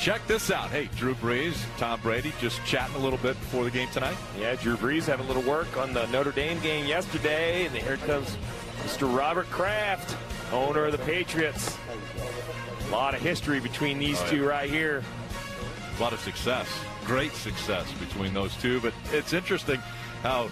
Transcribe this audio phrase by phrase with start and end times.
[0.00, 0.70] Check this out.
[0.70, 4.16] Hey, Drew Brees, Tom Brady just chatting a little bit before the game tonight.
[4.38, 7.66] Yeah, Drew Brees having a little work on the Notre Dame game yesterday.
[7.66, 8.38] And here comes
[8.78, 9.14] Mr.
[9.14, 10.16] Robert Kraft,
[10.52, 11.76] owner of the Patriots.
[12.86, 14.30] A lot of history between these Oh, yeah.
[14.30, 15.02] two right here.
[15.98, 16.66] A lot of success,
[17.04, 18.80] great success between those two.
[18.80, 19.80] But it's interesting
[20.22, 20.48] how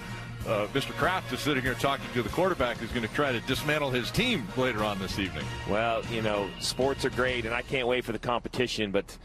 [0.47, 0.91] uh, Mr.
[0.93, 4.11] Kraft is sitting here talking to the quarterback who's going to try to dismantle his
[4.11, 5.47] team later on this evening.
[5.71, 9.17] Well, you know, sports are great, and I can't wait for the competition, but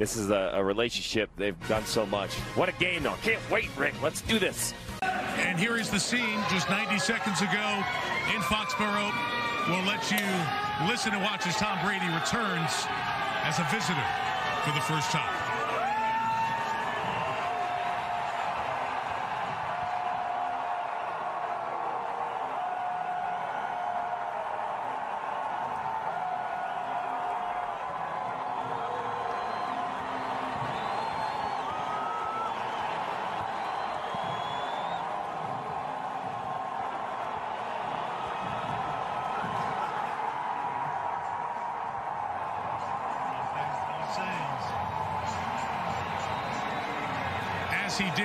[0.00, 2.32] this is a, a relationship they've done so much.
[2.56, 3.16] What a game, though.
[3.22, 3.92] Can't wait, Rick.
[4.02, 4.72] Let's do this.
[5.02, 7.84] And here is the scene just 90 seconds ago
[8.34, 9.12] in Foxborough.
[9.68, 10.24] We'll let you
[10.88, 12.86] listen and watch as Tom Brady returns
[13.44, 14.06] as a visitor
[14.64, 15.39] for the first time.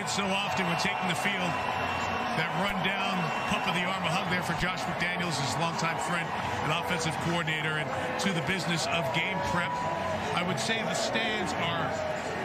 [0.05, 1.49] As did so often when taking the field,
[2.37, 3.17] that run down,
[3.49, 6.27] pump of the arm, a hug there for Josh McDaniels, his longtime friend
[6.61, 7.89] and offensive coordinator, and
[8.21, 9.71] to the business of game prep.
[10.37, 11.89] I would say the stands are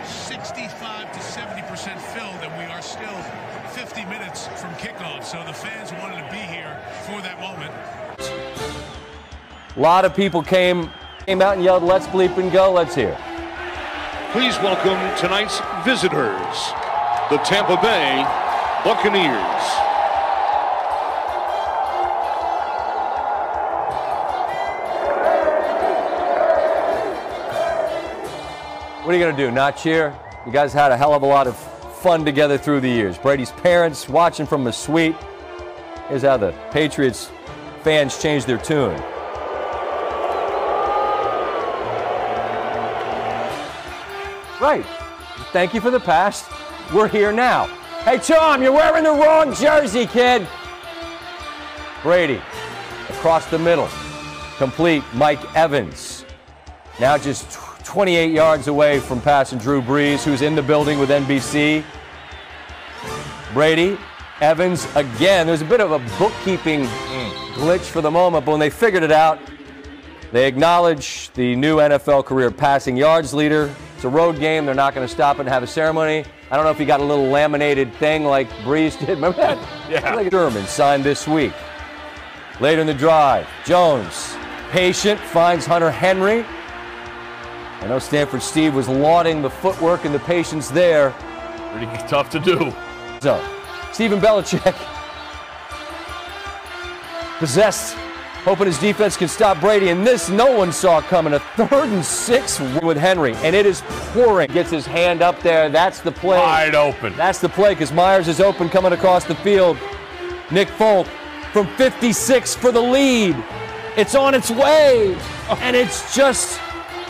[0.09, 3.19] 65 to 70 percent filled, and we are still
[3.77, 5.25] 50 minutes from kickoff.
[5.25, 7.73] So the fans wanted to be here for that moment.
[9.77, 10.91] A lot of people came
[11.27, 13.19] came out and yelled, "Let's bleep and go." Let's hear.
[14.33, 16.73] Please welcome tonight's visitors,
[17.31, 18.25] the Tampa Bay
[18.83, 19.37] Buccaneers.
[29.05, 29.53] What are you going to do?
[29.53, 30.13] Not cheer?
[30.45, 31.57] You guys had a hell of a lot of
[32.01, 33.17] fun together through the years.
[33.17, 35.15] Brady's parents watching from the suite.
[36.09, 37.31] Here's how the Patriots
[37.85, 39.01] fans changed their tune.
[44.61, 44.85] Right.
[45.53, 46.60] Thank you for the past.
[46.95, 47.67] We're here now.
[48.05, 50.47] Hey, Tom, you're wearing the wrong jersey, kid.
[52.03, 52.43] Brady
[53.09, 53.89] across the middle.
[54.57, 55.05] Complete.
[55.15, 56.25] Mike Evans.
[56.99, 61.11] Now just tw- 28 yards away from passing Drew Brees, who's in the building with
[61.11, 61.85] NBC.
[63.53, 63.97] Brady,
[64.41, 65.47] Evans again.
[65.47, 66.87] There's a bit of a bookkeeping
[67.55, 69.39] glitch for the moment, but when they figured it out,
[70.33, 73.73] they acknowledge the new NFL career passing yards leader.
[73.95, 74.67] It's a road game.
[74.67, 76.25] They're not going to stop and have a ceremony.
[76.51, 79.11] I don't know if he got a little laminated thing like Breeze did.
[79.11, 79.59] Remember that?
[79.91, 80.15] Yeah.
[80.15, 81.53] Like German signed this week.
[82.61, 84.37] Later in the drive, Jones,
[84.71, 86.45] patient, finds Hunter Henry.
[87.81, 91.11] I know Stanford Steve was lauding the footwork and the patience there.
[91.73, 92.73] Pretty tough to do.
[93.21, 93.43] So,
[93.93, 94.77] Stephen Belichick
[97.39, 97.97] possessed,
[98.45, 99.89] hoping his defense can stop Brady.
[99.89, 101.35] And this no one saw coming.
[101.35, 104.51] A third and six with Henry, and it is pouring.
[104.51, 105.69] Gets his hand up there.
[105.69, 106.39] That's the play.
[106.39, 107.17] Wide open.
[107.17, 109.79] That's the play because Myers is open coming across the field.
[110.51, 111.07] Nick Folk
[111.53, 113.37] from 56 for the lead.
[113.97, 115.17] It's on its way,
[115.49, 116.61] and it's just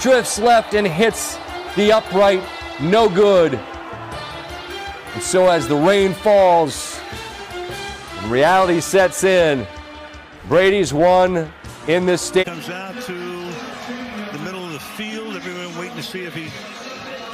[0.00, 1.38] drifts left and hits
[1.76, 2.42] the upright.
[2.80, 3.54] No good.
[5.14, 6.98] And so as the rain falls
[8.26, 9.66] reality sets in,
[10.48, 11.50] Brady's won
[11.86, 12.46] in this state.
[12.46, 15.36] Comes out to the middle of the field.
[15.36, 16.48] Everyone waiting to see if he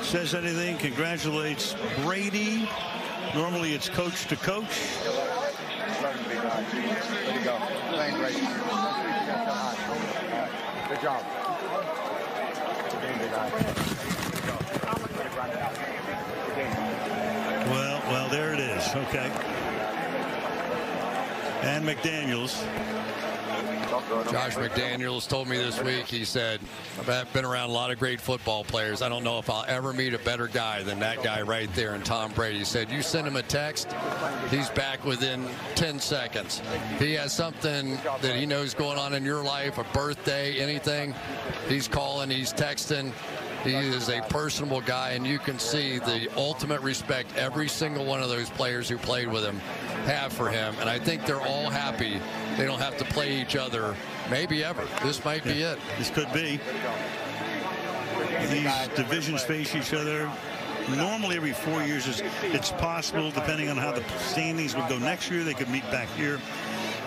[0.02, 0.76] says anything.
[0.78, 2.68] Congratulates Brady.
[3.34, 4.66] Normally it's coach to coach.
[10.88, 11.22] Good job.
[17.68, 18.94] Well, well, there it is.
[18.94, 19.30] Okay.
[21.62, 22.64] And McDaniels.
[24.08, 26.60] Josh McDaniels told me this week, he said,
[27.08, 29.02] I've been around a lot of great football players.
[29.02, 31.94] I don't know if I'll ever meet a better guy than that guy right there.
[31.94, 33.92] And Tom Brady said, You send him a text,
[34.50, 36.62] he's back within 10 seconds.
[36.98, 41.12] He has something that he knows going on in your life, a birthday, anything,
[41.68, 43.12] he's calling, he's texting.
[43.66, 48.22] He is a personable guy, and you can see the ultimate respect every single one
[48.22, 49.58] of those players who played with him
[50.06, 50.74] have for him.
[50.80, 52.20] And I think they're all happy
[52.56, 53.94] they don't have to play each other
[54.30, 54.86] maybe ever.
[55.02, 55.78] This might be it.
[55.98, 56.58] This could be.
[58.50, 60.30] These divisions face each other.
[60.96, 65.30] Normally, every four years, it's, it's possible, depending on how the standings would go next
[65.30, 65.42] year.
[65.42, 66.40] They could meet back here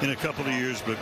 [0.02, 0.98] in a couple of years, but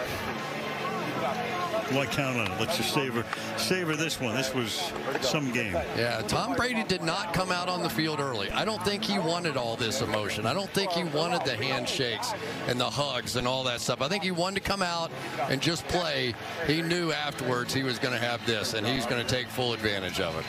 [1.92, 2.60] why count on it?
[2.60, 3.24] Let's just savor
[3.58, 4.36] savor this one.
[4.36, 4.92] This was
[5.22, 5.74] some game.
[5.96, 8.50] Yeah, Tom Brady did not come out on the field early.
[8.52, 10.46] I don't think he wanted all this emotion.
[10.46, 12.34] I don't think he wanted the handshakes
[12.68, 14.02] and the hugs and all that stuff.
[14.02, 15.12] I think he wanted to come out
[15.50, 16.34] and just play.
[16.66, 19.74] He knew afterwards he was going to have this, and he's going to take full
[19.74, 20.46] advantage of it.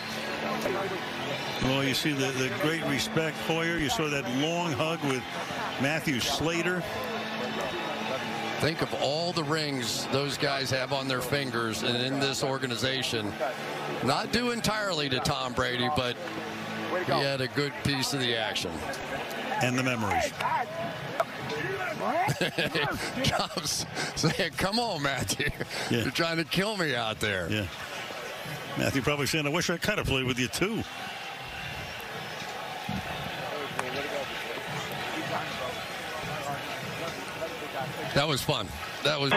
[1.62, 3.78] Well, you see the, the great respect, Hoyer.
[3.78, 5.22] You saw that long hug with
[5.80, 6.82] Matthew Slater.
[8.60, 13.32] Think of all the rings those guys have on their fingers and in this organization.
[14.04, 16.16] Not due entirely to Tom Brady, but
[17.06, 18.72] he had a good piece of the action.
[19.62, 20.32] And the memories.
[23.22, 25.50] Jobs saying, come on, Matthew.
[25.90, 26.02] Yeah.
[26.02, 27.48] You're trying to kill me out there.
[27.50, 27.66] Yeah.
[28.76, 30.82] Matthew probably saying, I wish I could have played with you too.
[38.14, 38.66] That was fun.
[39.04, 39.30] That was.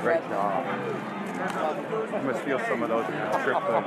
[0.00, 1.25] Great job.
[1.36, 3.82] You must feel some of those trip uh,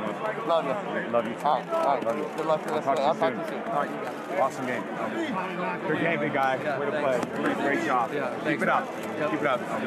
[0.47, 1.11] Love you.
[1.11, 1.45] Love you too.
[1.45, 1.69] All right.
[1.69, 2.03] All right.
[2.05, 2.29] Love you.
[2.37, 3.61] Good luck for the rest I'll talk to you soon.
[3.63, 4.39] All right, you got it.
[4.39, 4.83] Awesome game.
[5.87, 6.59] Good game, big guy.
[6.61, 7.43] Yeah, Way to play.
[7.43, 8.11] Great, great job.
[8.13, 8.87] Yeah, Keep it up.
[9.19, 9.31] Yep.
[9.31, 9.61] Keep it up.
[9.61, 9.81] Love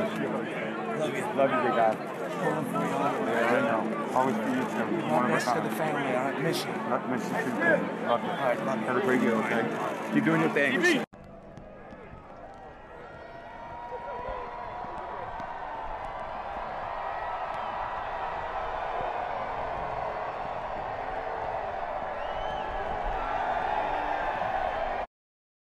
[1.15, 1.23] you.
[1.37, 1.97] Love you, big guy.
[2.43, 4.15] Yeah, I know.
[4.15, 5.07] Always for you too.
[5.07, 6.17] One miss to the family.
[6.17, 6.73] I miss you.
[6.91, 7.51] Not miss you too.
[7.51, 8.07] Love you.
[8.07, 8.87] All right, love you.
[8.87, 9.65] Have a great year, okay?
[10.13, 11.05] Keep doing your thing.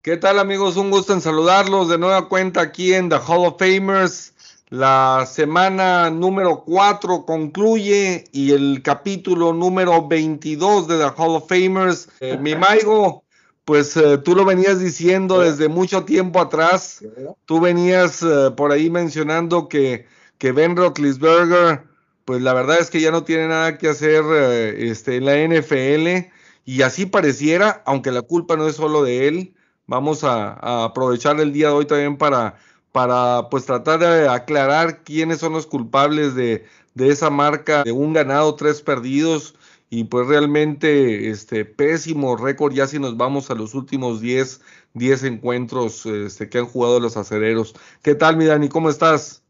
[0.08, 0.78] ¿Qué tal amigos?
[0.78, 4.34] Un gusto en saludarlos de nueva cuenta aquí en The Hall of Famers.
[4.70, 12.08] La semana número 4 concluye y el capítulo número 22 de The Hall of Famers.
[12.22, 13.26] Eh, mi Maigo,
[13.66, 17.04] pues eh, tú lo venías diciendo desde mucho tiempo atrás.
[17.44, 20.06] Tú venías eh, por ahí mencionando que,
[20.38, 21.84] que Ben Roethlisberger,
[22.24, 24.24] pues la verdad es que ya no tiene nada que hacer
[24.78, 26.32] este, en la NFL.
[26.64, 29.54] Y así pareciera, aunque la culpa no es solo de él
[29.88, 32.58] Vamos a, aprovechar el día de hoy también para,
[32.92, 38.56] para pues tratar de aclarar quiénes son los culpables de, esa marca de un ganado,
[38.56, 39.56] tres perdidos
[39.90, 44.62] y pues realmente este pésimo récord ya si nos vamos a los últimos 10,
[44.94, 47.74] 10 encuentros este, que han jugado los acereros.
[48.02, 48.68] ¿Qué tal mi Dani?
[48.68, 49.42] ¿Cómo estás?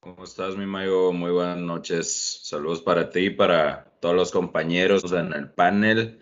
[0.00, 1.12] ¿Cómo estás mi Mayo?
[1.12, 2.40] Muy buenas noches.
[2.42, 6.20] Saludos para ti y para todos los compañeros en el panel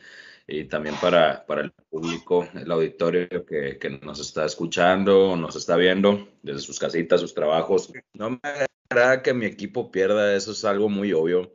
[0.50, 5.76] y también para, para el público, el auditorio que, que, nos está escuchando, nos está
[5.76, 7.92] viendo desde sus casitas, sus trabajos.
[8.14, 8.40] No me
[8.90, 11.52] agrada que mi equipo pierda, eso es algo muy obvio,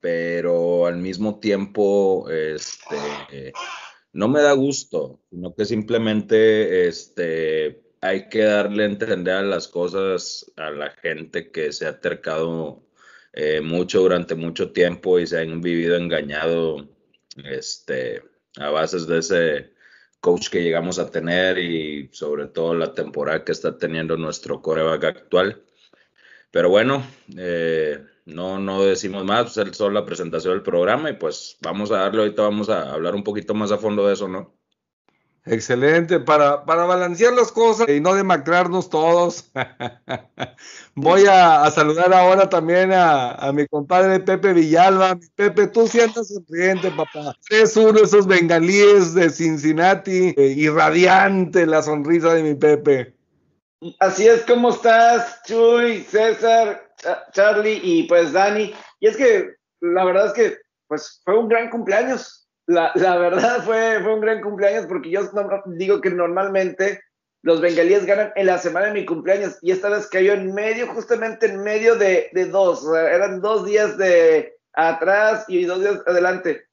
[0.00, 3.52] pero al mismo tiempo, este,
[4.12, 10.52] no me da gusto, sino que simplemente, este, hay que darle a entender las cosas
[10.56, 12.82] a la gente que se ha acercado
[13.32, 16.95] eh, mucho durante mucho tiempo y se han vivido engañado
[17.44, 18.22] este,
[18.58, 19.72] a bases de ese
[20.20, 25.04] coach que llegamos a tener y sobre todo la temporada que está teniendo nuestro coreback
[25.04, 25.62] actual.
[26.50, 27.04] Pero bueno,
[27.36, 31.90] eh, no, no decimos más, pues es solo la presentación del programa y pues vamos
[31.92, 34.55] a darle, ahorita vamos a hablar un poquito más a fondo de eso, ¿no?
[35.48, 39.48] Excelente, para, para balancear las cosas y no demacrarnos todos.
[40.96, 45.16] Voy a, saludar ahora también a, mi compadre Pepe Villalba.
[45.36, 47.36] Pepe, tú sientas sonriente, papá.
[47.48, 53.14] Es uno de esos bengalíes de Cincinnati, eh, irradiante la sonrisa de mi Pepe.
[54.00, 56.90] Así es, ¿cómo estás, Chuy, César,
[57.32, 58.74] Charlie y pues Dani?
[58.98, 60.56] Y es que la verdad es que
[60.88, 65.20] pues fue un gran cumpleaños la, la, verdad fue, fue un gran cumpleaños porque yo
[65.66, 67.00] digo que normalmente
[67.42, 70.88] los bengalíes ganan en la semana de mi cumpleaños y esta vez cayó en medio,
[70.88, 72.84] justamente en medio de, de dos.
[72.92, 76.66] eran dos días de atrás y dos días adelante.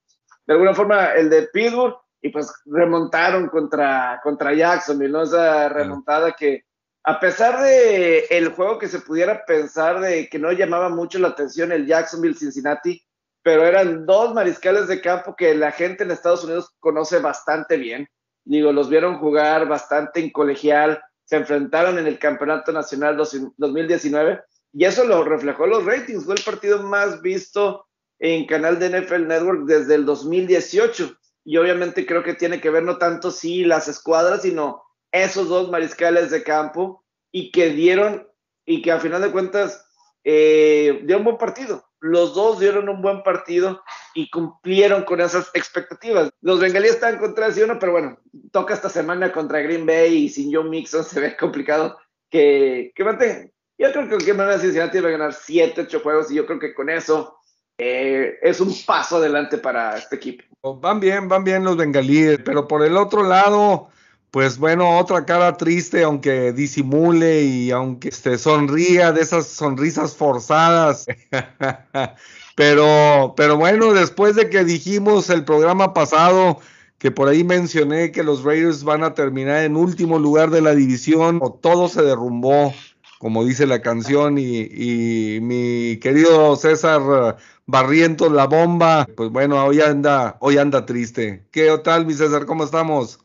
[0.46, 5.24] De alguna forma, el de Pittsburgh y pues remontaron contra, contra Jacksonville, ¿no?
[5.24, 6.66] Esa remontada que,
[7.04, 11.30] a pesar de el juego que se pudiera pensar de que no llamaba mucho la
[11.30, 13.06] atención el Jacksonville Cincinnati,
[13.44, 18.08] pero eran dos mariscales de campo que la gente en Estados Unidos conoce bastante bien.
[18.46, 24.42] Digo, los vieron jugar bastante en colegial, se enfrentaron en el Campeonato Nacional 2019
[24.74, 26.26] y eso lo reflejó los ratings.
[26.26, 27.86] Fue el partido más visto
[28.20, 31.16] en canal de NFL Network desde el 2018.
[31.46, 35.70] Y obviamente creo que tiene que ver no tanto si las escuadras, sino esos dos
[35.70, 38.28] mariscales de campo y que dieron,
[38.66, 39.86] y que a final de cuentas
[40.24, 41.86] eh, dieron un buen partido.
[42.04, 43.82] Los dos dieron un buen partido
[44.14, 46.32] y cumplieron con esas expectativas.
[46.42, 48.20] Los bengalíes están contra sí uno, pero bueno,
[48.52, 51.98] toca esta semana contra Green Bay y sin Joe Mixon se ve complicado
[52.30, 53.54] que, que mate.
[53.78, 56.60] Yo creo que cualquier manera Cincinnati va a ganar 7, 8 juegos y yo creo
[56.60, 57.38] que con eso
[57.78, 60.44] eh, es un paso adelante para este equipo.
[60.82, 63.88] Van bien, van bien los bengalíes, pero por el otro lado,
[64.34, 71.06] pues bueno, otra cara triste, aunque disimule y aunque se sonría de esas sonrisas forzadas.
[72.56, 76.58] pero, pero bueno, después de que dijimos el programa pasado
[76.98, 80.74] que por ahí mencioné que los Raiders van a terminar en último lugar de la
[80.74, 82.74] división, o todo se derrumbó,
[83.20, 87.38] como dice la canción, y, y mi querido César
[87.68, 91.46] Barrientos, la bomba, pues bueno, hoy anda, hoy anda triste.
[91.52, 92.48] ¿Qué tal, mi César?
[92.48, 93.23] ¿Cómo estamos?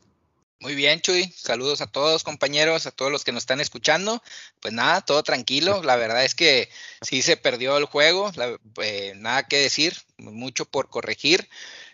[0.61, 1.33] Muy bien, Chuy.
[1.37, 4.21] Saludos a todos, compañeros, a todos los que nos están escuchando.
[4.59, 5.81] Pues nada, todo tranquilo.
[5.83, 6.69] La verdad es que
[7.01, 8.29] sí se perdió el juego.
[8.81, 11.47] Eh, nada que decir, mucho por corregir.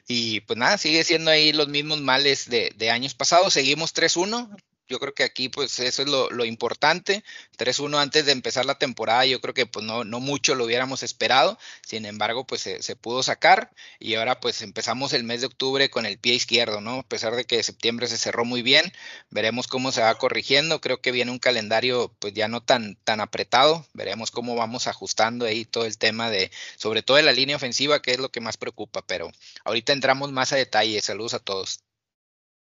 [0.08, 3.54] Y pues nada, sigue siendo ahí los mismos males de, de años pasados.
[3.54, 4.50] Seguimos 3-1
[4.88, 7.24] yo creo que aquí pues eso es lo, importante.
[7.58, 11.58] 3-1 antes de empezar la temporada, yo creo que pues no, mucho lo hubiéramos esperado.
[11.86, 16.06] Sin embargo, pues se, pudo sacar y ahora pues empezamos el mes de octubre con
[16.06, 17.00] el pie izquierdo, ¿no?
[17.00, 18.92] A pesar de que septiembre se cerró muy bien,
[19.30, 20.82] veremos cómo se va corrigiendo.
[20.82, 23.86] Creo que viene un calendario pues ya no tan, tan apretado.
[23.94, 28.02] Veremos cómo vamos ajustando ahí todo el tema de, sobre todo de la línea ofensiva,
[28.02, 29.02] que es lo que más preocupa.
[29.06, 29.32] Pero
[29.64, 31.02] ahorita entramos más a detalle.
[31.02, 31.85] Saludos a todos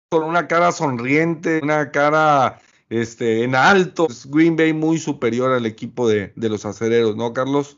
[0.09, 4.07] con una cara sonriente, una cara este, en alto.
[4.27, 7.77] Green Bay muy superior al equipo de, los acereros, ¿no, Carlos?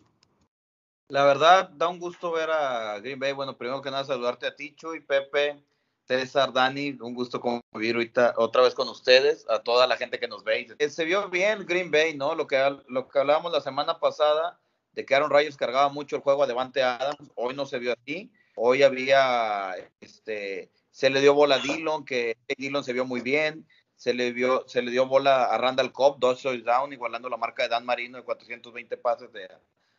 [1.09, 3.33] La verdad, da un gusto ver a Green Bay.
[3.33, 5.63] Bueno, primero que nada, saludarte a Ticho y Pepe,
[6.07, 6.97] César, Dani.
[7.01, 10.67] Un gusto convivir ahorita otra vez con ustedes, a toda la gente que nos ve.
[10.77, 12.35] Eh, se vio bien Green Bay, ¿no?
[12.35, 14.59] Lo que, lo que hablábamos la semana pasada,
[14.93, 17.31] de que Aaron Rayos cargaba mucho el juego a Devante Adams.
[17.33, 18.31] Hoy no se vio así.
[18.55, 23.67] Hoy había este se le dio bola a Dillon, que Dillon se vio muy bien,
[23.95, 27.63] se le, vio, se le dio bola a Randall Cobb, dos down, igualando la marca
[27.63, 29.49] de Dan Marino de 420 pases de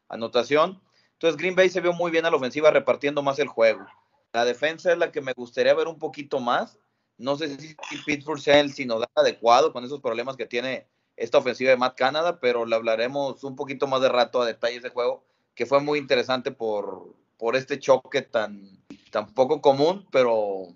[0.09, 0.81] anotación.
[1.13, 3.87] Entonces Green Bay se vio muy bien a la ofensiva repartiendo más el juego.
[4.33, 6.79] La defensa es la que me gustaría ver un poquito más.
[7.19, 11.71] No sé si Pittsburgh sea el sinodal adecuado con esos problemas que tiene esta ofensiva
[11.71, 15.27] de Matt Canada, pero le hablaremos un poquito más de rato a detalles de juego,
[15.55, 20.69] que fue muy interesante por, por este choque tan, tan poco común, pero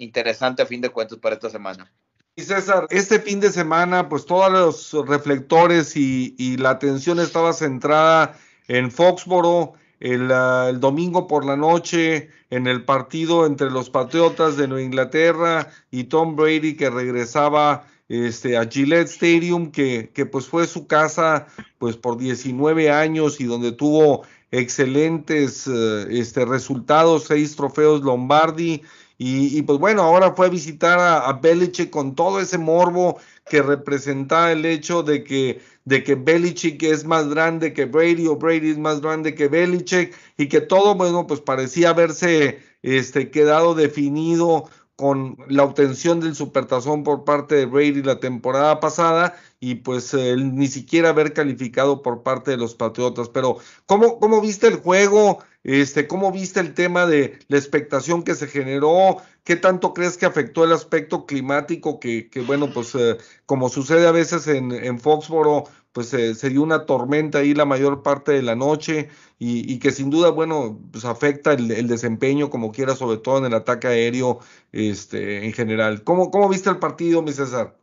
[0.00, 1.90] interesante a fin de cuentas para esta semana.
[2.36, 4.50] Y César, este fin de semana, pues todos
[4.92, 8.38] los reflectores y, la atención estaba centrada
[8.68, 14.56] en Foxboro, el, ah, el, domingo por la noche, en el partido entre los Patriotas
[14.56, 20.46] de Nueva Inglaterra y Tom Brady que regresaba este, a Gillette Stadium, que, que pues
[20.46, 21.46] fue su casa
[21.78, 28.82] pues por 19 años y donde tuvo excelentes eh, este, resultados, seis trofeos Lombardi
[29.22, 33.18] y, pues bueno, ahora fue a visitar a, Belichick con todo ese morbo
[33.50, 38.36] que representa el hecho de que, de que Belichick es más grande que Brady o
[38.36, 43.74] Brady es más grande que Belichick y que todo, bueno, pues parecía haberse este, quedado
[43.74, 50.14] definido con la obtención del supertazón por parte de Brady la temporada pasada y pues
[50.14, 53.28] ni siquiera haber calificado por parte de los Patriotas.
[53.28, 55.40] Pero, ¿cómo, cómo viste el juego?
[55.62, 59.18] Este, ¿Cómo viste el tema de la expectación que se generó?
[59.44, 62.00] ¿Qué tanto crees que afectó el aspecto climático?
[62.00, 66.62] Que, bueno, pues eh, como sucede a veces en, en Foxboro, pues eh, se dio
[66.62, 71.04] una tormenta ahí la mayor parte de la noche y, que sin duda, bueno, pues
[71.04, 74.40] afecta el, el, desempeño como quiera, sobre todo en el ataque aéreo
[74.72, 76.04] este, en general.
[76.04, 77.76] ¿Cómo, ¿Cómo viste el partido, mi César?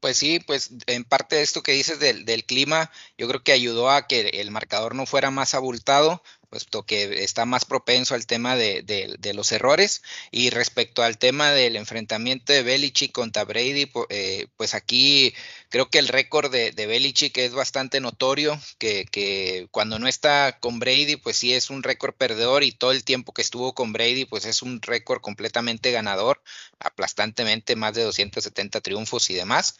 [0.00, 3.52] Pues sí, pues en parte de esto que dices del, del, clima, yo creo que
[3.52, 8.26] ayudó a que el marcador no fuera más abultado, puesto que está más propenso al
[8.26, 10.02] tema de, de, los errores.
[10.30, 15.34] Y respecto al tema del enfrentamiento de Belichick contra Brady, eh, pues aquí
[15.68, 20.58] creo que el récord de, de Belichick es bastante notorio, que, que, cuando no está
[20.60, 23.92] con Brady, pues sí es un récord perdedor y todo el tiempo que estuvo con
[23.92, 26.42] Brady, pues es un récord completamente ganador,
[26.78, 29.76] aplastantemente más de 270 triunfos y demás.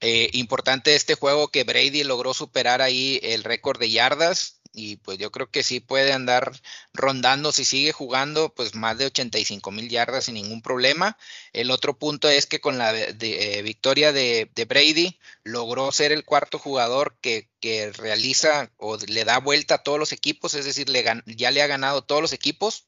[0.00, 5.18] Eh, importante este juego que Brady logró superar ahí el récord de yardas y pues
[5.18, 6.52] yo creo que sí puede andar
[6.92, 11.16] rondando si sigue jugando pues más de 85 mil yardas sin ningún problema.
[11.52, 16.58] El otro punto es que con la eh, victoria de, Brady logró ser el cuarto
[16.58, 21.04] jugador que, que, realiza o le da vuelta a todos los equipos, es decir, le,
[21.26, 22.84] ya le ha ganado todos los equipos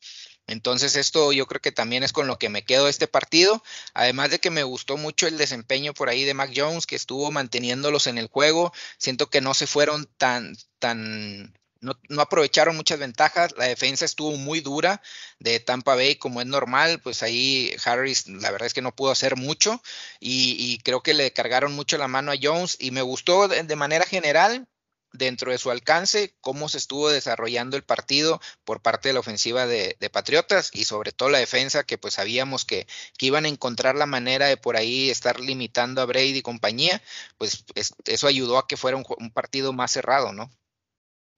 [0.47, 3.63] Entonces esto yo creo que también es con lo que me quedo este partido,
[3.95, 7.31] además de que me gustó mucho el desempeño por ahí de Mac Jones, que estuvo
[7.31, 13.55] manteniéndolos en el juego, siento que no se fueron tan, tan, no, aprovecharon muchas ventajas,
[13.57, 15.03] la defensa estuvo muy dura
[15.39, 19.11] de Tampa Bay como es normal, pues ahí Harris la verdad es que no pudo
[19.11, 19.83] hacer mucho
[20.21, 24.05] y, creo que le cargaron mucho la mano a Jones y me gustó de manera
[24.05, 24.67] general
[25.13, 29.67] dentro de su alcance cómo se estuvo desarrollando el partido por parte de la ofensiva
[29.67, 32.87] de, Patriotas y sobre todo la defensa que pues sabíamos que,
[33.21, 37.01] iban a encontrar la manera de por ahí estar limitando a Brady y compañía,
[37.39, 37.65] pues
[38.07, 40.51] eso ayudó a que fuera un, partido más cerrado, ¿no?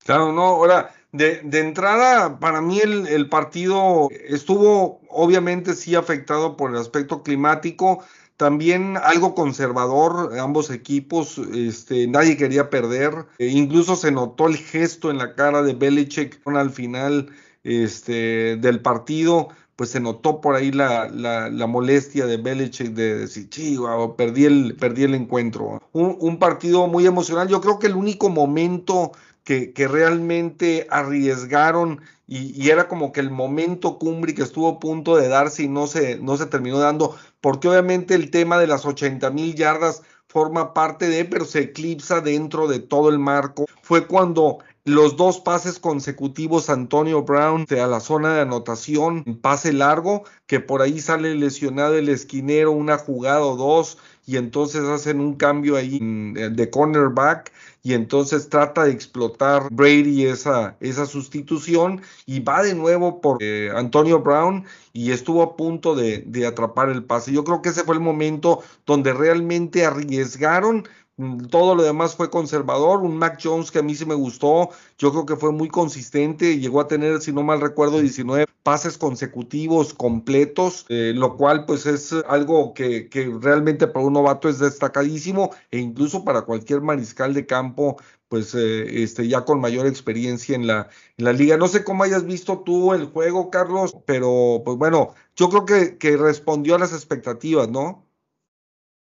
[0.05, 6.77] Claro, no, ahora, de, entrada, para mí el, partido estuvo obviamente sí afectado por el
[6.77, 8.03] aspecto climático,
[8.37, 15.11] también algo conservador, ambos equipos, este, nadie quería perder, e incluso se notó el gesto
[15.11, 17.31] en la cara de Belichick al final
[17.63, 23.49] este, del partido, pues se notó por ahí la, la, molestia de Belichick de decir,
[23.51, 23.79] sí,
[24.17, 25.83] perdí, el, perdí el encuentro.
[25.93, 29.13] Un, partido muy emocional, yo creo que el único momento
[29.45, 35.29] que, realmente arriesgaron y, era como que el momento cumbre que estuvo a punto de
[35.29, 39.31] darse y no se, no se terminó dando, porque obviamente el tema de las 80
[39.31, 43.67] mil yardas forma parte de, pero se eclipsa dentro de todo el marco.
[43.83, 50.25] Fue cuando los dos pases consecutivos Antonio Brown a la zona de anotación, pase largo,
[50.47, 55.35] que por ahí sale lesionado el esquinero, una jugada o dos, y entonces hacen un
[55.35, 57.53] cambio ahí de cornerback
[57.83, 63.71] y entonces trata de explotar Brady esa, esa sustitución y va de nuevo por eh,
[63.75, 67.33] Antonio Brown y estuvo a punto de, de atrapar el pase.
[67.33, 71.02] Yo creo que ese fue el momento donde realmente arriesgaron Mm,
[71.51, 73.01] todo lo demás fue conservador.
[73.01, 74.71] Un Mac Jones que a mí sí me gustó.
[74.99, 76.59] Yo creo que fue muy consistente.
[76.59, 81.87] Llegó a tener, si no mal recuerdo, 19 pases consecutivos completos, eh, lo cual pues
[81.87, 83.09] es algo que,
[83.41, 87.97] realmente para un novato es destacadísimo e incluso para cualquier mariscal de campo
[88.29, 91.59] pues eh, este, ya con mayor experiencia en la, en la liga.
[91.59, 95.99] No sé cómo hayas visto tú el juego, Carlos, pero pues bueno, yo creo que,
[95.99, 98.07] que respondió a las expectativas, ¿no?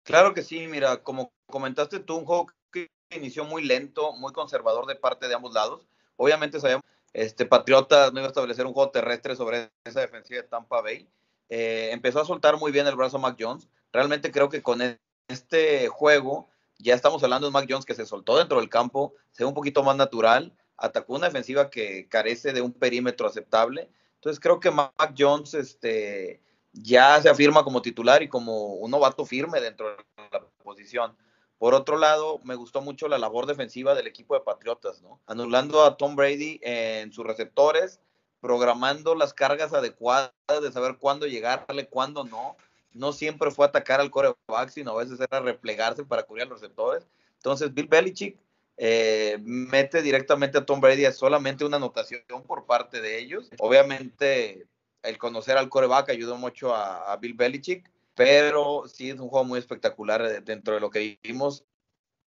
[0.04, 4.86] Claro que sí, mira, como comentaste tú, un juego que inició muy lento, muy conservador
[4.86, 5.86] de parte de ambos lados.
[6.16, 10.48] Obviamente sabíamos, este Patriotas no iba a establecer un juego terrestre sobre esa defensiva de
[10.48, 11.08] Tampa Bay.
[11.48, 13.68] Eh, empezó a soltar muy bien el brazo Mac Jones.
[13.92, 14.80] Realmente creo que con
[15.28, 19.44] este juego ya estamos hablando de Mac Jones que se soltó dentro del campo, se
[19.44, 23.88] ve un poquito más natural, atacó una defensiva que carece de un perímetro aceptable.
[24.16, 26.40] Entonces creo que Mac Jones este,
[26.72, 29.96] ya se afirma como titular y como un novato firme dentro de
[30.32, 31.16] la posición.
[31.58, 35.20] Por otro lado, me gustó mucho la labor defensiva del equipo de Patriotas, ¿no?
[35.26, 38.00] Anulando a Tom Brady en sus receptores,
[38.40, 42.56] programando las cargas adecuadas de saber cuándo llegarle, cuándo no.
[42.92, 46.60] No siempre fue atacar al coreback, sino a veces era replegarse para cubrir a los
[46.60, 47.06] receptores.
[47.36, 48.38] Entonces, Bill Belichick
[48.76, 53.50] eh, mete directamente a Tom Brady a solamente una anotación por parte de ellos.
[53.58, 54.66] Obviamente,
[55.02, 59.44] el conocer al coreback ayudó mucho a, a Bill Belichick pero sí es un juego
[59.44, 61.64] muy espectacular eh, dentro de lo que vimos.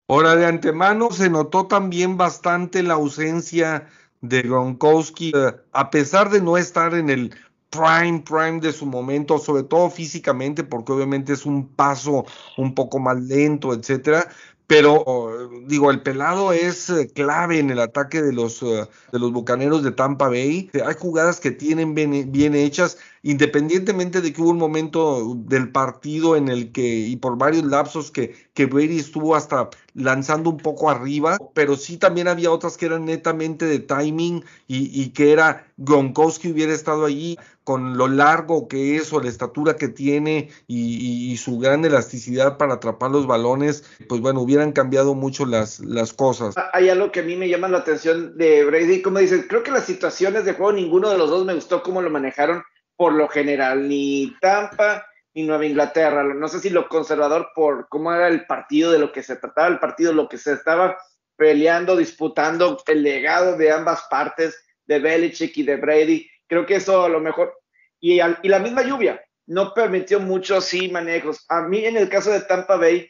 [0.09, 3.89] Ahora, de antemano se notó también bastante la ausencia
[4.21, 7.35] de Gronkowski, eh, a pesar de no estar en el
[7.71, 12.27] prime, prime de su momento, sobre todo físicamente, porque obviamente es un paso
[12.59, 14.29] un poco más lento, etcétera,
[14.73, 19.83] pero digo, el pelado es eh, clave en el ataque de los, de los bucaneros
[19.83, 20.71] de Tampa Bay.
[20.87, 26.49] Hay jugadas que tienen bien hechas independientemente de que hubo un momento del partido en
[26.49, 31.39] el que, y por varios lapsos, que, que Brady estuvo hasta lanzando un poco arriba,
[31.55, 36.73] pero sí también había otras que eran netamente de timing y, que era Gronkowski hubiera
[36.73, 41.85] estado allí con lo largo que es o la estatura que tiene y, su gran
[41.85, 46.55] elasticidad para atrapar los balones, pues bueno, hubieran cambiado mucho las, las cosas.
[46.73, 49.71] Hay algo que a mí me llama la atención de Brady, como dices, creo que
[49.71, 52.63] las situaciones de juego, ninguno de los dos me gustó cómo lo manejaron
[52.97, 56.23] por lo general, ni Tampa ni Nueva Inglaterra.
[56.23, 59.69] No sé si lo conservador por cómo era el partido, de lo que se trataba
[59.69, 60.97] el partido, lo que se estaba
[61.37, 66.29] peleando, disputando, el legado de ambas partes, de Belichick y de Brady.
[66.53, 67.59] Creo que eso a lo mejor.
[67.99, 71.47] Y, la misma lluvia no permitió muchos sí manejos.
[71.49, 73.09] A mí, en el caso de Tampa Bay,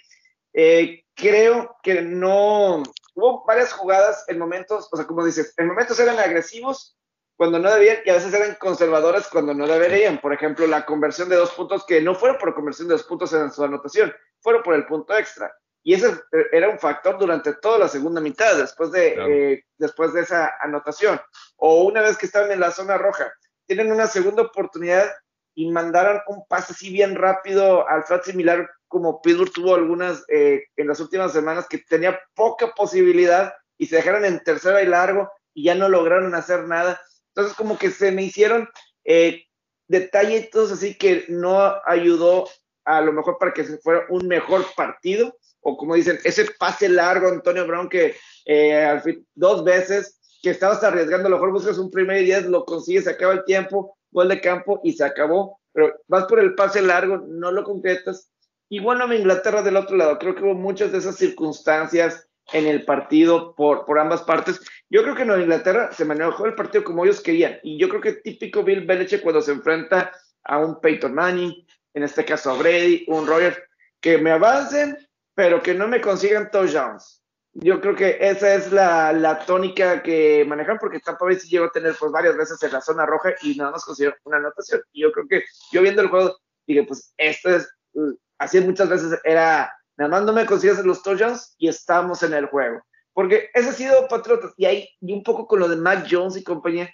[0.53, 2.85] eh, creo que no.
[3.17, 6.97] Hubo varias jugadas en momentos, o sea, como dices, en momentos eran agresivos
[7.37, 10.19] cuando no debían y a veces eran conservadores cuando no deberían.
[10.19, 13.33] Por ejemplo, la conversión de dos puntos que no fueron por conversión de dos puntos
[13.33, 15.53] en su anotación, fueron por el punto extra.
[15.85, 16.21] Y ese
[16.53, 21.21] era un factor durante toda la segunda mitad, después de, eh, después de esa anotación.
[21.57, 23.33] O una vez que estaban en la zona roja,
[23.67, 25.11] tienen una segunda oportunidad
[25.55, 30.65] y mandaron un pase así bien rápido al flat similar como Pittsburgh tuvo algunas eh,
[30.77, 35.31] en las últimas semanas que tenía poca posibilidad y se dejaron en tercera y largo
[35.55, 37.01] y ya no lograron hacer nada.
[37.29, 38.69] Entonces como que se me hicieron
[39.05, 39.45] eh,
[39.89, 42.49] detallitos así que no ayudó
[42.85, 46.89] a lo mejor para que se fuera un mejor partido o como dicen, ese pase
[46.89, 51.53] largo Antonio Brown que eh, al fin, dos veces que estabas arriesgando, a lo mejor
[51.53, 54.93] buscas un primer y diez, lo consigues, se acaba el tiempo, gol de campo y
[54.93, 58.29] se acabó, pero vas por el pase largo, no lo concretas.
[58.69, 62.85] Igual bueno, Inglaterra del otro lado, creo que hubo muchas de esas circunstancias en el
[62.85, 64.61] partido por, por ambas partes.
[64.91, 68.01] Yo creo que en Inglaterra se manejó el partido como ellos querían, y yo creo
[68.01, 70.13] que típico Bill Belichick cuando se enfrenta
[70.45, 71.55] a un Peyton Manning,
[71.95, 73.63] en este caso a Brady, un Roger,
[74.01, 74.97] que me avancen,
[75.43, 77.21] pero que no me consigan touchdowns
[77.55, 81.65] yo creo que esa es la, la tónica que manejan porque Tampa Bay sí llegó
[81.65, 84.81] a tener pues varias veces en la zona roja y nada más consiguió una anotación.
[84.93, 88.89] Y yo creo que yo viendo el juego dije, pues esto es, uh, así muchas
[88.89, 92.81] veces era, nada más no me consigues los touchdowns y estamos en el juego.
[93.13, 96.37] Porque ese ha sido Patriotas y ahí y un poco con lo de Mac Jones
[96.37, 96.89] y compañía,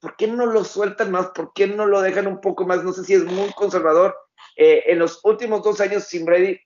[0.00, 1.28] ¿por qué no lo sueltan más?
[1.28, 2.84] ¿Por qué no lo dejan un poco más?
[2.84, 4.14] No sé si es muy conservador.
[4.56, 6.60] Eh, en los últimos dos años sin Brady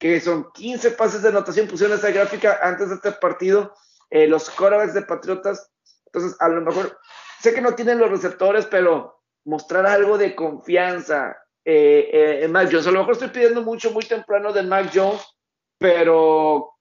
[0.00, 3.74] que son 15 pases de anotación, pusieron esa gráfica antes de este partido,
[4.08, 5.70] eh, los quarterbacks de Patriotas.
[6.06, 6.98] Entonces, a lo mejor,
[7.40, 11.36] sé que no tienen los receptores, pero mostrar algo de confianza
[11.66, 12.86] eh, eh, en Mac Jones.
[12.86, 15.22] A lo mejor estoy pidiendo mucho muy temprano de Mac Jones,
[15.76, 16.78] pero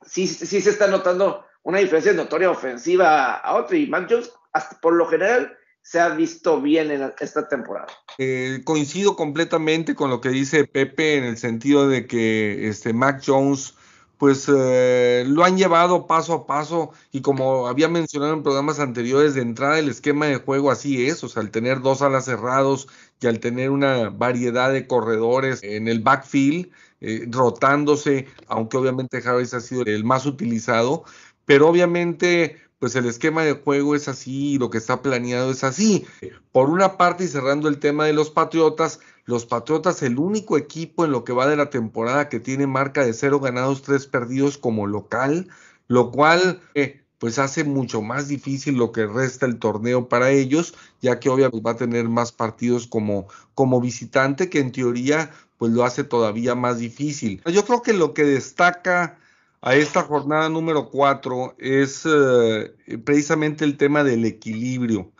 [0.00, 3.76] sí, sí se está notando una diferencia notoria ofensiva a otro.
[3.76, 5.57] Y Mac Jones, hasta por lo general,
[5.88, 7.86] se ha visto bien en esta temporada.
[8.18, 13.22] Eh, coincido completamente con lo que dice Pepe en el sentido de que este Mac
[13.24, 13.74] Jones
[14.18, 19.32] pues eh, lo han llevado paso a paso y como había mencionado en programas anteriores
[19.32, 22.88] de entrada el esquema de juego así es, o sea, al tener dos alas cerrados
[23.22, 26.70] y al tener una variedad de corredores en el backfield,
[27.00, 31.04] eh, rotándose, aunque obviamente Harris ha sido el más utilizado,
[31.46, 36.06] pero obviamente pues el esquema de juego es así lo que está planeado es así.
[36.52, 41.04] Por una parte, y cerrando el tema de los Patriotas, los Patriotas, el único equipo
[41.04, 44.58] en lo que va de la temporada que tiene marca de cero ganados, tres perdidos
[44.58, 45.48] como local,
[45.88, 50.74] lo cual eh, pues hace mucho más difícil lo que resta el torneo para ellos,
[51.02, 55.72] ya que obviamente va a tener más partidos como, como visitante, que en teoría pues
[55.72, 57.42] lo hace todavía más difícil.
[57.52, 59.18] Yo creo que lo que destaca
[59.60, 62.72] a esta jornada número 4 es eh,
[63.04, 65.10] precisamente el tema del equilibrio.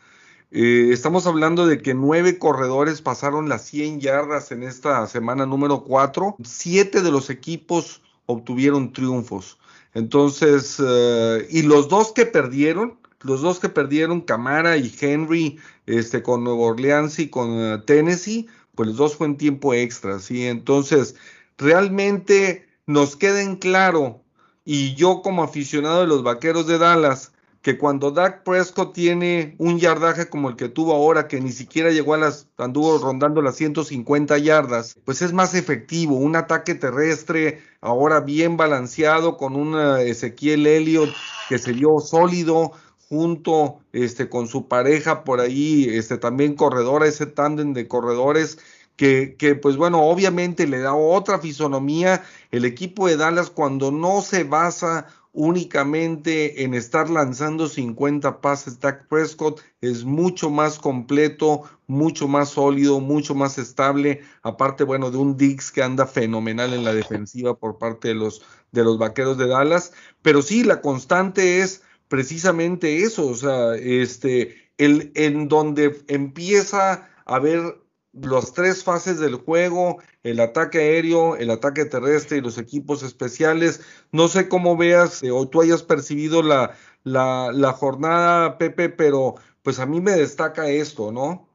[0.51, 5.85] Eh, estamos hablando de que nueve corredores pasaron las 100 yardas en esta semana número
[5.85, 6.37] 4.
[6.45, 9.59] Siete de los equipos obtuvieron triunfos.
[9.95, 16.23] Entonces, eh, y los dos que perdieron, los dos que perdieron, Camara y Henry, este,
[16.23, 20.47] con Nueva Orleans y con Tennessee, pues los dos fue en tiempo extra, ¿sí?
[20.47, 21.17] Entonces,
[21.59, 24.23] realmente nos queda en claro
[24.71, 29.79] y yo como aficionado de los Vaqueros de Dallas, que cuando Dak Prescott tiene un
[29.79, 33.57] yardaje como el que tuvo ahora, que ni siquiera llegó a las, anduvo rondando las
[33.57, 40.67] 150 yardas, pues es más efectivo, un ataque terrestre ahora bien balanceado con un Ezequiel
[40.67, 41.15] Elliott
[41.49, 42.73] que se vio sólido
[43.09, 48.59] junto este, con su pareja por ahí, este, también corredora, ese tándem de corredores
[48.99, 54.43] que, pues bueno, obviamente le da otra fisonomía el equipo de Dallas cuando no se
[54.43, 62.49] basa únicamente en estar lanzando 50 pases, Dak Prescott es mucho más completo, mucho más
[62.49, 67.55] sólido, mucho más estable, aparte, bueno, de un Dix que anda fenomenal en la defensiva
[67.55, 73.05] por parte de los, de los vaqueros de Dallas, pero sí, la constante es precisamente
[73.05, 77.77] eso, o sea, este, el, en donde empieza a haber
[78.23, 83.81] las tres fases del juego, el ataque aéreo, el ataque terrestre y los equipos especiales.
[84.13, 89.79] No sé cómo veas eh, o tú hayas percibido la, la, jornada, Pepe, pero pues
[89.79, 91.49] a mí me destaca esto, ¿no?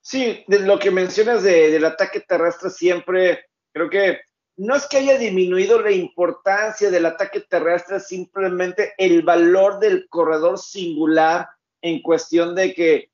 [0.00, 4.18] Sí, lo que mencionas del ataque terrestre siempre, creo que
[4.56, 10.58] no es que haya disminuido la importancia del ataque terrestre, simplemente el valor del corredor
[10.58, 11.48] singular
[11.82, 13.10] en cuestión de que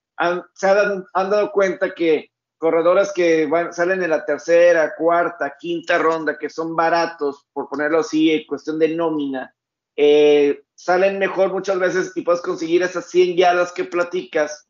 [0.55, 2.31] se han dado cuenta que
[2.67, 8.01] corredores que van, salen en la tercera, cuarta, quinta ronda, que son baratos, por ponerlo
[8.01, 9.55] así, en cuestión de nómina,
[9.95, 14.69] eh, salen mejor muchas veces y puedes conseguir esas 100 yardas que platicas,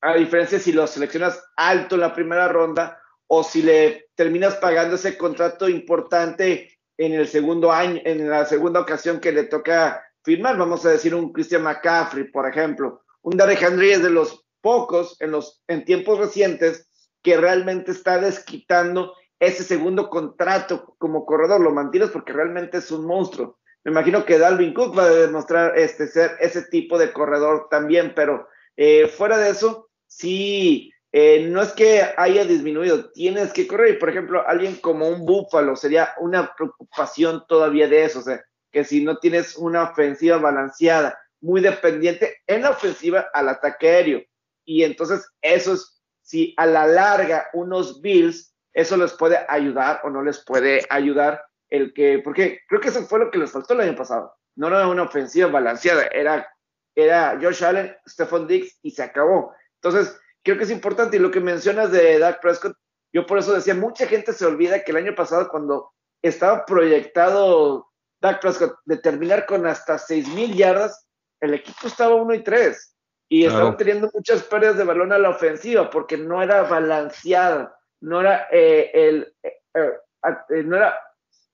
[0.00, 4.96] a diferencia si los seleccionas alto en la primera ronda o si le terminas pagando
[4.96, 10.56] ese contrato importante en el segundo año, en la segunda ocasión que le toca firmar,
[10.56, 13.02] vamos a decir un Christian McCaffrey, por ejemplo.
[13.22, 16.88] Un Derek Henry es de los pocos en, los, en tiempos recientes
[17.26, 21.60] que realmente está desquitando ese segundo contrato como corredor.
[21.60, 23.58] Lo mantienes porque realmente es un monstruo.
[23.82, 28.12] Me imagino que Dalvin Cook va a demostrar este, ser ese tipo de corredor también,
[28.14, 33.94] pero eh, fuera de eso, sí, eh, no es que haya disminuido, tienes que correr.
[33.94, 38.40] Y por ejemplo, alguien como un Búfalo sería una preocupación todavía de eso, o sea,
[38.70, 44.22] que si no tienes una ofensiva balanceada, muy dependiente en la ofensiva al ataque aéreo.
[44.64, 45.95] Y entonces eso es,
[46.26, 51.40] si a la larga unos Bills, eso les puede ayudar o no les puede ayudar
[51.70, 54.34] el que, porque creo que eso fue lo que les faltó el año pasado.
[54.56, 56.48] No era una ofensiva balanceada, era,
[56.96, 59.54] era Josh Allen, Stephon Diggs y se acabó.
[59.80, 62.76] Entonces, creo que es importante y lo que mencionas de Dak Prescott,
[63.12, 67.88] yo por eso decía, mucha gente se olvida que el año pasado cuando estaba proyectado
[68.20, 71.06] Dak Prescott de terminar con hasta 6.000 yardas,
[71.40, 72.95] el equipo estaba 1 y 3
[73.28, 78.20] y estaban teniendo muchas pérdidas de balón a la ofensiva porque no era balanceada, no
[78.20, 80.98] era, eh, el, eh, eh, no era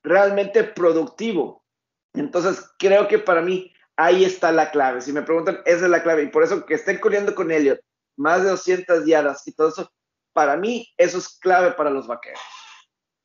[0.03, 1.65] realmente productivo.
[2.15, 5.01] Entonces, creo que para mí ahí está la clave.
[5.01, 6.25] Si me preguntan, esa es la clave.
[6.25, 7.81] Y por eso que estén corriendo con Elliot
[8.17, 9.91] más de 200 yardas y todo eso,
[10.35, 12.41] para mí eso es clave para los vaqueros.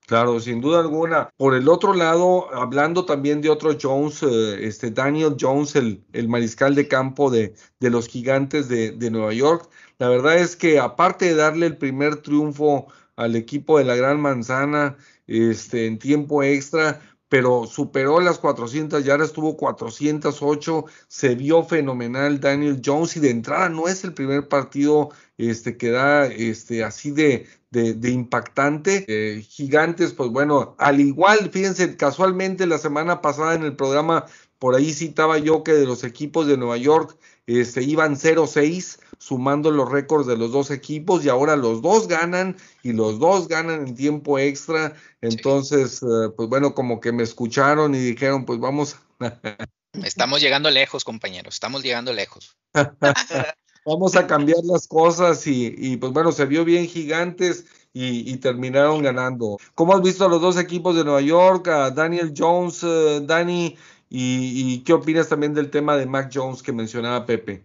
[0.07, 1.29] Claro, sin duda alguna.
[1.35, 6.29] Por el otro lado, hablando también de otro Jones, eh, este Daniel Jones, el, el,
[6.29, 10.79] mariscal de campo de, de los gigantes de, de, Nueva York, la verdad es que
[10.79, 14.95] aparte de darle el primer triunfo al equipo de la Gran Manzana
[15.27, 22.81] este, en tiempo extra, pero superó las 400 yardas, tuvo 408, se vio fenomenal Daniel
[22.83, 27.47] Jones y de entrada no es el primer partido este, que da este, así de,
[27.69, 29.05] de, impactante.
[29.07, 34.25] Eh, gigantes, pues bueno, al igual, fíjense, casualmente la semana pasada en el programa,
[34.59, 39.71] por ahí citaba yo que de los equipos de Nueva York este, iban 0-6 sumando
[39.71, 43.87] los récords de los dos equipos y ahora los dos ganan y los dos ganan
[43.87, 44.95] en tiempo extra.
[45.21, 48.97] Entonces, eh, pues bueno, como que me escucharon y dijeron, pues vamos.
[50.03, 52.55] Estamos llegando lejos, compañeros, estamos llegando lejos.
[53.87, 59.57] vamos a cambiar las cosas y, pues bueno, se vio bien gigantes y, terminaron ganando.
[59.73, 63.75] ¿Cómo has visto a los dos equipos de Nueva York, a Daniel Jones, uh, Dani?
[64.09, 67.63] Y, y, qué opinas también del tema de Mac Jones que mencionaba Pepe?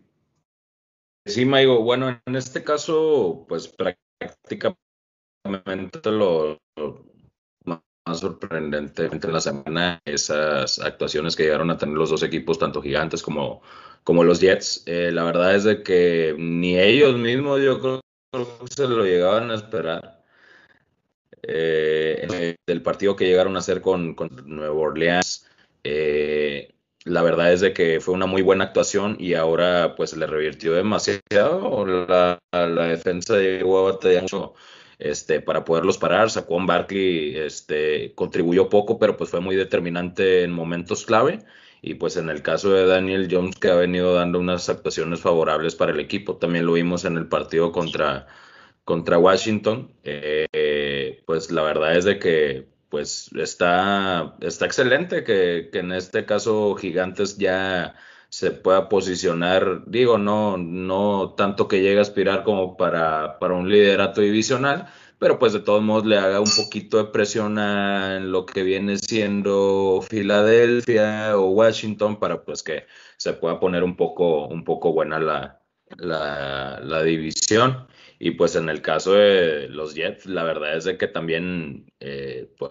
[1.25, 1.83] Sí, Maigo.
[1.83, 4.79] Bueno, en este caso, pues prácticamente
[6.11, 6.59] lo,
[8.07, 12.83] más sorprendente en la semana, esas actuaciones que llegaron a tener los dos equipos, tanto
[12.83, 13.63] gigantes como,
[14.03, 14.83] como los Jets.
[14.87, 18.01] Eh, la verdad es de que ni ellos mismos yo creo
[18.33, 20.23] que se lo llegaban a esperar.
[21.45, 25.49] Eh, del partido que llegaron a hacer con, con Nueva Orleans.
[25.85, 30.27] Eh, la verdad es de que fue una muy buena actuación y ahora pues le
[30.27, 31.87] revirtió demasiado.
[31.87, 34.55] La, la defensa llegó a batallar mucho
[34.99, 36.31] este, para poderlos parar.
[36.31, 41.41] Saquon Barkley este, contribuyó poco, pero pues fue muy determinante en momentos clave.
[41.83, 45.75] Y pues en el caso de Daniel Jones, que ha venido dando unas actuaciones favorables
[45.75, 48.29] para el equipo, también lo vimos en el partido contra,
[48.85, 49.93] contra Washington.
[50.05, 56.75] Eh, pues la verdad es de que pues está, está excelente que, en este caso
[56.75, 57.95] Gigantes ya
[58.29, 63.71] se pueda posicionar, digo, no, no tanto que llegue a aspirar como para, para un
[63.71, 68.45] liderato divisional, pero pues de todos modos le haga un poquito de presión a lo
[68.45, 72.85] que viene siendo Filadelfia o Washington para pues que
[73.17, 75.63] se pueda poner un poco, un poco buena la,
[75.97, 77.87] la división.
[78.25, 82.55] Y pues en el caso de los Jets, la verdad es de que también eh,
[82.57, 82.71] pues,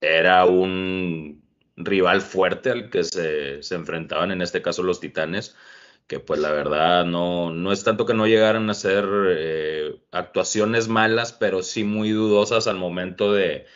[0.00, 1.44] era un
[1.76, 5.54] rival fuerte al que se, enfrentaban, en este caso los Titanes,
[6.08, 10.88] que pues la verdad no, no es tanto que no llegaran a ser eh, actuaciones
[10.88, 13.66] malas, pero sí muy dudosas al momento de,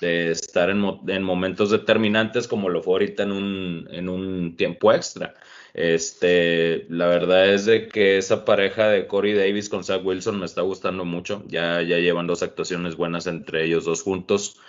[0.00, 5.34] estar en, en, momentos determinantes como lo fue ahorita en un, en un tiempo extra.
[5.74, 10.46] Este, la verdad es de que esa pareja de Corey Davis con Zach Wilson me
[10.46, 11.44] está gustando mucho.
[11.48, 14.60] Ya, ya llevan dos actuaciones buenas entre ellos dos juntos.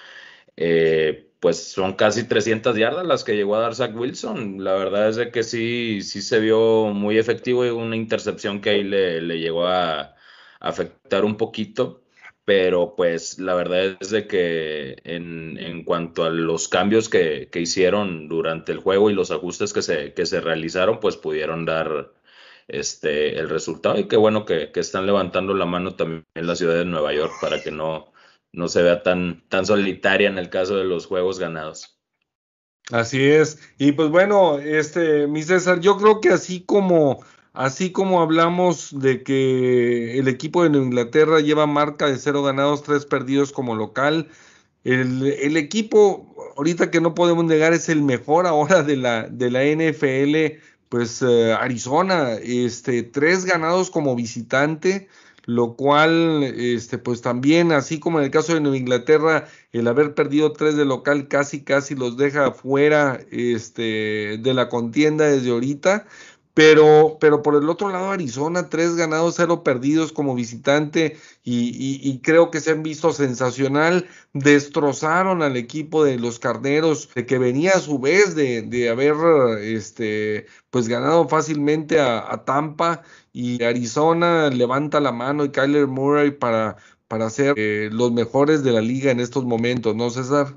[0.57, 4.63] Eh, pues son casi 300 yardas las que llegó a dar Zach Wilson.
[4.63, 8.71] La verdad es de que sí, sí se vio muy efectivo y una intercepción que
[8.71, 10.15] ahí le, le llegó a
[10.59, 12.04] afectar un poquito
[12.45, 17.59] pero pues la verdad es de que en, en cuanto a los cambios que, que,
[17.59, 22.13] hicieron durante el juego y los ajustes que se, que se realizaron, pues pudieron dar
[22.67, 23.97] este, el resultado.
[23.97, 27.13] Y qué bueno que, que, están levantando la mano también en la ciudad de Nueva
[27.13, 28.13] York para que no,
[28.53, 31.99] no se vea tan, tan solitaria en el caso de los juegos ganados.
[32.91, 33.59] Así es.
[33.79, 37.23] Y pues bueno, este, mi César, yo creo que así como
[37.55, 43.05] así como hablamos de que el equipo de Inglaterra lleva marca de cero ganados, tres
[43.05, 44.29] perdidos como local,
[44.85, 49.63] el, equipo, ahorita que no podemos negar, es el mejor ahora de la, de la
[49.63, 55.07] NFL, pues eh, Arizona, este, tres ganados como visitante,
[55.45, 60.13] lo cual, este, pues también, así como en el caso de Nueva Inglaterra, el haber
[60.13, 66.05] perdido tres de local casi, casi los deja fuera este, de la contienda desde ahorita.
[66.55, 72.49] Pero, pero por el otro lado, Arizona, tres ganados, cero perdidos como visitante y, creo
[72.49, 74.07] que se han visto sensacional.
[74.33, 79.15] Destrozaron al equipo de los carneros, de que venía a su vez de, haber
[79.61, 86.77] este, pues ganado fácilmente a, Tampa y Arizona levanta la mano y Kyler Murray para,
[87.09, 90.55] para ser eh, los mejores de la liga en estos momentos, ¿no, César?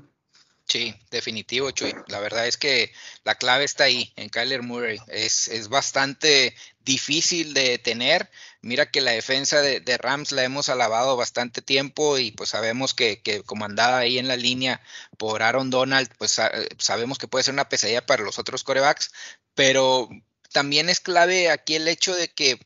[0.69, 1.95] Sí, definitivo, Chuy.
[2.07, 4.99] La verdad es que la clave está ahí, en Kyler Murray.
[5.07, 8.29] Es, es bastante difícil de tener.
[8.61, 13.19] Mira que la defensa de, Rams la hemos alabado bastante tiempo y pues sabemos que,
[13.23, 14.79] que comandada ahí en la línea
[15.17, 16.39] por Aaron Donald, pues
[16.77, 19.11] sabemos que puede ser una pesadilla para los otros corebacks,
[19.55, 20.07] pero
[20.53, 22.59] también es clave aquí el hecho de que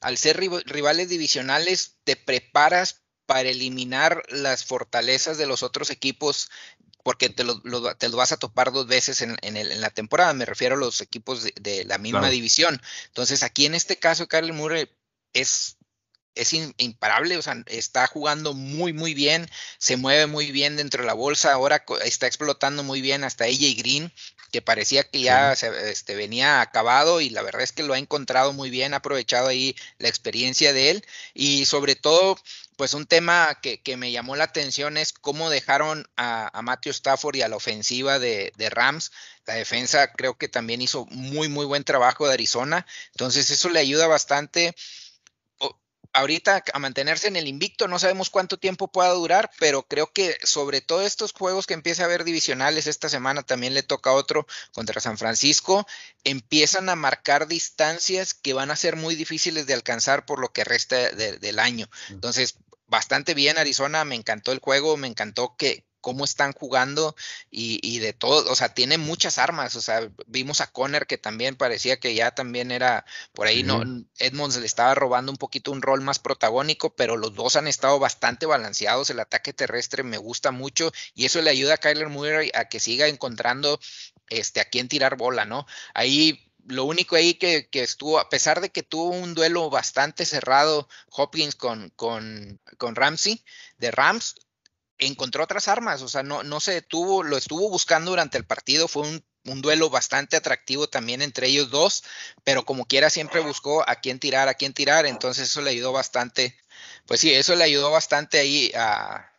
[0.00, 6.50] al ser rivales divisionales te preparas para eliminar las fortalezas de los otros equipos
[7.04, 7.60] porque te lo,
[7.96, 11.02] te lo, vas a topar dos veces en, en, la temporada, me refiero a los
[11.02, 12.80] equipos de, la misma división.
[13.08, 14.88] Entonces, aquí en este caso, Carly Murray
[15.34, 15.76] es,
[16.34, 21.06] es imparable, o sea, está jugando muy, muy bien, se mueve muy bien dentro de
[21.06, 24.10] la bolsa, ahora está explotando muy bien hasta AJ Green,
[24.50, 28.54] que parecía que ya este, venía acabado y la verdad es que lo ha encontrado
[28.54, 32.38] muy bien, ha aprovechado ahí la experiencia de él y sobre todo
[32.76, 37.42] pues un tema que, me llamó la atención es cómo dejaron a, Matthew Stafford y
[37.42, 39.12] a la ofensiva de, Rams.
[39.46, 42.86] La defensa creo que también hizo muy, muy buen trabajo de Arizona.
[43.12, 44.74] Entonces eso le ayuda bastante
[46.14, 47.88] ahorita a mantenerse en el invicto.
[47.88, 52.02] No sabemos cuánto tiempo pueda durar, pero creo que sobre todo estos juegos que empieza
[52.02, 55.86] a haber divisionales, esta semana también le toca otro contra San Francisco,
[56.22, 60.64] empiezan a marcar distancias que van a ser muy difíciles de alcanzar por lo que
[60.64, 61.88] resta del año.
[62.08, 62.54] Entonces,
[62.86, 67.16] bastante bien Arizona, me encantó el juego, me encantó que cómo están jugando
[67.50, 71.56] y, de todo, o sea, tiene muchas armas, o sea, vimos a Conner que también
[71.56, 73.82] parecía que ya también era, por ahí no,
[74.18, 77.98] Edmonds le estaba robando un poquito un rol más protagónico, pero los dos han estado
[77.98, 82.50] bastante balanceados, el ataque terrestre me gusta mucho y eso le ayuda a Kyler Murray
[82.52, 83.80] a que siga encontrando
[84.28, 85.66] este, a quién tirar bola, ¿no?
[85.94, 90.88] Ahí lo único ahí que, estuvo, a pesar de que tuvo un duelo bastante cerrado
[91.10, 93.44] Hopkins con, con, con Ramsey
[93.78, 94.36] de Rams,
[94.98, 98.88] encontró otras armas, o sea, no, no se detuvo, lo estuvo buscando durante el partido,
[98.88, 102.04] fue un, un, duelo bastante atractivo también entre ellos dos,
[102.44, 105.92] pero como quiera siempre buscó a quién tirar, a quién tirar, entonces eso le ayudó
[105.92, 106.56] bastante,
[107.06, 109.33] pues sí, eso le ayudó bastante ahí a,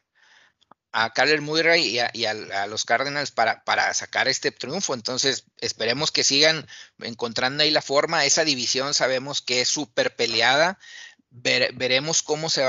[0.97, 4.93] a Kyler Murray y, a, los Cardinals para, sacar este triunfo.
[4.93, 6.65] Entonces, esperemos que sigan
[7.01, 8.23] encontrando ahí la forma.
[8.23, 10.79] Esa división sabemos que es súper peleada.
[11.31, 12.63] veremos cómo se,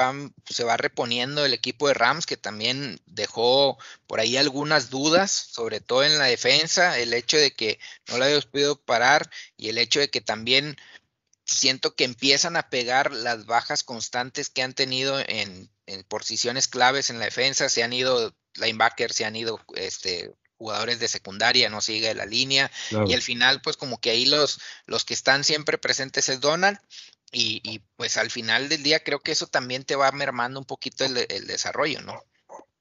[0.44, 5.78] se va reponiendo el equipo de Rams, que también dejó por ahí algunas dudas, sobre
[5.78, 9.78] todo en la defensa, el hecho de que no la habíamos podido parar y el
[9.78, 10.76] hecho de que también
[11.46, 15.70] siento que empiezan a pegar las bajas constantes que han tenido en,
[16.08, 21.06] posiciones claves en la defensa, se han ido linebackers, se han ido este, jugadores de
[21.06, 22.70] secundaria, no sigue la línea,
[23.06, 26.78] y al final pues como que ahí los, los que están siempre presentes es Donald,
[27.32, 31.04] y, pues al final del día creo que eso también te va mermando un poquito
[31.04, 31.14] el,
[31.46, 32.22] desarrollo, ¿no?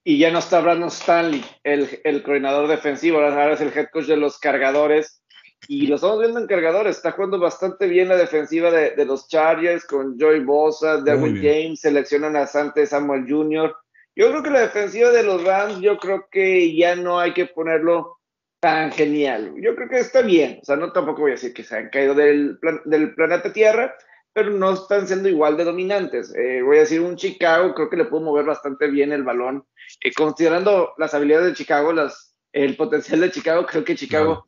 [0.02, 4.06] Y ya no está Brandon Stanley, el, el coordinador defensivo, ahora es el head coach
[4.06, 5.20] de los cargadores,
[5.68, 6.96] y lo estamos viendo en cargadores.
[6.96, 12.36] Está jugando bastante bien la defensiva de, los Chargers con Joy Bosa, David James, seleccionan
[12.36, 13.74] a Sante Samuel Jr.
[14.14, 17.46] Yo creo que la defensiva de los Rams, yo creo que ya no hay que
[17.46, 18.18] ponerlo
[18.60, 19.54] tan genial.
[19.60, 20.60] Yo creo que está bien.
[20.62, 23.94] O sea, no tampoco voy a decir que se han caído del, del planeta Tierra,
[24.32, 26.34] pero no están siendo igual de dominantes.
[26.34, 29.66] Eh, voy a decir un Chicago, creo que le puedo mover bastante bien el balón.
[30.02, 34.46] Eh, considerando las habilidades de Chicago, las, el potencial de Chicago, creo que Chicago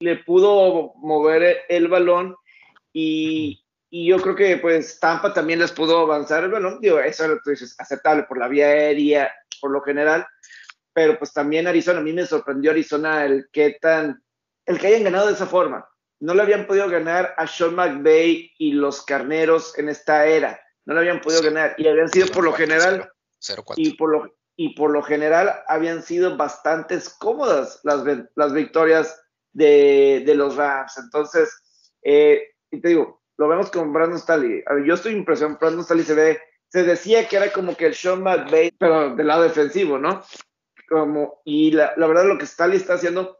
[0.00, 2.36] le pudo mover el balón
[2.92, 6.80] y, yo creo que pues Tampa también les pudo avanzar el balón.
[6.82, 10.26] Digo, eso es aceptable por la vía aérea, por lo general,
[10.92, 14.22] pero pues también Arizona, a mí me sorprendió Arizona el que tan,
[14.66, 15.88] el que hayan ganado de esa forma.
[16.20, 20.60] No le habían podido ganar a Sean McVay y los carneros en esta era.
[20.84, 23.10] No le habían podido ganar y habían sido por lo general
[23.76, 28.02] y por lo y por lo general habían sido bastante cómodas las,
[28.34, 29.25] las victorias
[29.56, 30.98] de, los Rams.
[30.98, 31.50] Entonces,
[32.02, 34.62] eh, y te digo, lo vemos con Brandon Staley.
[34.84, 38.22] yo estoy impresionado, Brandon Staley se ve, se decía que era como que el Sean
[38.22, 40.22] McVay, pero del lado defensivo, ¿no?
[40.88, 43.38] Como, y la, la verdad lo que Staley está haciendo,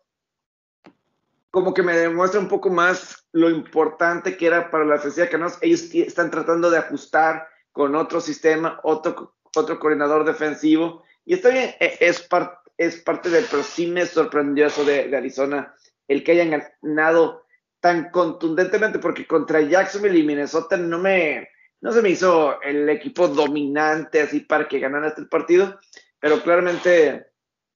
[1.51, 5.37] como que me demuestra un poco más lo importante que era para la defensiva que
[5.63, 11.75] ellos están tratando de ajustar con otro sistema, otro, otro coordinador defensivo, y está bien,
[11.79, 15.75] e, es, parte es parte del, pero sí me sorprendió eso de, de Arizona,
[16.09, 17.45] el que hayan ganado
[17.81, 21.49] tan contundentemente, porque contra Jacksonville y Minnesota no me,
[21.81, 25.79] no se me hizo el equipo dominante así para que ganaran este partido,
[26.19, 27.27] pero claramente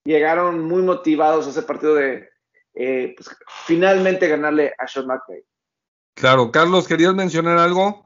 [0.04, 2.28] llegaron muy motivados a ese partido de
[2.74, 5.42] eh, pues, finalmente ganarle a Sean McVay.
[6.14, 8.04] Claro, Carlos, ¿querías mencionar algo?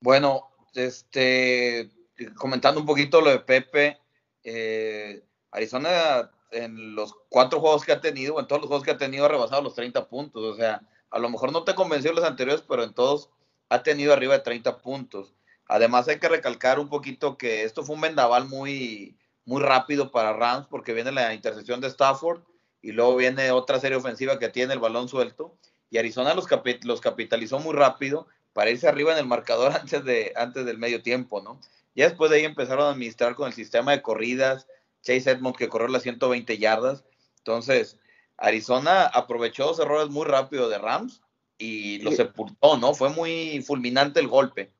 [0.00, 1.90] Bueno, este,
[2.36, 3.98] comentando un poquito lo de Pepe,
[4.42, 8.98] eh, Arizona en los cuatro juegos que ha tenido, en todos los juegos que ha
[8.98, 10.42] tenido, ha rebasado los 30 puntos.
[10.42, 13.30] O sea, a lo mejor no te convenció los anteriores, pero en todos
[13.68, 15.34] ha tenido arriba de 30 puntos.
[15.66, 20.32] Además, hay que recalcar un poquito que esto fue un vendaval muy, muy rápido para
[20.32, 22.42] Rams, porque viene la intersección de Stafford
[22.80, 25.54] y luego viene otra serie ofensiva que tiene el balón suelto.
[25.90, 26.46] Y Arizona los,
[26.84, 31.02] los capitalizó muy rápido para irse arriba en el marcador antes, de, antes del medio
[31.02, 31.60] tiempo, ¿no?
[31.94, 34.66] Ya después de ahí empezaron a administrar con el sistema de corridas,
[35.02, 37.04] Chase Edmonds que corrió las 120 yardas.
[37.38, 37.98] Entonces,
[38.36, 41.22] Arizona aprovechó los errores muy rápido de Rams
[41.58, 42.94] y lo sepultó, ¿no?
[42.94, 44.72] Fue muy fulminante el golpe.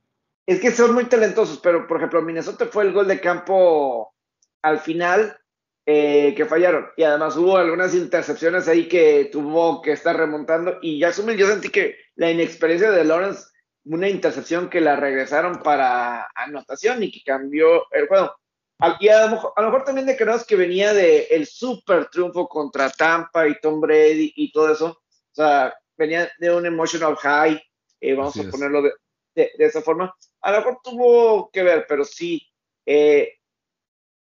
[0.47, 4.15] Es que son muy talentosos, pero por ejemplo, Minnesota fue el gol de campo
[4.63, 5.39] al final
[5.85, 6.87] eh, que fallaron.
[6.97, 10.79] Y además hubo algunas intercepciones ahí que tuvo que estar remontando.
[10.83, 13.47] Y ya yo sentí que la inexperiencia de Lawrence,
[13.85, 18.33] una intercepción que la regresaron para anotación y que cambió el juego.
[19.01, 23.59] Y a lo, mejor, también de que venía de el super triunfo contra Tampa y
[23.61, 24.87] Tom Brady y todo eso.
[24.87, 27.61] O sea, venía de un emotional high,
[28.01, 28.93] eh, vamos a ponerlo de,
[29.35, 30.15] de, esa forma.
[30.43, 32.41] A lo mejor tuvo que ver, pero sí,
[32.87, 33.39] eh,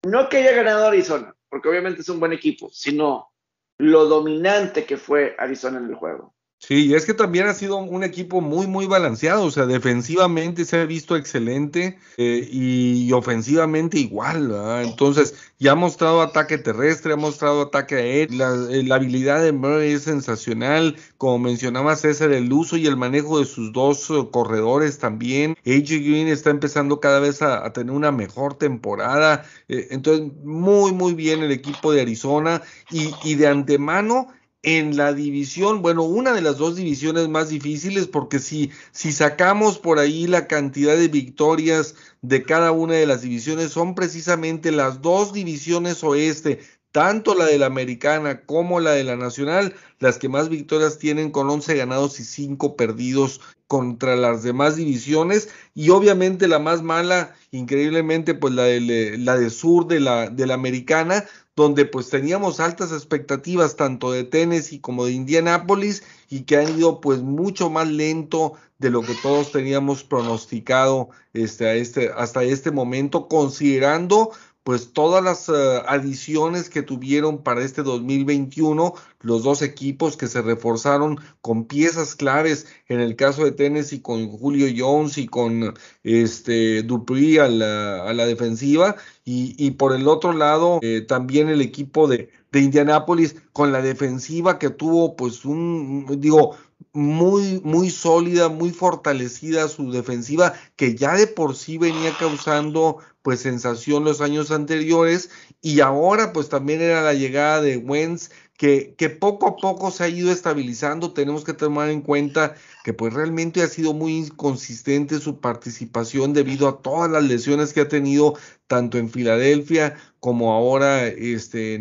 [0.05, 3.33] no que haya ganado Arizona, porque obviamente es un buen equipo, sino
[3.79, 6.34] lo dominante que fue Arizona en el juego.
[6.67, 10.79] Sí, es que también ha sido un equipo muy, muy balanceado, o sea, defensivamente se
[10.79, 14.83] ha visto excelente eh, y, ofensivamente igual, ¿verdad?
[14.85, 19.93] Entonces, ya ha mostrado ataque terrestre, ha mostrado ataque aéreo, eh, la, habilidad de Murray
[19.93, 24.99] es sensacional, como mencionaba César, el uso y el manejo de sus dos eh, corredores
[24.99, 31.13] también, AJ Green está empezando cada vez a, tener una mejor temporada, entonces, muy, muy
[31.13, 34.29] bien el equipo de Arizona y de antemano,
[34.65, 39.79] en la división, bueno, una de las dos divisiones más difíciles, porque si, si sacamos
[39.79, 45.03] por ahí la cantidad de victorias de cada una de las divisiones, son precisamente las
[45.03, 46.61] dos divisiones oeste,
[46.93, 51.31] tanto la de la americana como la de la nacional, las que más victorias tienen
[51.31, 55.49] con 11 ganados y 5 perdidos contra las demás divisiones.
[55.75, 60.47] Y obviamente la más mala, increíblemente, pues la de, la de sur de la, de
[60.47, 61.25] la americana,
[61.57, 67.01] donde pues teníamos altas expectativas tanto de Tennessee como de Indianapolis y que han ido
[67.01, 73.29] pues mucho más lento de lo que todos teníamos pronosticado este, este, hasta este momento,
[73.29, 74.33] considerando
[74.65, 80.41] pues todas las eh, adiciones que tuvieron para este 2021, los dos equipos que se
[80.41, 86.83] reforzaron con piezas claves, en el caso de Tennessee con Julio Jones y con este
[86.83, 92.07] Dupree a la, a la defensiva, y, por el otro lado eh, también el equipo
[92.07, 96.57] de, de Indianápolis con la defensiva que tuvo pues un, digo,
[96.93, 103.41] muy, muy sólida, muy fortalecida su defensiva, que ya de por sí venía causando pues
[103.41, 105.31] sensación los años anteriores
[105.63, 110.09] y ahora pues también era la llegada de Wentz que, poco a poco se ha
[110.09, 111.13] ido estabilizando.
[111.13, 116.69] Tenemos que tomar en cuenta que pues realmente ha sido muy inconsistente su participación debido
[116.69, 118.35] a todas las lesiones que ha tenido
[118.67, 121.75] tanto en Filadelfia como ahora este,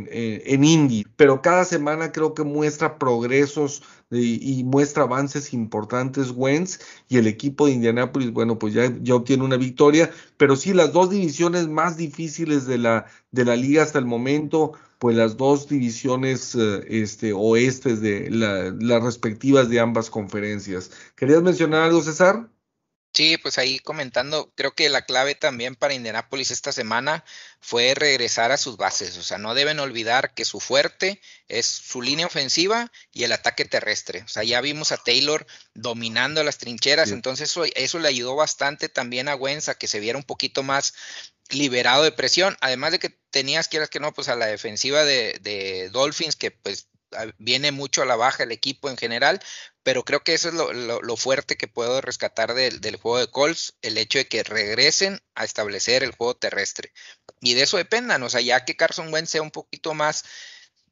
[0.53, 1.05] en, Indy.
[1.15, 7.65] Pero cada semana creo que muestra progresos y, muestra avances importantes Wentz y el equipo
[7.65, 11.97] de Indianapolis, bueno, pues ya, ya obtiene una victoria, pero sí las dos divisiones más
[11.97, 17.33] difíciles de la, de la liga hasta el momento, pues las dos divisiones eh, este,
[17.33, 20.91] oestes de las respectivas de ambas conferencias.
[21.17, 22.47] ¿Querías mencionar algo, César?
[23.13, 27.25] Sí, pues ahí comentando, creo que la clave también para Indianapolis esta semana
[27.59, 29.17] fue regresar a sus bases.
[29.17, 33.65] O sea, no deben olvidar que su fuerte es su línea ofensiva y el ataque
[33.65, 34.23] terrestre.
[34.23, 35.45] O sea, ya vimos a Taylor
[35.75, 39.99] dominando las trincheras, entonces eso, eso, le ayudó bastante también a Wentz a que se
[39.99, 40.93] viera un poquito más
[41.49, 42.57] liberado de presión.
[42.61, 46.87] Además de que tenías, quieras que no, pues a la defensiva de, Dolphins, que pues
[47.37, 49.39] viene mucho a la baja el equipo en general,
[49.83, 53.75] pero creo que eso es lo, fuerte que puedo rescatar del, del, juego de Colts,
[53.81, 56.91] el hecho de que regresen a establecer el juego terrestre.
[57.39, 60.23] Y de eso dependan, o sea, ya que Carson Wentz sea un poquito más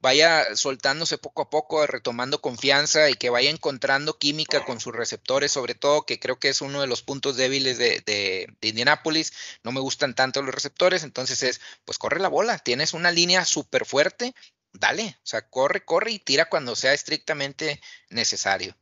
[0.02, 5.52] vaya soltándose poco a poco, retomando confianza y que vaya encontrando química con sus receptores,
[5.52, 9.32] sobre todo, que creo que es uno de los puntos débiles de, de, Indianapolis.
[9.64, 13.45] No me gustan tanto los receptores, entonces es, pues corre la bola, tienes una línea
[13.45, 14.34] súper fuerte,
[14.74, 17.80] dale, o sea, corre, corre y tira cuando sea estrictamente
[18.10, 18.76] necesario.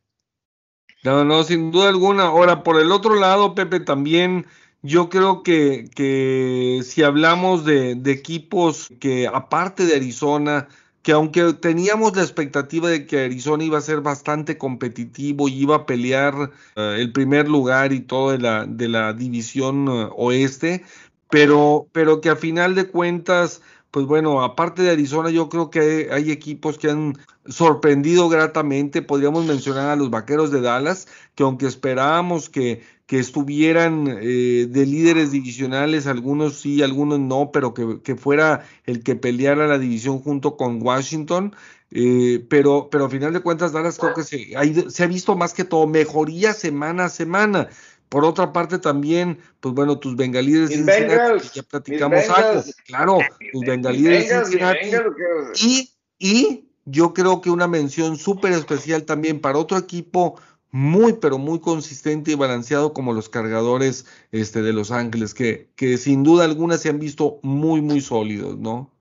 [1.03, 2.25] No, no, sin duda alguna.
[2.25, 4.47] Ahora, por el otro lado, Pepe, también
[4.81, 10.67] yo creo que, que si hablamos de, de equipos que aparte de Arizona,
[11.01, 15.75] que aunque teníamos la expectativa de que Arizona iba a ser bastante competitivo y iba
[15.77, 20.83] a pelear eh, el primer lugar y todo de la, de la división eh, oeste,
[21.29, 25.79] pero, pero que a final de cuentas, pues bueno, aparte de Arizona, yo creo que
[25.79, 29.01] hay, hay, equipos que han sorprendido gratamente.
[29.01, 34.85] Podríamos mencionar a los Vaqueros de Dallas, que aunque esperábamos que que estuvieran eh, de
[34.85, 40.57] líderes divisionales, algunos sí, algunos no, pero que, fuera el que peleara la división junto
[40.57, 41.55] con Washington.
[41.89, 44.53] Eh, pero, pero a final de cuentas, Dallas creo que se,
[44.91, 47.69] se ha visto más que todo mejoría semana a semana.
[48.09, 53.17] Por otra parte, también, pues bueno, tus bengalíes de Cincinnati, ya platicamos algo, claro,
[53.51, 54.91] tus bengalíes de Cincinnati.
[55.59, 55.89] Y,
[56.19, 60.39] y yo creo que una mención súper especial también para otro equipo
[60.71, 65.97] muy, pero muy consistente y balanceado como los cargadores este, de Los Ángeles, que, que
[65.97, 68.91] sin duda alguna se han visto muy, muy sólidos, ¿no?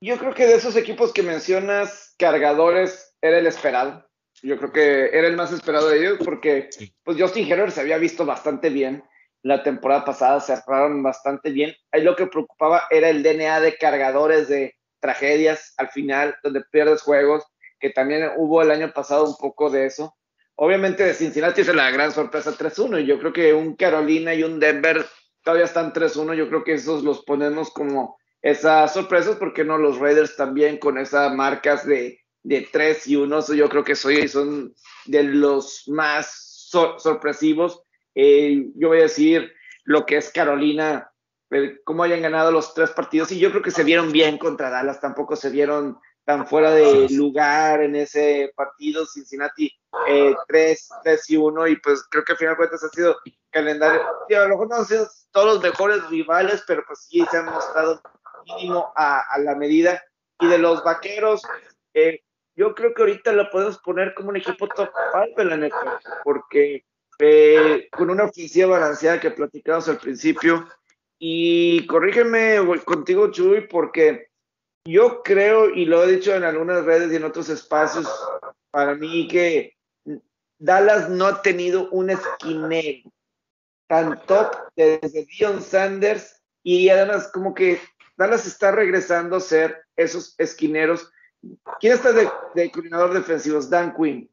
[0.00, 4.06] Yo creo que de esos equipos que mencionas, cargadores era el esperado.
[4.42, 6.70] Yo creo que era el más esperado de ellos porque
[7.04, 9.04] pues Justin Herbert se había visto bastante bien
[9.42, 11.74] la temporada pasada, cerraron bastante bien.
[11.92, 17.02] Ahí lo que preocupaba era el DNA de cargadores de tragedias al final, donde pierdes
[17.02, 17.44] juegos,
[17.78, 20.14] que también hubo el año pasado un poco de eso
[20.62, 24.60] obviamente Cincinnati es la gran sorpresa 3-1 y yo creo que un Carolina y un
[24.60, 25.06] Denver
[25.42, 29.98] todavía están 3-1, yo creo que esos los ponemos como esas sorpresas, porque no los
[29.98, 34.74] Raiders también con esas marcas de, de 3 y 1, yo creo que soy, son
[35.06, 37.82] de los más sorpresivos.
[38.14, 39.54] Eh, yo voy a decir
[39.84, 41.10] lo que es Carolina,
[41.84, 45.00] cómo hayan ganado los tres partidos y yo creo que se vieron bien contra Dallas,
[45.00, 45.98] tampoco se vieron
[46.30, 49.04] tan fuera de lugar en ese partido.
[49.04, 49.68] Cincinnati
[50.06, 53.16] eh, 3, 3 y 1 y pues creo que al final de cuentas ha sido
[53.50, 54.00] calendario.
[54.00, 57.46] a lo mejor no han sido todos los mejores rivales, pero pues sí se han
[57.46, 58.00] mostrado
[58.44, 60.00] mínimo a, a la medida.
[60.38, 61.42] Y de los vaqueros,
[61.94, 62.22] eh,
[62.54, 66.00] yo creo que ahorita lo podemos poner como un equipo top 5 en la neta,
[66.22, 66.84] porque
[67.18, 70.64] eh, con una oficina balanceada que platicamos al principio.
[71.18, 74.29] Y corrígeme contigo, Chuy, porque
[74.84, 78.08] yo creo, y lo he dicho en algunas redes y en otros espacios,
[78.70, 79.76] para mí que
[80.58, 83.10] Dallas no ha tenido un esquinero
[83.86, 87.80] tan top desde Dion Sanders y además como que
[88.16, 91.10] Dallas está regresando a ser esos esquineros.
[91.80, 93.70] ¿Quién está de, de coordinador defensivos?
[93.70, 94.30] Dan Quinn.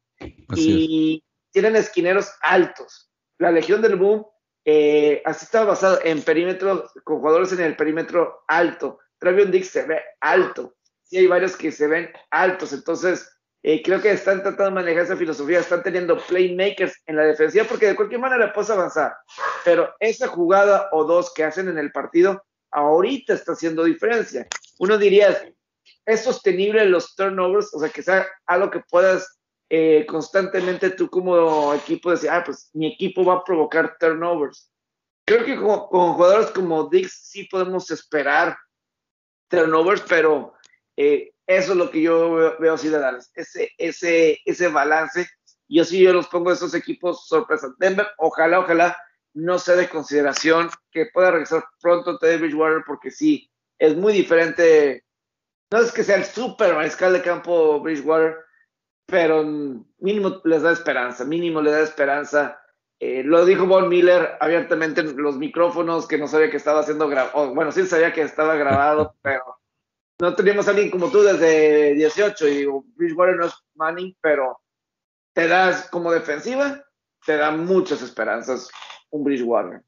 [0.54, 3.10] y tienen esquineros altos.
[3.38, 4.26] La Legión del Boom
[4.70, 8.98] eh, así está basado en perímetro, con jugadores en el perímetro alto.
[9.18, 10.74] Travion Dix se ve alto.
[11.02, 12.72] Sí hay varios que se ven altos.
[12.72, 13.28] Entonces,
[13.62, 15.60] eh, creo que están tratando de manejar esa filosofía.
[15.60, 19.16] Están teniendo playmakers en la defensiva porque de cualquier manera puedes avanzar.
[19.64, 24.46] Pero esa jugada o dos que hacen en el partido, ahorita está haciendo diferencia.
[24.78, 25.52] Uno diría,
[26.06, 27.74] ¿es sostenible los turnovers?
[27.74, 29.38] O sea, que sea algo que puedas
[29.70, 34.70] eh, constantemente tú como equipo decir, ah, pues mi equipo va a provocar turnovers.
[35.26, 38.56] Creo que con, con jugadores como Dix sí podemos esperar
[39.48, 40.54] turnovers, pero
[40.96, 45.26] eh, eso es lo que yo veo, así de Dallas, ese, ese, ese balance.
[45.68, 47.72] Yo sí yo los pongo esos equipos sorpresas.
[47.78, 48.96] Denver, ojalá, ojalá
[49.34, 55.04] no sea de consideración que pueda regresar pronto Teddy Bridgewater, porque sí, es muy diferente.
[55.70, 58.36] No es que sea el super mariscal de campo Bridgewater,
[59.06, 59.44] pero
[59.98, 62.60] mínimo les da esperanza, mínimo le da esperanza.
[63.00, 67.08] Eh, lo dijo Von Miller abiertamente en los micrófonos, que no sabía que estaba haciendo
[67.08, 67.54] grabado.
[67.54, 69.44] Bueno, sí sabía que estaba grabado, pero
[70.20, 72.48] no teníamos a alguien como tú desde 18.
[72.48, 74.60] Y digo, Bridgewater no es Manning, pero
[75.32, 76.84] te das como defensiva,
[77.24, 78.68] te da muchas esperanzas
[79.10, 79.82] un Bridgewater.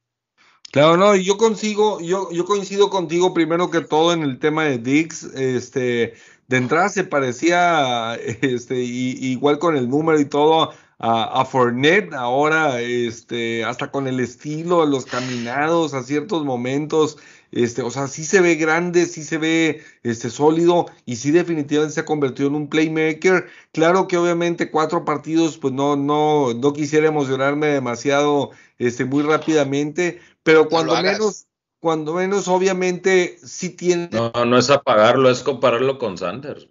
[0.70, 4.78] Claro, no, yo consigo, yo, yo coincido contigo primero que todo en el tema de
[4.78, 6.14] Dix, este,
[6.46, 12.80] de entrada se parecía, este, igual con el número y todo, a, a Fournette, ahora
[12.80, 17.16] este, hasta con el estilo, los caminados a ciertos momentos,
[17.53, 21.94] este, o sea, sí se ve grande, sí se ve este, sólido y sí definitivamente
[21.94, 23.46] se ha convertido en un playmaker.
[23.72, 30.20] Claro que obviamente cuatro partidos, pues no, no, no quisiera emocionarme demasiado este, muy rápidamente,
[30.42, 31.46] pero cuando menos,
[31.80, 34.11] cuando menos obviamente sí tiene...
[34.12, 36.68] No, no es apagarlo, es compararlo con Sanders.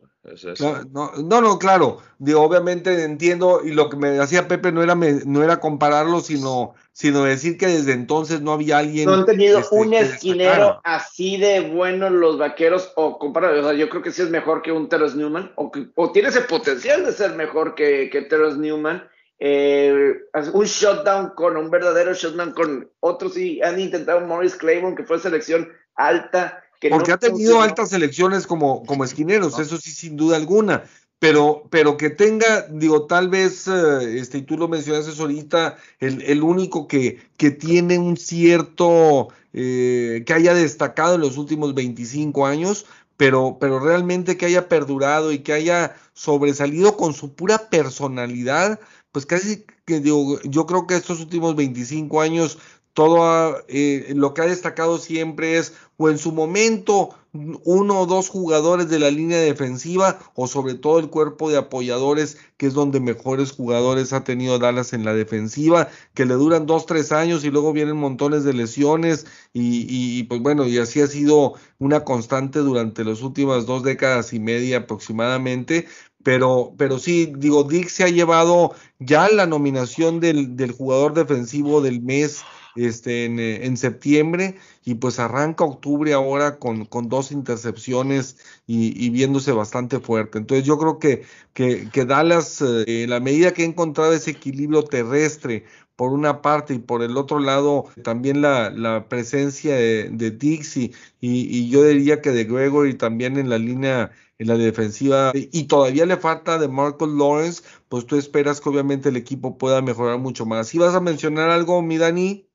[0.91, 1.99] No, no, no, claro.
[2.17, 6.76] Digo, obviamente entiendo, y lo que me hacía Pepe no era, no era compararlo, sino,
[6.91, 9.05] sino decir que desde entonces no había alguien.
[9.05, 13.74] No han tenido este, un esquinero así de bueno los vaqueros, o comparado, o sea,
[13.74, 17.05] yo creo que sí es mejor que un Terrence Newman, o, o tiene ese potencial
[17.05, 19.07] de ser mejor que, que Terrence Newman.
[19.41, 20.15] Eh,
[20.51, 25.17] un shutdown con un verdadero shutdown con otros, sí han intentado Morris Claiborne, que fue
[25.17, 30.84] selección alta porque ha tenido altas elecciones como, como esquineros, eso sí, sin duda alguna.
[31.19, 36.21] Pero, pero que tenga, digo, tal vez, eh, este, y tú lo mencionaste ahorita, el,
[36.21, 42.45] el único que, que tiene un cierto, eh, que haya destacado en los últimos 25
[42.45, 42.86] años,
[43.17, 48.80] pero, pero realmente que haya perdurado y que haya sobresalido con su pura personalidad,
[49.11, 52.59] pues casi que digo, yo creo que estos últimos 25 años
[52.93, 58.29] todo eh, lo que ha destacado siempre es o en su momento uno o dos
[58.29, 62.99] jugadores de la línea defensiva o sobre todo el cuerpo de apoyadores que es donde
[62.99, 67.51] mejores jugadores ha tenido Dallas en la defensiva que le duran dos tres años y
[67.51, 72.59] luego vienen montones de lesiones y, y pues bueno y así ha sido una constante
[72.59, 75.87] durante las últimas dos décadas y media aproximadamente.
[76.23, 81.81] Pero, pero sí, digo, Dick se ha llevado ya la nominación del, del jugador defensivo
[81.81, 82.41] del mes
[82.76, 84.55] este, eh, en, septiembre
[84.86, 90.38] y pues arranca octubre ahora con, con dos intercepciones y, viéndose bastante fuerte.
[90.38, 94.84] Entonces yo creo que, que, Dallas, eh, en la medida que ha encontrado ese equilibrio
[94.84, 95.65] terrestre
[95.95, 101.70] por una parte y por el otro lado también la, la presencia de, Dixie y,
[101.70, 106.15] yo diría que de Gregory también en la línea en la defensiva y todavía le
[106.15, 110.74] falta de Marcus Lawrence, pues tú esperas que obviamente el equipo pueda mejorar mucho más.
[110.74, 112.49] ¿Y vas a mencionar algo, mi Dani?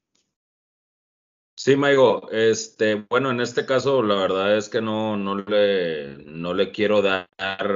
[1.56, 6.52] Sí, Maigo, este, bueno, en este caso la verdad es que no, no le, no
[6.52, 7.28] le quiero dar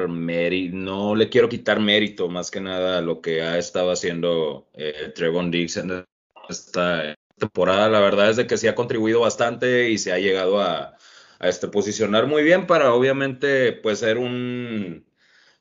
[0.09, 4.69] mérito, no le quiero quitar mérito más que nada a lo que ha estado haciendo
[4.75, 6.05] eh, Trevon Diggs en
[6.49, 7.89] esta temporada.
[7.89, 10.97] La verdad es de que sí ha contribuido bastante y se ha llegado a,
[11.39, 15.07] a este, posicionar muy bien para obviamente pues ser un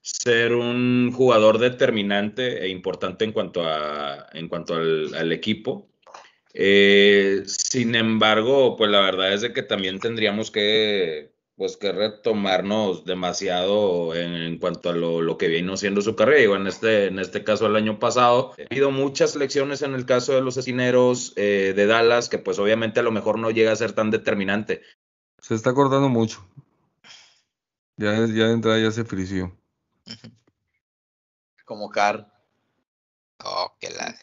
[0.02, 5.90] ser un jugador determinante e importante en cuanto a en cuanto al, al equipo
[6.60, 13.06] eh, sin embargo, pues la verdad es de que también tendríamos que, pues, que retomarnos
[13.06, 16.56] demasiado en, cuanto a lo, que vino siendo su carrera.
[16.56, 20.34] en este, en este caso, el año pasado, ha habido muchas lecciones en el caso
[20.34, 23.76] de los asesineros eh, de Dallas, que pues obviamente a lo mejor no llega a
[23.76, 24.82] ser tan determinante.
[25.40, 26.44] Se está cortando mucho.
[27.98, 29.56] Ya, ya de entrada ya se frició.
[31.66, 32.34] Como Car.
[33.46, 34.18] Oh, qué la...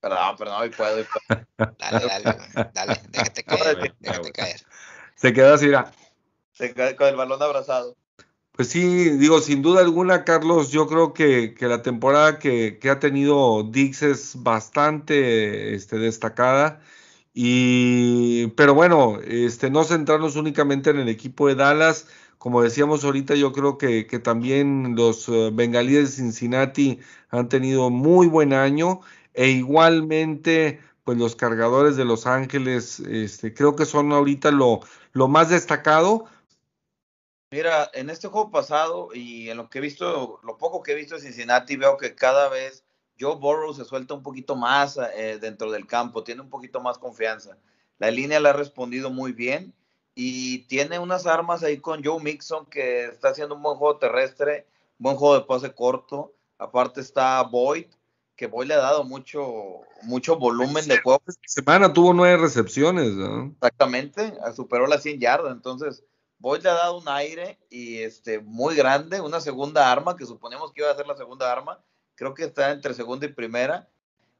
[0.00, 0.96] Perdón, perdón, hoy puedo.
[1.58, 2.38] Dale, dale,
[2.72, 4.60] dale, déjate caer, déjate caer.
[5.16, 5.70] Se queda así,
[6.52, 7.96] Se queda con el balón abrazado.
[8.52, 12.90] Pues sí, digo, sin duda alguna, Carlos, yo creo que, que la temporada que, que,
[12.90, 16.80] ha tenido Dix es bastante este, destacada.
[17.34, 22.08] Y, pero bueno, este, no centrarnos únicamente en el equipo de Dallas.
[22.38, 27.90] Como decíamos ahorita, yo creo que, que también los uh, bengalíes de Cincinnati han tenido
[27.90, 29.00] muy buen año
[29.38, 34.80] e igualmente pues los cargadores de Los Ángeles este, creo que son ahorita lo,
[35.12, 36.24] lo más destacado.
[37.52, 40.96] Mira, en este juego pasado y en lo que he visto, lo poco que he
[40.96, 42.84] visto de Cincinnati, veo que cada vez
[43.18, 46.98] Joe Burrow se suelta un poquito más eh, dentro del campo, tiene un poquito más
[46.98, 47.56] confianza.
[47.98, 49.72] La línea le ha respondido muy bien
[50.16, 54.66] y tiene unas armas ahí con Joe Mixon que está haciendo un buen juego terrestre,
[54.98, 56.34] buen juego de pase corto.
[56.58, 57.86] Aparte está Boyd,
[58.38, 61.20] que Boy le ha dado mucho, mucho volumen de juego.
[61.26, 63.12] Esta semana tuvo nueve recepciones,
[63.54, 66.04] Exactamente, superó las 100 yardas, entonces
[66.38, 70.72] Boy le ha dado un aire y este muy grande, una segunda arma que suponemos
[70.72, 71.82] que iba a ser la segunda arma,
[72.14, 73.88] creo que está entre segunda y primera.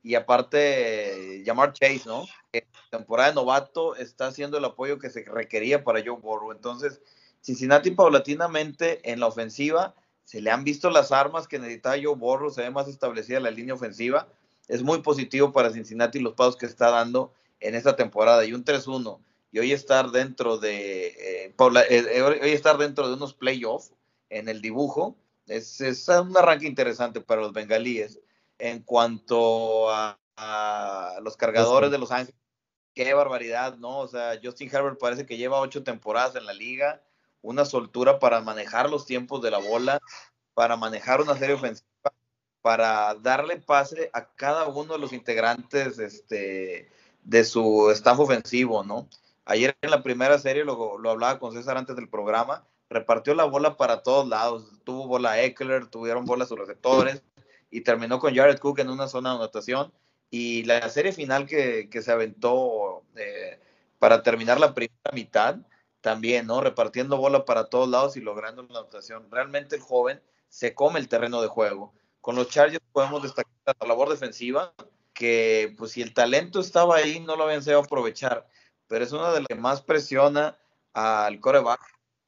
[0.00, 2.24] Y aparte, llamar Chase, ¿no?
[2.52, 6.52] Que temporada de novato está haciendo el apoyo que se requería para Joe Burrow.
[6.52, 7.00] Entonces,
[7.40, 9.96] Cincinnati paulatinamente en la ofensiva
[10.28, 13.50] se le han visto las armas que necesitaba Joe Borro, se ve más establecida la
[13.50, 14.28] línea ofensiva.
[14.68, 18.44] Es muy positivo para Cincinnati los pasos que está dando en esta temporada.
[18.44, 19.20] Y un 3-1.
[19.52, 23.94] Y hoy estar dentro de eh, eh, eh, hoy estar dentro de unos playoffs
[24.28, 25.16] en el dibujo
[25.46, 28.20] es, es, un arranque interesante para los bengalíes.
[28.58, 32.38] en cuanto a, a los cargadores de Los Ángeles.
[32.92, 34.00] Qué barbaridad, ¿no?
[34.00, 37.02] O sea, Justin Herbert parece que lleva ocho temporadas en la liga,
[37.42, 40.00] una soltura para manejar los tiempos de la bola,
[40.54, 41.86] para manejar una serie ofensiva,
[42.62, 46.90] para darle pase a cada uno de los integrantes este,
[47.22, 49.08] de su staff ofensivo, ¿no?
[49.44, 53.78] Ayer en la primera serie, lo, hablaba con César antes del programa, repartió la bola
[53.78, 54.80] para todos lados.
[54.84, 57.22] Tuvo bola Eckler, tuvieron bola sus receptores
[57.70, 59.90] y terminó con Jared Cook en una zona de anotación.
[60.30, 63.58] Y la serie final que, que se aventó eh,
[63.98, 65.56] para terminar la primera mitad,
[66.00, 66.60] también, ¿no?
[66.60, 69.30] Repartiendo bola para todos lados y logrando la anotación.
[69.30, 71.92] Realmente el joven se come el terreno de juego.
[72.20, 74.74] Con los Chargers podemos destacar la labor defensiva,
[75.12, 78.46] que pues si el talento estaba ahí, no lo habían sabido aprovechar.
[78.86, 80.58] Pero es una de las que más presiona
[80.92, 81.80] al coreback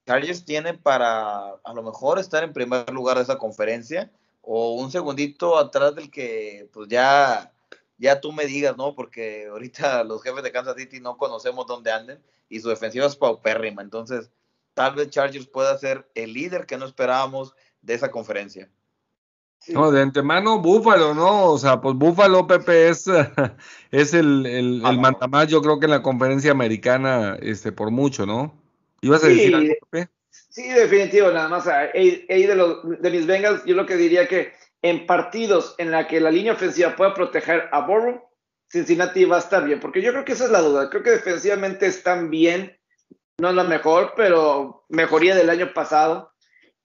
[0.07, 4.11] Chargers tiene para a lo mejor estar en primer lugar de esa conferencia
[4.43, 7.53] o un segundito atrás del que pues ya
[8.01, 8.95] ya tú me digas, ¿no?
[8.95, 13.15] Porque ahorita los jefes de Kansas City no conocemos dónde anden y su defensiva es
[13.15, 13.83] paupérrima.
[13.83, 14.31] Entonces,
[14.75, 18.69] tal vez Chargers pueda ser el líder que no esperábamos de esa conferencia.
[19.69, 21.45] No, de antemano Búfalo, ¿no?
[21.51, 23.05] O sea, pues Búfalo, Pepe, es,
[23.91, 28.25] es el, el, el mandamás, yo creo que en la conferencia americana, este, por mucho,
[28.25, 28.55] ¿no?
[29.03, 30.11] ¿Ibas a sí, decir algo, Pepe?
[30.31, 31.67] Sí, definitivo, nada más.
[31.67, 34.53] Ahí, de, los, de mis Bengals, yo lo que diría que
[34.83, 38.23] en partidos en la que la línea ofensiva pueda proteger a Burrow,
[38.71, 40.89] Cincinnati va a estar bien, porque yo creo que esa es la duda.
[40.91, 42.79] Creo que defensivamente están bien,
[43.39, 46.33] no es la mejor, pero mejoría del año pasado.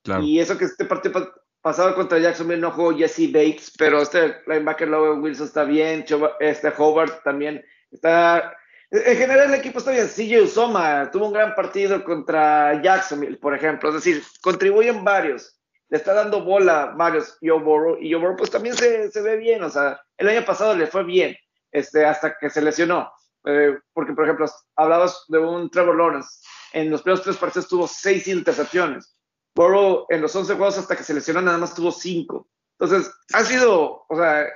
[0.02, 0.22] Claro.
[0.22, 4.88] Y eso que este partido pasado contra Jacksonville no jugó Jesse Bates, pero este linebacker
[4.88, 6.04] Logan Wilson está bien,
[6.40, 8.52] este Hobart también está
[8.90, 10.06] en general, el equipo está bien.
[10.06, 13.88] CJ Usoma tuvo un gran partido contra Jacksonville, por ejemplo.
[13.88, 15.55] Es decir, contribuyen varios.
[15.88, 17.96] Le está dando bola varios Joe Burrow.
[18.00, 19.62] Y Burrow, pues también se, se, ve bien.
[19.62, 21.36] O sea, el año pasado le fue bien
[21.70, 23.10] este, hasta que se lesionó.
[23.44, 26.28] Eh, porque, por ejemplo, hablabas de un Trevor Lawrence.
[26.72, 29.16] En los primeros tres partidos tuvo seis intercepciones.
[29.54, 32.48] Burrow en los 11 juegos hasta que se lesionó nada más tuvo cinco.
[32.78, 34.46] Entonces, ha sido, o sea,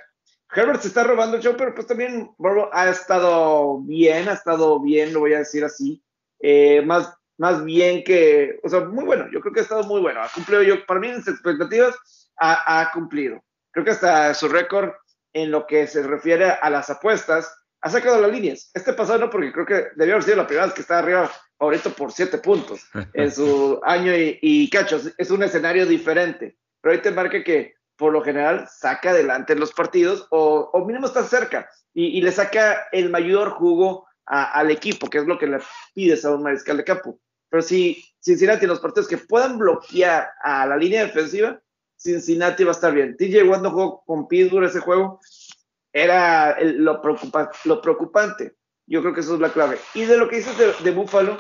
[0.55, 4.81] Herbert se está robando el show, pero pues también Burrow ha estado bien, ha estado
[4.81, 6.03] bien, lo voy a decir así.
[6.41, 9.99] Eh, más, más bien que, o sea, muy bueno, yo creo que ha estado muy
[10.03, 10.21] bueno.
[10.23, 11.97] Ha cumplido, yo, para mí, en expectativas,
[12.39, 13.43] ha, ha cumplido.
[13.71, 14.91] Creo que hasta su récord
[15.33, 18.71] en lo que se refiere a las apuestas, ha sacado las líneas.
[18.75, 21.31] Este pasado no, porque creo que debió haber sido la primera vez que está arriba
[21.57, 25.01] favorito por siete puntos en su año y, y cacho.
[25.17, 26.59] Es un escenario diferente.
[26.83, 31.07] Pero ahí te marca que por lo general saca adelante los partidos o, o mínimo
[31.07, 35.39] está cerca y, y, le saca el mayor jugo a, al equipo, que es lo
[35.39, 35.59] que le
[35.95, 37.19] pides a un mariscal de campo.
[37.51, 41.61] Pero si Cincinnati en los partidos que puedan bloquear a la línea defensiva,
[41.97, 43.17] Cincinnati va a estar bien.
[43.17, 45.21] TJ Watt no jugó con Pittsburgh ese juego,
[45.93, 48.55] era el, lo, preocupa, lo preocupante.
[48.87, 49.79] Yo creo que eso es la clave.
[49.95, 51.39] Y de lo que dices de, de Buffalo,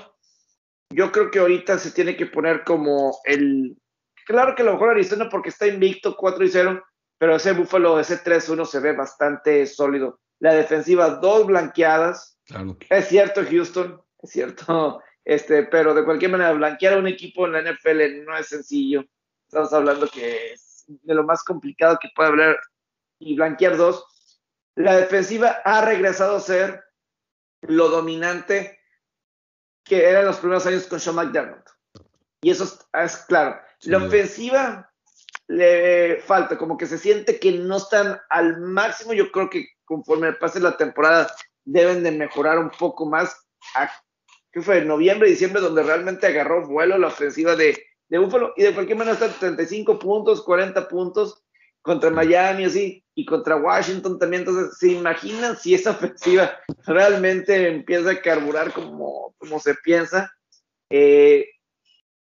[0.91, 3.77] yo creo que ahorita se tiene que poner como el,
[4.31, 6.85] Claro que a lo mejor Arizona porque está invicto 4 y 0,
[7.19, 10.21] pero ese Búfalo, ese 3-1 se ve bastante sólido.
[10.39, 12.39] La defensiva, dos blanqueadas.
[12.47, 12.77] Claro.
[12.89, 17.53] Es cierto, Houston, es cierto, este, pero de cualquier manera, blanquear a un equipo en
[17.53, 19.05] la NFL no es sencillo.
[19.47, 22.59] Estamos hablando que es de lo más complicado que puede haber
[23.21, 24.05] y blanquear dos.
[24.75, 26.83] La defensiva ha regresado a ser
[27.61, 28.81] lo dominante
[29.85, 31.71] que era en los primeros años con Sean McDermott.
[32.43, 33.57] Y eso es, es claro.
[33.83, 34.93] La ofensiva
[35.47, 39.13] le falta, como que se siente que no están al máximo.
[39.13, 41.33] Yo creo que conforme pase la temporada
[41.65, 43.47] deben de mejorar un poco más.
[43.77, 43.89] A,
[44.53, 44.85] ¿Qué fue?
[44.85, 47.79] Noviembre, diciembre, donde realmente agarró vuelo la ofensiva de,
[48.09, 51.45] de Buffalo y de cualquier manera están 35 puntos, 40 puntos
[51.83, 54.43] contra Miami, así, y contra Washington también.
[54.43, 60.33] Entonces, ¿se imaginan si esa ofensiva realmente empieza a carburar como, como se piensa?
[60.91, 61.49] Eh,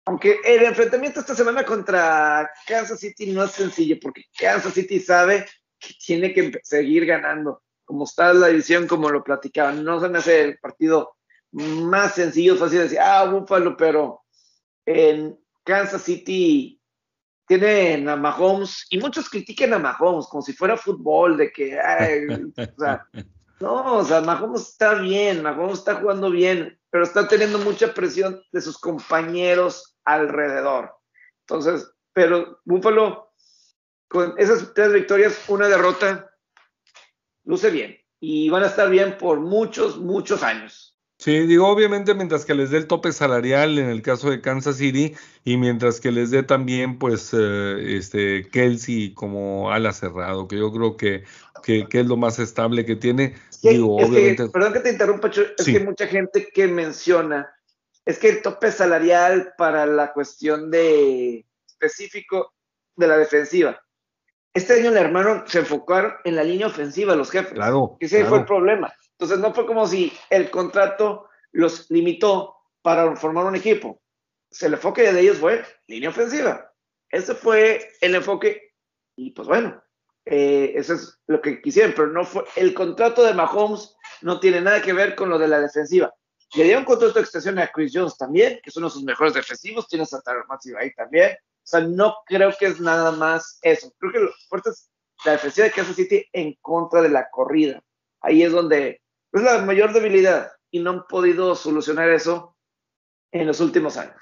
[0.05, 5.47] aunque el enfrentamiento esta semana contra Kansas City no es sencillo, porque Kansas City sabe
[5.79, 7.63] que tiene que seguir ganando.
[7.85, 11.17] Como está la división, como lo platicaban, no se me hace el partido
[11.53, 14.23] más sencillo, fácil decir, ah, Búfalo, pero
[14.85, 16.81] en Kansas City
[17.47, 22.27] tienen a Mahomes, y muchos critican a Mahomes como si fuera fútbol, de que, ay,
[22.27, 23.07] o sea,
[23.61, 28.43] no, o sea, Mahomes está bien, Mahomes está jugando bien, pero está teniendo mucha presión
[28.53, 30.97] de sus compañeros alrededor.
[31.41, 33.33] Entonces, pero Búfalo,
[34.09, 36.31] con esas tres victorias, una derrota,
[37.45, 37.97] luce bien.
[38.19, 40.96] Y van a estar bien por muchos, muchos años.
[41.19, 44.77] Sí, digo, obviamente mientras que les dé el tope salarial en el caso de Kansas
[44.77, 45.15] City
[45.45, 50.71] y mientras que les dé también pues eh, este Kelsey como ala cerrado, que yo
[50.71, 51.25] creo que,
[51.63, 53.35] que, es lo más estable que tiene.
[53.63, 54.49] digo, obviamente...
[54.49, 57.51] perdón que te interrumpa, es que mucha gente que menciona,
[58.05, 62.53] es que el tope salarial para la cuestión de específico
[62.95, 63.81] de la defensiva.
[64.53, 67.53] Este año el hermano se enfocaron en la línea ofensiva los jefes.
[67.53, 67.97] Claro.
[68.01, 68.93] Ese fue el problema.
[69.19, 74.01] Entonces no fue como si el contrato los limitó para formar un equipo.
[74.61, 76.73] El enfoque de ellos fue línea ofensiva.
[77.11, 78.75] Ese fue el enfoque
[79.17, 79.83] y pues bueno,
[80.27, 84.61] eh, eso es lo que quisieron, pero no fue el contrato de Mahomes no tiene
[84.61, 86.15] nada que ver con lo de la defensiva.
[86.55, 89.35] Le dieron contrato de extensión a Chris Jones también, que es uno de sus mejores
[89.35, 90.45] defensivos, tiene a Tyler
[90.79, 91.33] ahí también.
[91.33, 93.93] O sea, no creo que es nada más eso.
[93.99, 94.91] Creo que lo fuerte es
[95.25, 97.83] la defensiva de Kansas City en contra de la corrida.
[98.21, 99.01] Ahí es donde
[99.39, 102.57] es la mayor debilidad y no han podido solucionar eso
[103.33, 104.17] en los últimos años.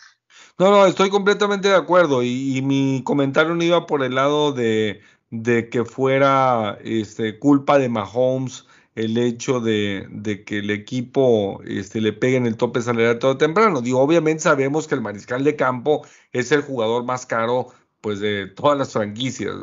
[0.58, 5.00] No, no, estoy completamente de acuerdo y, mi comentario no iba por el lado de,
[5.30, 12.00] de que fuera este, culpa de Mahomes el hecho de, de, que el equipo este,
[12.00, 13.80] le pegue en el tope salarial todo temprano.
[13.80, 18.46] Digo, obviamente sabemos que el mariscal de campo es el jugador más caro pues de
[18.46, 19.54] todas las franquicias.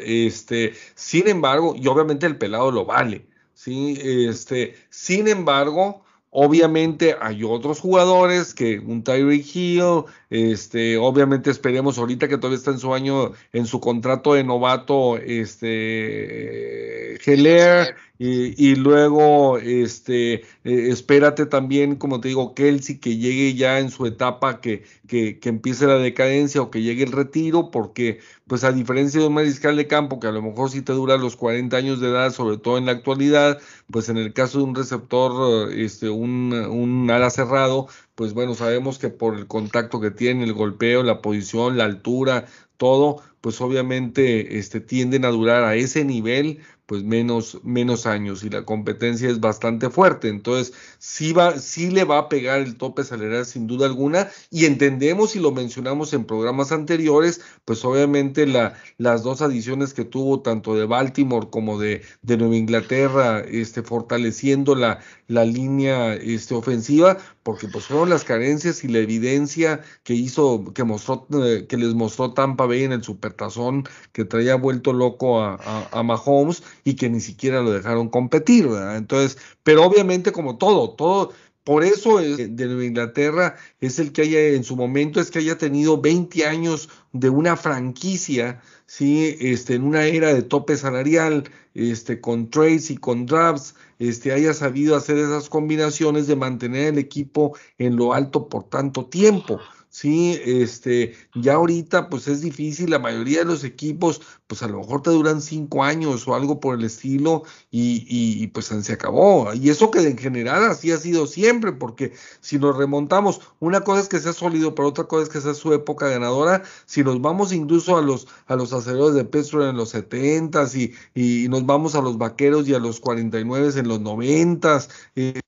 [0.00, 3.28] Este, sin embargo, y obviamente el pelado lo vale.
[3.58, 3.98] ¿Sí?
[4.00, 12.28] Este, sin embargo, obviamente hay otros jugadores que un Tyreek Hill, este, obviamente esperemos ahorita
[12.28, 19.58] que todavía está en su año, en su contrato de novato, este, Heller, y, luego,
[19.58, 24.82] este, eh, espérate también, como te digo, Kelsey, que llegue ya en su etapa, que,
[25.06, 28.18] que, que, empiece la decadencia o que llegue el retiro, porque,
[28.48, 31.16] pues a diferencia de un mariscal de campo, que a lo mejor sí te dura
[31.16, 34.64] los 40 años de edad, sobre todo en la actualidad, pues en el caso de
[34.64, 37.86] un receptor, este, un, un ala cerrado,
[38.18, 42.46] pues bueno, sabemos que por el contacto que tiene, el golpeo, la posición, la altura,
[42.76, 46.58] todo, pues obviamente este, tienden a durar a ese nivel
[46.88, 50.28] pues menos, menos años y la competencia es bastante fuerte.
[50.28, 54.64] Entonces, sí, va, sí le va a pegar el tope salarial sin duda alguna y
[54.64, 60.40] entendemos y lo mencionamos en programas anteriores, pues obviamente la, las dos adiciones que tuvo
[60.40, 67.18] tanto de Baltimore como de, de Nueva Inglaterra, este, fortaleciendo la, la línea este, ofensiva,
[67.48, 71.94] porque pues fueron las carencias y la evidencia que hizo, que mostró, eh, que les
[71.94, 75.56] mostró Tampa Bay en el supertazón, que traía vuelto loco a,
[75.90, 78.98] a, Mahomes y que ni siquiera lo dejaron competir, ¿verdad?
[78.98, 81.32] Entonces, pero obviamente como todo, todo,
[81.68, 85.40] por eso es de Nueva Inglaterra es el que haya en su momento es que
[85.40, 91.44] haya tenido 20 años de una franquicia, sí, este, en una era de tope salarial,
[91.74, 96.98] este, con trades y con drafts, este, haya sabido hacer esas combinaciones de mantener el
[96.98, 99.60] equipo en lo alto por tanto tiempo.
[99.90, 104.78] Sí, este, ya ahorita pues es difícil, la mayoría de los equipos pues a lo
[104.78, 109.52] mejor te duran cinco años o algo por el estilo y, y, pues se acabó.
[109.54, 114.00] Y eso que en general así ha sido siempre, porque si nos remontamos, una cosa
[114.00, 116.62] es que sea sólido, pero otra cosa es que sea su época ganadora.
[116.86, 120.94] Si nos vamos incluso a los, a los aceleradores de Petro en los 70 y,
[121.14, 125.40] y nos vamos a los vaqueros y a los 49 en los 90 eh,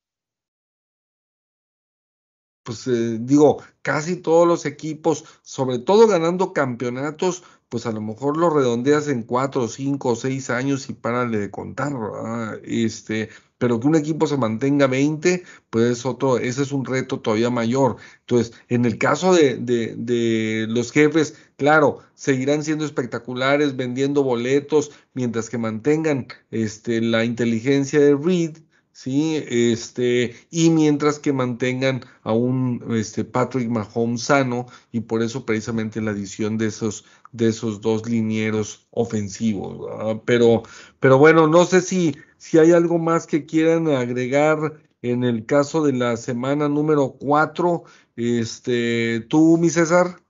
[2.63, 8.37] pues eh, digo, casi todos los equipos, sobre todo ganando campeonatos, pues a lo mejor
[8.37, 12.59] lo redondeas en cuatro, cinco, seis años y párale de contar, ¿verdad?
[12.63, 17.49] Este, pero que un equipo se mantenga 20, pues otro, ese es un reto todavía
[17.49, 17.97] mayor.
[18.21, 24.91] Entonces, en el caso de, de, de los jefes, claro, seguirán siendo espectaculares, vendiendo boletos,
[25.13, 28.57] mientras que mantengan este, la inteligencia de Reed,
[28.91, 29.43] ¿sí?
[29.47, 36.01] Este, y mientras que mantengan a un este, Patrick Mahomes sano, y por eso precisamente
[36.01, 40.21] la adición de esos, de esos dos linieros ofensivos.
[40.25, 40.63] Pero,
[40.99, 45.83] pero bueno, no sé si, si hay algo más que quieran agregar en el caso
[45.83, 47.83] de la semana número 4.
[48.15, 50.21] Este, ¿Tú, mi César?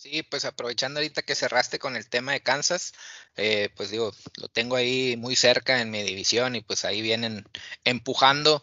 [0.00, 2.92] Sí, pues aprovechando ahorita que cerraste con el tema de Kansas,
[3.36, 7.44] eh, pues digo, lo tengo ahí muy cerca en mi división y pues ahí vienen
[7.82, 8.62] empujando.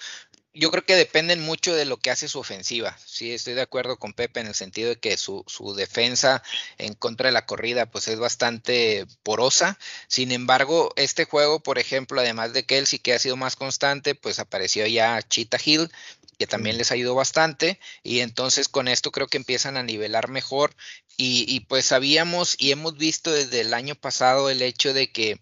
[0.57, 2.97] Yo creo que dependen mucho de lo que hace su ofensiva.
[3.05, 6.41] Sí, estoy de acuerdo con Pepe en el sentido de que su, su defensa
[6.77, 9.77] en contra de la corrida pues es bastante porosa.
[10.07, 14.39] Sin embargo, este juego, por ejemplo, además de Kelsey que ha sido más constante, pues
[14.39, 15.91] apareció ya Cheetah Hill,
[16.37, 20.73] que también les ayudó bastante y entonces con esto creo que empiezan a nivelar mejor
[21.17, 25.39] y, pues sabíamos y hemos visto desde el año pasado el hecho de que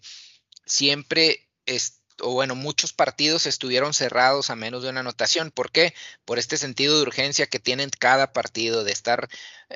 [0.66, 1.48] siempre
[2.20, 5.50] o bueno, muchos partidos estuvieron cerrados a menos de una anotación.
[5.50, 5.94] ¿Por qué?
[6.24, 9.28] Por este sentido de urgencia que tienen cada partido, de estar,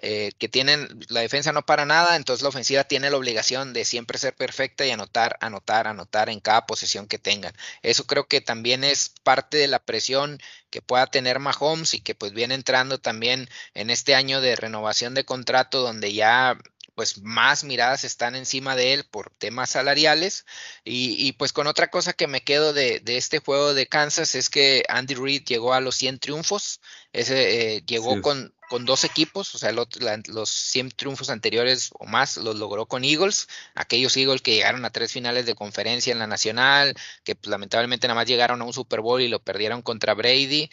[0.02, 3.84] eh, que tienen, la defensa no para nada, entonces la ofensiva tiene la obligación de
[3.84, 7.54] siempre ser perfecta y anotar, anotar, anotar en cada posesión que tengan.
[7.82, 12.14] Eso creo que también es parte de la presión que pueda tener Mahomes y que
[12.14, 16.58] pues viene entrando también en este año de renovación de contrato donde ya
[16.98, 20.44] pues más miradas están encima de él por temas salariales.
[20.82, 24.82] Y, pues con otra cosa que me quedo de, este juego de Kansas es que
[24.88, 26.80] Andy Reid llegó a los 100 triunfos,
[27.12, 32.36] ese, eh, llegó con, con, dos equipos, o sea, los 100 triunfos anteriores o más
[32.36, 33.46] los logró con Eagles,
[33.76, 38.08] aquellos Eagles que llegaron a tres finales de conferencia en la nacional, que pues, lamentablemente
[38.08, 40.68] nada más llegaron a un Super Bowl y lo perdieron contra Brady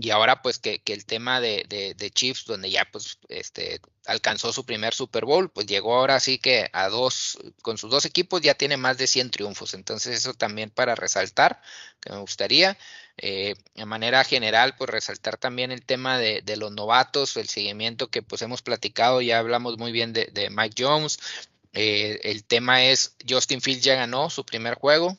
[0.00, 1.64] y ahora pues que, el tema de,
[1.96, 6.38] de, Chiefs, donde ya pues este alcanzó su primer Super Bowl, pues llegó ahora sí
[6.38, 9.74] que a dos, con sus dos equipos ya tiene más de 100 triunfos.
[9.74, 11.60] Entonces eso también para resaltar,
[12.00, 12.78] que me gustaría.
[13.18, 18.08] Eh, de manera general, pues resaltar también el tema de, de, los novatos, el seguimiento
[18.08, 21.18] que pues hemos platicado, ya hablamos muy bien de, de Mike Jones.
[21.72, 25.18] Eh, el tema es, Justin Fields ya ganó su primer juego,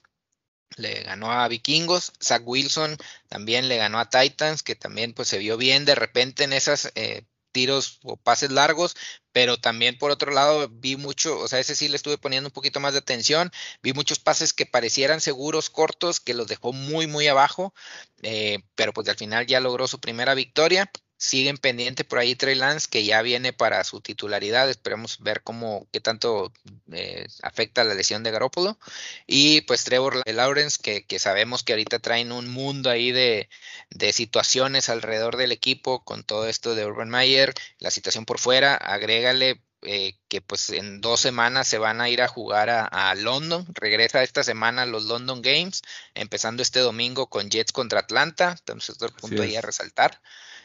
[0.78, 2.97] le ganó a Vikingos, Zach Wilson
[3.30, 6.91] también le ganó a Titans, que también pues se vio bien de repente en esos
[6.95, 8.95] eh, tiros o pases largos,
[9.32, 12.53] pero también por otro lado vi mucho, o sea, ese sí le estuve poniendo un
[12.53, 13.51] poquito más de atención,
[13.84, 17.74] vi muchos pases que parecieran seguros, cortos, que los dejó muy, muy abajo,
[18.22, 20.89] eh, pero pues al final ya logró su primera victoria
[21.22, 24.69] siguen pendiente por ahí Trey Lance, que ya viene para su titularidad.
[24.69, 26.51] Esperemos ver cómo, qué tanto
[26.91, 28.80] eh, afecta la lesión de Garoppolo.
[29.28, 33.49] Y pues Trevor Lawrence, que, que sabemos que ahorita traen un mundo ahí de,
[33.91, 38.74] de, situaciones alrededor del equipo con todo esto de Urban Meyer, la situación por fuera.
[38.76, 43.67] Agrégale eh, que pues en dos semanas se van a ir a jugar a, London.
[43.76, 45.84] Regresa esta semana los London Games,
[46.15, 48.55] empezando este domingo con Jets contra Atlanta.
[48.57, 50.19] Entonces, otro punto ahí a resaltar.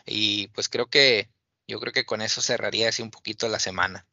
[0.06, 1.28] Y pues creo que
[1.68, 4.06] yo creo que con eso cerraría así un poquito la semana.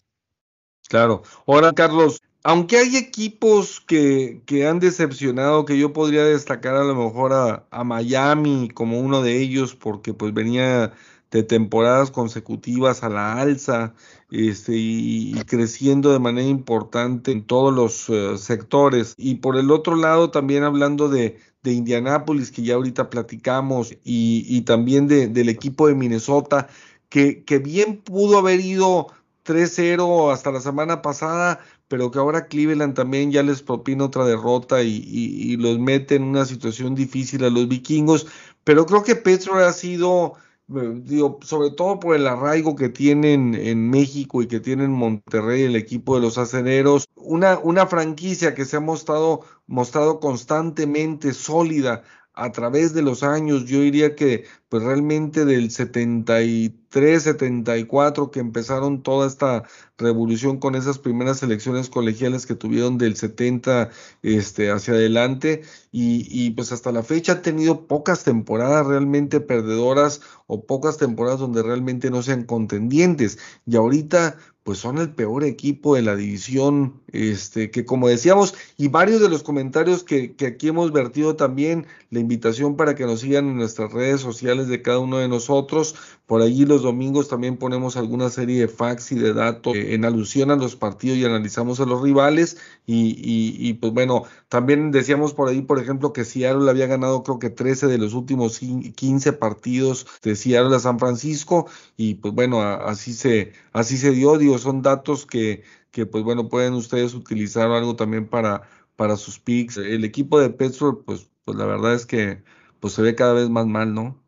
[0.90, 1.24] Claro.
[1.48, 6.96] Ahora, Carlos, aunque hay equipos que, que, han decepcionado, que yo podría destacar a lo
[6.96, 10.94] mejor a, a, Miami como uno de ellos, porque pues venía
[11.32, 13.96] de temporadas consecutivas a la alza
[14.30, 19.16] este, y, creciendo de manera importante en todos los eh, sectores.
[19.18, 24.62] Y por el otro lado, también hablando de, de Indianápolis, que ya ahorita platicamos, y,
[24.62, 26.68] también del equipo de Minnesota,
[27.10, 29.08] que, que bien pudo haber ido
[29.46, 34.82] 3-0 hasta la semana pasada, pero que ahora Cleveland también ya les propina otra derrota
[34.82, 38.28] y, los mete en una situación difícil a los vikingos.
[38.64, 40.34] Pero creo que Petro ha sido
[40.68, 45.64] digo, sobre todo por el arraigo que tienen en México y que tienen en Monterrey
[45.64, 52.04] el equipo de los acereros, una, una franquicia que se ha mostrado, mostrado constantemente sólida
[52.34, 59.04] a través de los años, yo diría que pues realmente del 73, 74 que empezaron
[59.04, 59.64] toda esta
[60.00, 63.92] revolución con esas primeras elecciones colegiales que tuvieron del 70
[64.24, 65.62] este, hacia adelante
[65.92, 71.40] y, y pues hasta la fecha han tenido pocas temporadas realmente perdedoras o pocas temporadas
[71.40, 73.38] donde realmente no sean contendientes.
[73.68, 78.88] Y ahorita pues son el peor equipo de la división, este, que como decíamos, y
[78.88, 83.20] varios de los comentarios que, que, aquí hemos vertido también, la invitación para que nos
[83.20, 85.96] sigan en nuestras redes sociales de cada uno de nosotros,
[86.26, 90.52] por allí los domingos también ponemos alguna serie de facts y de datos en alusión
[90.52, 95.50] a los partidos y analizamos a los rivales, y, y, pues bueno, también decíamos por
[95.50, 100.08] ahí, por ejemplo, que Seattle había ganado creo que 13 de los últimos 15 partidos
[100.24, 101.68] de Seattle a San Francisco,
[101.98, 106.74] y pues bueno, así se, así se dio, son datos que, que pues bueno, pueden
[106.74, 108.64] ustedes utilizar algo también para,
[108.96, 109.78] para sus picks.
[109.78, 112.44] El equipo de Pittsburgh, pues, pues la verdad es que
[112.80, 114.23] pues se ve cada vez más mal, ¿no?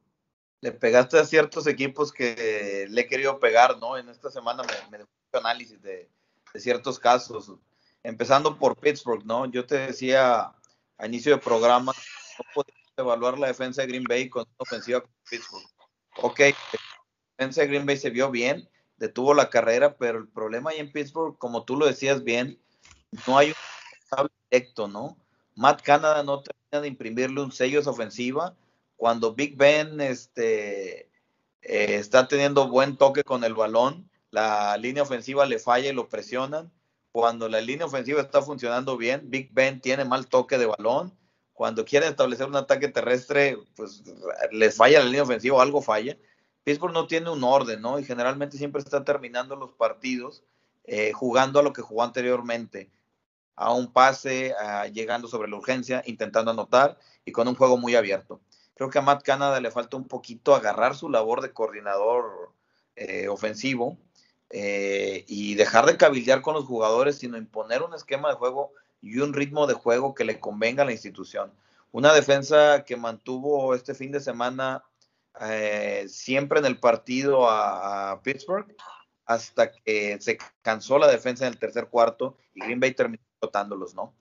[0.66, 4.00] Le pegaste a ciertos equipos que le he querido pegar, ¿no?
[4.00, 6.10] En esta semana me, me análisis de,
[6.52, 7.52] de, ciertos casos,
[8.02, 9.46] empezando por Pittsburgh, ¿no?
[9.46, 10.56] Yo te decía
[10.98, 15.02] a inicio de programa, no podías evaluar la defensa de Green Bay con una ofensiva
[15.02, 15.68] con Pittsburgh.
[16.24, 16.80] Ok, la
[17.38, 20.92] defensa de Green Bay se vio bien, detuvo la carrera, pero el problema ahí en
[20.92, 22.60] Pittsburgh, como tú lo decías bien,
[23.28, 23.54] no hay
[24.18, 25.16] un directo, ¿no?
[25.54, 28.56] Matt Canada no termina de imprimirle un sello a ofensiva.
[28.98, 31.10] Cuando Big Ben este,
[31.62, 36.10] eh, está teniendo buen toque con el balón, la línea ofensiva le falla y lo
[36.10, 36.72] presionan.
[37.12, 41.14] Cuando la línea ofensiva está funcionando bien, Big Ben tiene mal toque de balón.
[41.54, 44.04] Cuando quieren establecer un ataque terrestre, pues
[44.52, 46.18] les falla la línea ofensiva o algo falla.
[46.66, 48.00] Pittsburgh no tiene un orden, ¿no?
[48.00, 50.44] Y generalmente siempre está terminando los partidos
[50.84, 52.90] eh, jugando a lo que jugó anteriormente.
[53.56, 54.54] a un pase,
[54.94, 58.42] llegando sobre la urgencia, intentando anotar y con un juego muy abierto.
[58.76, 62.52] Creo que a Matt Canada le falta un poquito agarrar su labor de coordinador
[62.96, 63.98] eh, ofensivo
[64.50, 68.72] eh, y dejar de cabildear con los jugadores, sino imponer un esquema de juego
[69.02, 71.54] y un ritmo de juego que le convenga a la institución.
[71.92, 74.84] Una defensa que mantuvo este fin de semana
[75.42, 78.76] eh, siempre en el partido a, Pittsburgh
[79.26, 83.96] hasta que se cansó la defensa en el tercer cuarto y Green Bay terminó tratándolos,
[83.96, 84.14] ¿no?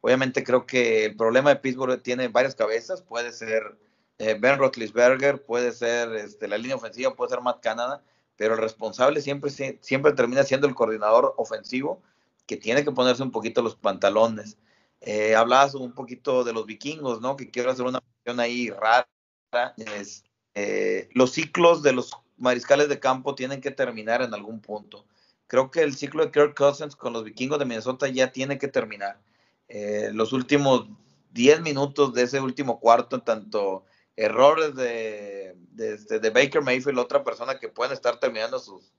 [0.00, 3.78] Obviamente creo que el problema de Pittsburgh tiene varias cabezas, puede ser
[4.18, 8.02] eh, Ben Roethlisberger, puede ser este, la línea ofensiva, puede ser Matt Canada,
[8.36, 12.02] pero el responsable siempre, siempre termina siendo el coordinador ofensivo
[12.46, 14.58] que tiene que ponerse un poquito los pantalones.
[15.00, 17.36] Eh, hablabas un poquito de los vikingos, ¿no?
[17.36, 19.06] Que quiero hacer una mención ahí rara.
[20.54, 25.06] Eh, los ciclos de los mariscales de campo tienen que terminar en algún punto.
[25.46, 28.68] Creo que el ciclo de Kirk Cousins con los vikingos de Minnesota ya tiene que
[28.68, 29.20] terminar.
[30.12, 30.88] Los últimos
[31.32, 33.84] 10 minutos de ese último cuarto, tanto
[34.18, 38.92] errores de, este, de, Baker Mayfield, otra persona que pueden estar terminando sus,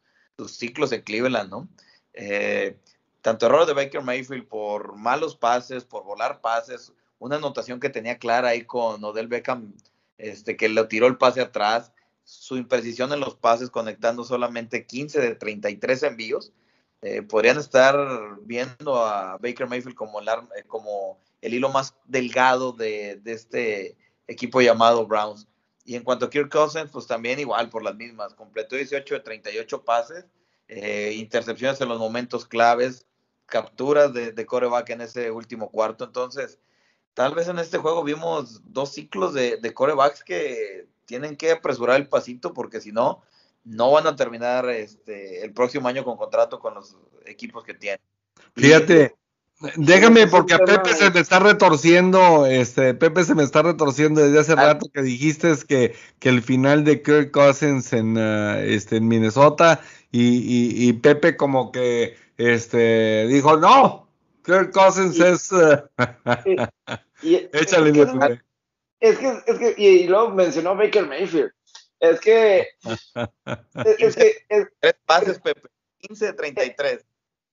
[0.47, 1.67] ciclos en Cleveland, ¿no?
[2.13, 2.77] Eh,
[3.21, 8.17] tanto errores de Baker Mayfield por malos pases, por volar pases, una anotación que tenía
[8.17, 9.73] clara ahí con Odell Beckham,
[10.17, 11.91] este, que le tiró el pase atrás,
[12.23, 16.53] su imprecisión en los pases conectando solamente 15 de 33 envíos,
[17.01, 22.71] eh, podrían estar viendo a Baker Mayfield como el, eh, como el hilo más delgado
[22.71, 23.97] de, de este
[24.29, 25.47] equipo llamado Browns.
[25.83, 28.33] Y en cuanto a Kirk Cousins, pues también igual por las mismas.
[28.35, 30.25] Completó 18 de 38 pases,
[30.67, 33.07] eh, intercepciones en los momentos claves,
[33.47, 36.03] capturas de, de, coreback en ese último cuarto.
[36.03, 36.59] Entonces,
[37.15, 41.95] tal vez en este juego vimos dos ciclos de, de corebacks que tienen que apresurar
[41.95, 43.23] el pasito porque si no,
[43.63, 47.99] no van a terminar este, el próximo año con contrato con los equipos que tienen.
[48.55, 49.15] Fíjate,
[49.75, 54.39] Déjame, porque a Pepe se me está retorciendo, este, Pepe se me está retorciendo desde
[54.39, 54.73] hace ah.
[54.73, 59.81] rato que dijiste que, que el final de Kirk Cousins en, uh, este, en Minnesota
[60.11, 64.07] y, y, Pepe como que este, dijo, no,
[64.45, 65.51] Kirk Cousins es...
[65.51, 65.81] Uh,
[67.51, 67.89] Échale,
[69.01, 71.51] es que, es que, y luego mencionó Baker Mayfield.
[71.99, 72.67] Es que,
[73.97, 77.05] es, que, es, tres pases, Pepe, 15 de 33.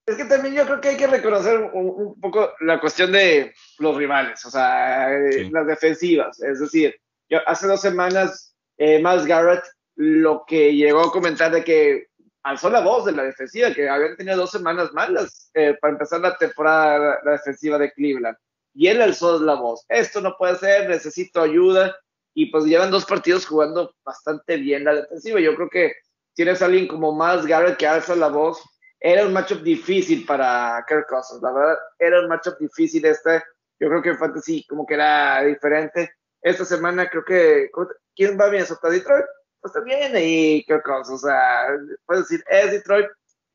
[0.06, 3.96] Es que también yo creo que hay que reconocer un, poco la cuestión de los
[3.96, 6.40] rivales, o sea, eh, las defensivas.
[6.40, 6.94] Es decir,
[7.28, 9.64] yo hace dos semanas, eh, Miles Garrett
[9.96, 12.06] lo que llegó a comentar de que
[12.44, 16.20] alzó la voz de la defensiva, que habían tenido dos semanas malas eh, para empezar
[16.20, 18.36] la temporada la, defensiva de Cleveland.
[18.74, 19.84] Y él alzó la voz.
[19.88, 21.96] Esto no puede ser, necesito ayuda.
[22.34, 25.40] Y pues llevan dos partidos jugando bastante bien la defensiva.
[25.40, 25.94] Yo creo que
[26.34, 28.62] tienes a alguien como Miles Garrett que alza la voz
[29.00, 33.42] era un matchup difícil para Kirk Cousins, la verdad, era un matchup difícil este.
[33.78, 36.10] Yo creo que en Fantasy como que era diferente.
[36.40, 37.70] Esta semana creo que,
[38.14, 38.64] ¿quién va bien?
[38.64, 39.26] ¿Sota Detroit?
[39.60, 41.68] Pues también y Kirk Cousins, o sea,
[42.06, 43.06] puedes decir, es Detroit.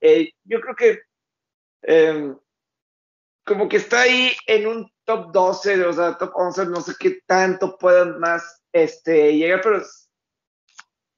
[0.02, 1.02] Eh, yo creo que
[1.84, 2.38] em,
[3.46, 7.22] como que está ahí en un top 12, o sea, top 11, no sé qué
[7.26, 9.82] tanto puedan más este, llegar, pero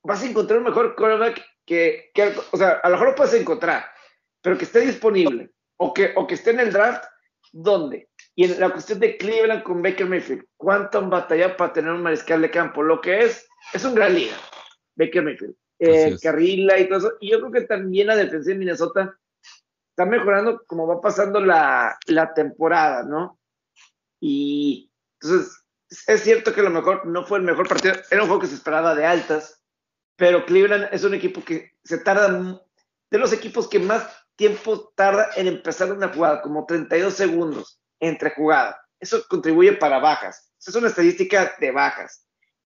[0.04, 3.34] vas a encontrar un mejor quarterback que, que, o sea, a lo mejor lo puedes
[3.34, 3.86] encontrar,
[4.44, 7.06] pero que esté disponible o que, o que esté en el draft,
[7.52, 8.10] ¿dónde?
[8.36, 12.04] Y en la cuestión de Cleveland con Baker Mayfield, ¿cuánto han batallado para tener un
[12.04, 12.84] mariscal de campo?
[12.84, 14.36] Lo que es, es un gran liga,
[14.96, 15.56] Baker Mayfield.
[15.80, 17.14] Eh, Carrilla y todo eso.
[17.20, 19.18] Y yo creo que también la defensa de Minnesota
[19.90, 23.40] está mejorando como va pasando la, la temporada, ¿no?
[24.20, 24.92] Y
[25.22, 25.64] entonces,
[26.08, 28.48] es cierto que a lo mejor no fue el mejor partido, era un juego que
[28.48, 29.62] se esperaba de altas,
[30.16, 32.62] pero Cleveland es un equipo que se tarda,
[33.12, 38.32] de los equipos que más tiempo tarda en empezar una jugada, como 32 segundos entre
[38.32, 38.76] jugadas.
[39.00, 40.52] Eso contribuye para bajas.
[40.60, 42.26] Esa es una estadística de bajas.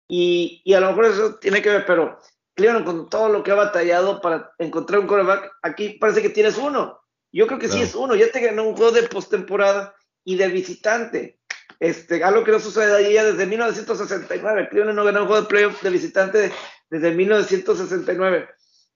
[0.08, 2.18] Y, y, a lo mejor eso tiene que ver, pero
[2.54, 6.56] Cleveland con todo lo que ha batallado para encontrar un coreback, aquí parece que tienes
[6.56, 7.00] uno.
[7.32, 8.14] Yo creo que sí es uno.
[8.14, 9.94] Ya te ganó un juego de postemporada
[10.24, 11.38] y de visitante.
[11.78, 14.68] Este, algo que no sucede ya desde 1969.
[14.70, 16.52] Cleveland no ganó un juego de playoff de visitante
[16.88, 18.48] desde 1969.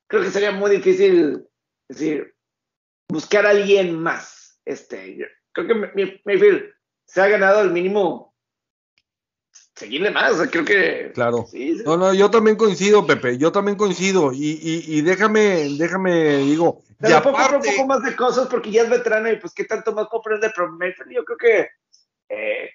[0.06, 1.46] Creo que sería muy difícil
[1.88, 2.34] decir,
[3.10, 4.58] buscar a alguien más.
[4.64, 5.18] Este,
[5.52, 6.64] creo que Mayfield
[7.04, 8.30] se ha ganado al mínimo
[9.74, 11.10] seguirle más, creo que...
[11.14, 11.46] Claro.
[11.86, 14.30] No, no, yo también coincido, Pepe, yo también coincido.
[14.32, 16.82] Y, y, déjame, déjame, digo...
[16.98, 17.68] Pero aparte...
[17.68, 20.20] un poco más de cosas porque ya es veterano y pues qué tanto más puedo
[20.20, 21.68] aprender, pero Mayfield yo creo que...
[22.28, 22.70] Eh,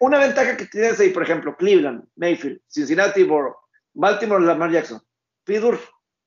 [0.00, 3.56] una ventaja que tienes ahí, por ejemplo, Cleveland, Mayfield, Cincinnati, Borough,
[3.94, 5.00] Baltimore, Lamar Jackson,
[5.44, 5.80] Pittsburgh,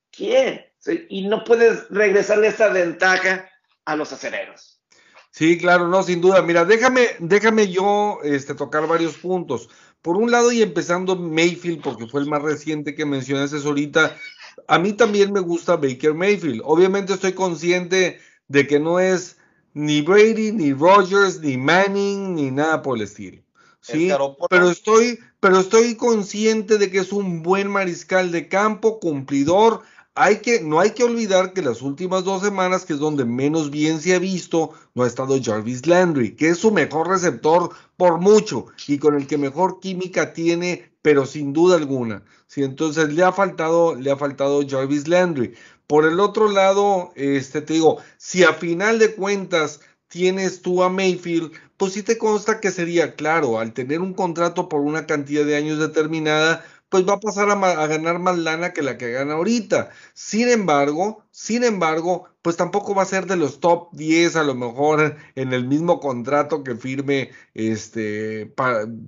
[0.10, 0.66] ¿quién?
[1.10, 3.51] y no puedes regresarle esa ventaja
[3.86, 4.82] a los acereros.
[5.32, 6.42] Sí, claro, no, sin duda.
[6.42, 9.70] Mira, déjame, déjame yo este, tocar varios puntos.
[10.02, 14.18] Por un lado, y empezando Mayfield, porque fue el más reciente que mencionaste ahorita,
[14.68, 16.62] a mí también me gusta Baker Mayfield.
[16.66, 19.38] Obviamente estoy consciente de que no es
[19.74, 23.42] ni Brady, ni Rogers, ni Manning, ni nada por el estilo.
[23.80, 24.12] Sí,
[24.50, 29.82] pero estoy, pero estoy consciente de que es un buen mariscal de campo, cumplidor.
[30.14, 33.72] Hay que, no hay que olvidar que las últimas dos semanas, que es donde menos
[33.72, 38.20] bien se ha visto, no ha estado Jarvis Landry, que es su mejor receptor por
[38.20, 42.24] mucho y con el que mejor química tiene, pero sin duda alguna.
[42.48, 45.54] Sí, entonces le ha faltado, le ha faltado Jarvis Landry.
[45.88, 49.80] Por el otro lado, este te digo, si a final de cuentas
[50.10, 54.68] tienes tú a Mayfield, pues sí te consta que sería claro, al tener un contrato
[54.68, 58.82] por una cantidad de años determinada, pues va a pasar a, ganar más lana que
[58.82, 59.92] la que gana ahorita.
[60.14, 64.56] Sin embargo, sin embargo, pues tampoco va a ser de los top 10 a lo
[64.56, 68.52] mejor en el mismo contrato que firme este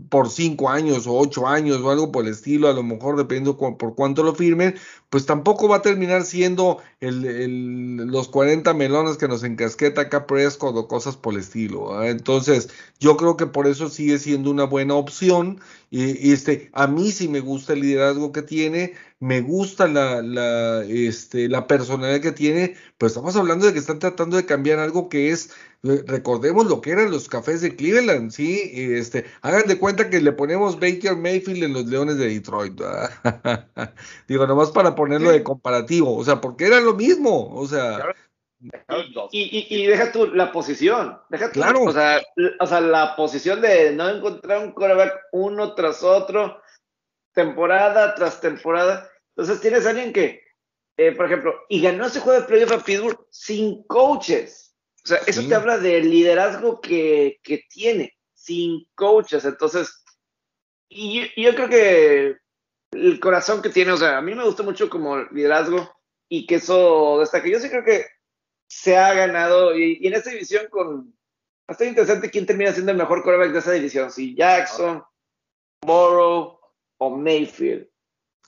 [0.09, 3.57] por 5 años o 8 años o algo por el estilo, a lo mejor dependiendo
[3.57, 4.75] por cuánto lo firmen,
[5.09, 10.87] pues tampoco va a terminar siendo los 40 melones que nos encasqueta acá Prescott o
[10.87, 12.03] cosas por el estilo.
[12.03, 12.69] Entonces,
[12.99, 15.59] yo creo que por eso sigue siendo una buena opción
[15.91, 18.93] y, y este, a mí sí me gusta el liderazgo que tiene,
[19.23, 23.99] me gusta la, la, este, la personalidad que tiene, pero estamos hablando de que están
[23.99, 28.31] tratando de cambiar algo que es, eh, recordemos lo que eran los cafés de Cleveland,
[28.31, 28.69] ¿sí?
[28.73, 32.81] Este, hagan de cuenta que le ponemos Baker Mayfield en los Leones de Detroit,
[34.27, 38.13] digo, nomás para ponerlo de comparativo, o sea, porque era lo mismo, o sea...
[39.31, 41.83] Y, y, deja tú la posición, deja claro.
[41.83, 42.21] o, sea,
[42.59, 46.61] o sea, la posición de no encontrar un quarterback uno tras otro,
[47.33, 50.43] temporada tras temporada, entonces tienes a alguien que,
[50.97, 54.75] eh, por ejemplo, y ganó ese juego de playoff a Pittsburgh sin coaches.
[55.03, 59.43] O sea, eso te habla del liderazgo que, que, tiene, sin coaches.
[59.43, 60.03] Entonces,
[60.87, 62.37] y, yo creo que
[62.91, 65.91] el corazón que tiene, o sea, a mí me gustó mucho como liderazgo
[66.29, 67.51] y que eso destaque.
[67.51, 68.05] Yo sí creo que
[68.67, 71.13] se ha ganado y, en esta división con...
[71.67, 75.01] Está interesante quién termina siendo el mejor quarterback de esa división, si Jackson,
[75.85, 76.59] Morrow
[76.97, 77.87] o Mayfield.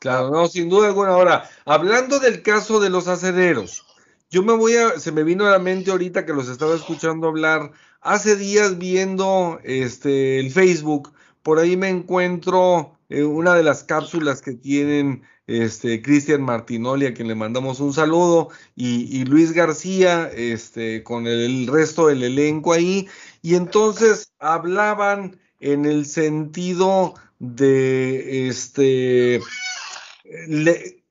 [0.06, 1.14] Claro, no, sin duda alguna.
[1.14, 3.84] Ahora, hablando del caso de los acederos,
[4.30, 7.27] yo me voy a, se me vino a la mente ahorita que los estaba escuchando
[7.27, 7.72] hablar,
[8.02, 11.11] hace días viendo este el Facebook,
[11.41, 17.15] por ahí me encuentro eh, una de las cápsulas que tienen este Cristian Martinoli, a
[17.15, 23.07] quien le mandamos un saludo, y, Luis García, este, con el resto del elenco ahí,
[23.41, 29.41] y entonces hablaban en el sentido de este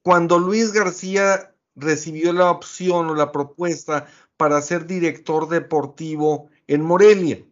[0.02, 7.44] cuando Luis García recibió la opción o la propuesta para ser director deportivo en Morelia,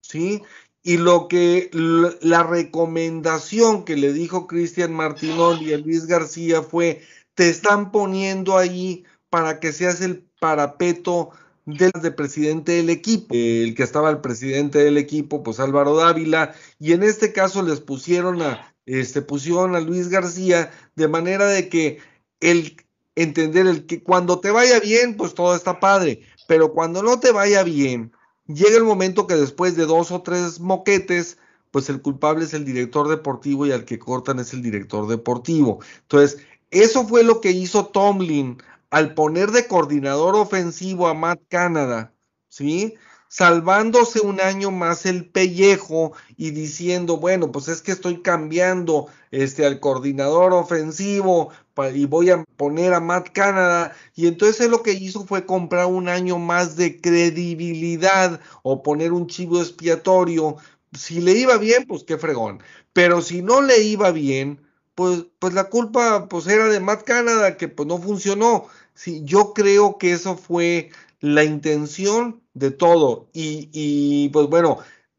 [0.00, 0.42] ¿sí?
[0.82, 7.02] Y lo que la recomendación que le dijo Cristian Martinoli a Luis García fue,
[7.34, 11.30] te están poniendo ahí para que seas el parapeto
[11.64, 16.54] del de presidente del equipo, el que estaba el presidente del equipo, pues Álvaro Dávila,
[16.78, 21.68] y en este caso les pusieron a este, pusieron a Luis García de manera de
[21.68, 21.98] que
[22.40, 22.76] el
[23.16, 27.32] entender el que cuando te vaya bien, pues todo está padre, pero cuando no te
[27.32, 28.12] vaya bien,
[28.46, 31.38] llega el momento que después de dos o tres moquetes,
[31.70, 35.80] pues el culpable es el director deportivo y al que cortan es el director deportivo.
[36.02, 36.38] Entonces,
[36.70, 38.58] eso fue lo que hizo Tomlin
[38.90, 42.14] al poner de coordinador ofensivo a Matt Canada,
[42.48, 42.94] ¿sí?
[43.36, 49.66] Salvándose un año más el pellejo y diciendo, bueno, pues es que estoy cambiando este
[49.66, 51.50] al coordinador ofensivo
[51.94, 55.84] y voy a poner a Matt Canada y entonces él lo que hizo fue comprar
[55.84, 60.56] un año más de credibilidad o poner un chivo expiatorio.
[60.98, 62.62] Si le iba bien, pues qué fregón,
[62.94, 64.62] pero si no le iba bien,
[64.94, 68.66] pues, pues la culpa pues era de Matt Canada que pues no funcionó.
[68.94, 70.90] Sí, yo creo que eso fue
[71.26, 73.28] la intención de todo.
[73.32, 74.78] Y, pues bueno,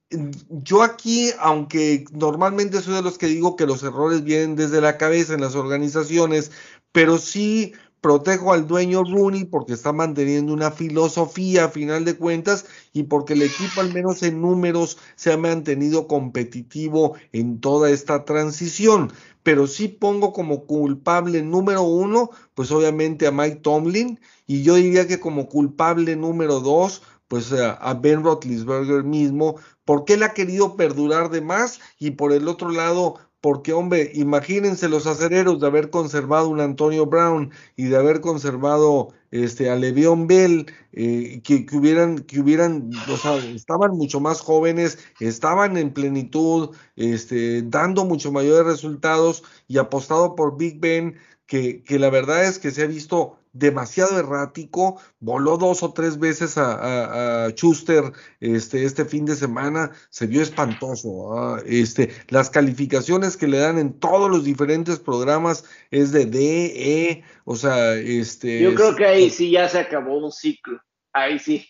[0.09, 4.97] yo aquí, aunque normalmente soy de los que digo que los errores vienen desde la
[4.97, 6.51] cabeza en las organizaciones,
[6.91, 12.65] pero sí protejo al dueño Rooney porque está manteniendo una filosofía a final de cuentas
[12.93, 18.23] y porque el equipo al menos en números se ha mantenido competitivo en toda esta
[18.23, 19.11] transición.
[19.43, 25.07] Pero sí pongo como culpable número uno, pues obviamente a Mike Tomlin y yo diría
[25.07, 31.29] que como culpable número dos, pues a Ben Roethlisberger mismo, porque él ha querido perdurar
[31.29, 36.49] de más y por el otro lado, porque hombre, imagínense los acereros de haber conservado
[36.49, 42.19] un Antonio Brown y de haber conservado este, a Le'Veon Bell, eh, que, que, hubieran,
[42.19, 48.65] que hubieran, o sea, estaban mucho más jóvenes, estaban en plenitud, este, dando mucho mayores
[48.65, 53.37] resultados y apostado por Big Ben, que, que la verdad es que se ha visto
[53.57, 59.91] demasiado errático, voló dos o tres veces a, a, Schuster este, este fin de semana,
[60.09, 61.37] se vio espantoso.
[61.37, 61.61] ¿ah?
[61.65, 66.39] Este, las calificaciones que le dan en todos los diferentes programas es de D,
[66.75, 68.61] E, o sea, este...
[68.61, 70.79] Yo creo que ahí sí ya se acabó un ciclo,
[71.13, 71.65] ahí sí.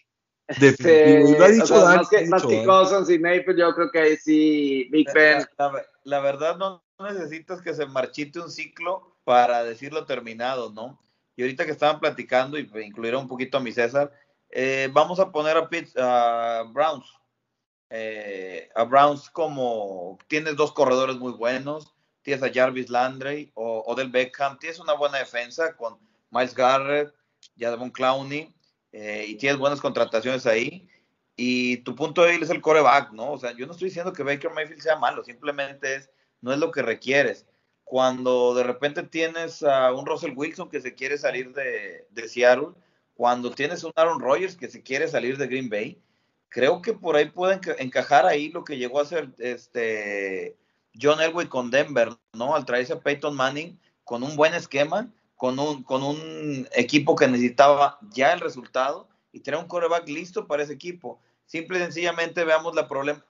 [0.47, 1.27] Definitivo.
[1.27, 2.65] Este, lo ha dicho o sea, Dani, más que, lo ha más dicho, que.
[2.65, 5.45] Cousins y Mayfield, yo creo que ahí sí Big Ben.
[5.57, 10.97] La, la- la verdad no necesitas que se marchite un ciclo para decirlo terminado, ¿no?
[11.38, 14.11] Y ahorita que estaban platicando, y incluyeron un poquito a mi César,
[14.49, 17.05] eh, vamos a poner a, Pitts- a Browns.
[17.89, 24.09] Eh, a Browns como tienes dos corredores muy buenos, tienes a Jarvis Landry o Odell
[24.09, 25.97] Beckham, tienes una buena defensa con
[26.31, 27.14] Miles Garrett,
[27.57, 28.53] Jadon Clowney,
[28.91, 30.89] eh, y tienes buenas contrataciones ahí.
[31.35, 33.34] Y tu punto débil es el coreback, ¿no?
[33.34, 36.09] O sea, yo no estoy diciendo que Baker Mayfield sea malo, simplemente es,
[36.41, 37.45] no es lo que requieres.
[37.89, 42.72] Cuando de repente tienes a un Russell Wilson que se quiere salir de, Seattle,
[43.15, 45.97] cuando tienes un Aaron Rodgers que se quiere salir de Green Bay,
[46.49, 50.57] creo que por ahí puede enca- encajar ahí lo que llegó a hacer este
[51.01, 52.55] John Elway con Denver, ¿no?
[52.55, 57.30] Al traerse a Peyton Manning con un buen esquema, con un, con un equipo que
[57.30, 61.22] necesitaba ya el resultado y tener un coreback listo para ese equipo.
[61.45, 63.23] Simple y sencillamente veamos la, problem-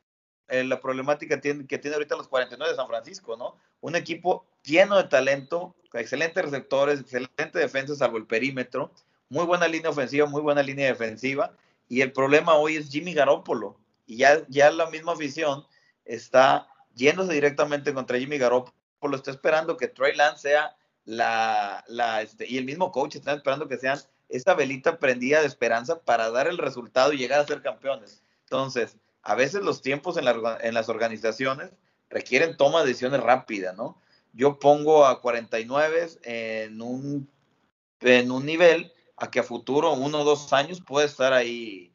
[0.49, 3.57] eh, la problemática que tiene ahorita los 49 de San Francisco, ¿no?
[3.81, 8.91] Un equipo lleno de talento, excelentes receptores, excelente defensa salvo el perímetro,
[9.29, 11.51] muy buena línea ofensiva, muy buena línea defensiva,
[11.89, 15.65] y el problema hoy es Jimmy Garoppolo, y ya, ya la misma afición
[16.05, 20.75] está yéndose directamente contra Jimmy Garoppolo, está esperando que Trey Lance sea
[21.05, 23.99] la, la este, y el mismo coach está esperando que sean
[24.29, 28.23] esa velita prendida de esperanza para dar el resultado y llegar a ser campeones.
[28.43, 30.26] Entonces, a veces los tiempos en,
[30.73, 31.72] las organizaciones
[32.10, 33.99] requieren toma de decisiones rápidas, ¿no?
[34.34, 37.30] Yo pongo a 49 en un,
[38.02, 41.91] en un nivel a que a futuro, uno o dos años, puede estar ahí.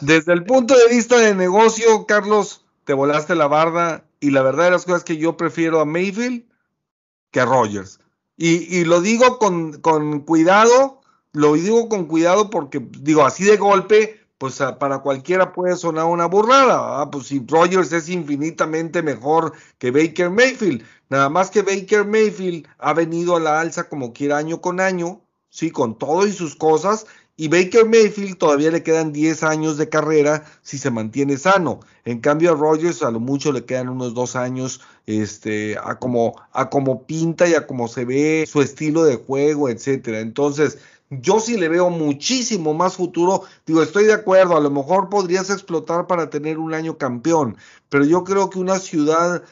[0.00, 4.64] Desde el punto de vista de negocio, Carlos, te volaste la barda y la verdad
[4.64, 6.44] de las cosas es que yo prefiero a Mayfield
[7.30, 8.00] que a Rogers.
[8.36, 11.00] Y, lo digo con cuidado,
[11.34, 16.04] lo digo con cuidado porque, digo, así de golpe, pues a- para cualquiera puede sonar
[16.04, 17.10] una burrada.
[17.10, 20.82] Pues si Rogers es infinitamente mejor que Baker Mayfield.
[21.08, 25.22] Nada más que Baker Mayfield ha venido a la alza como quiera año con año,
[25.48, 27.06] sí, con todo y sus cosas.
[27.38, 31.80] Y Baker Mayfield todavía le quedan 10 años de carrera si se mantiene sano.
[32.04, 36.34] En cambio a Rogers a lo mucho le quedan unos dos años este, a, como,
[36.52, 40.20] a como pinta y a como se ve su estilo de juego, etcétera.
[40.20, 40.78] Entonces,
[41.20, 43.42] yo sí le veo muchísimo más futuro.
[43.66, 47.56] Digo, estoy de acuerdo, a lo mejor podrías explotar para tener un año campeón,
[47.88, 49.42] pero yo creo que una ciudad,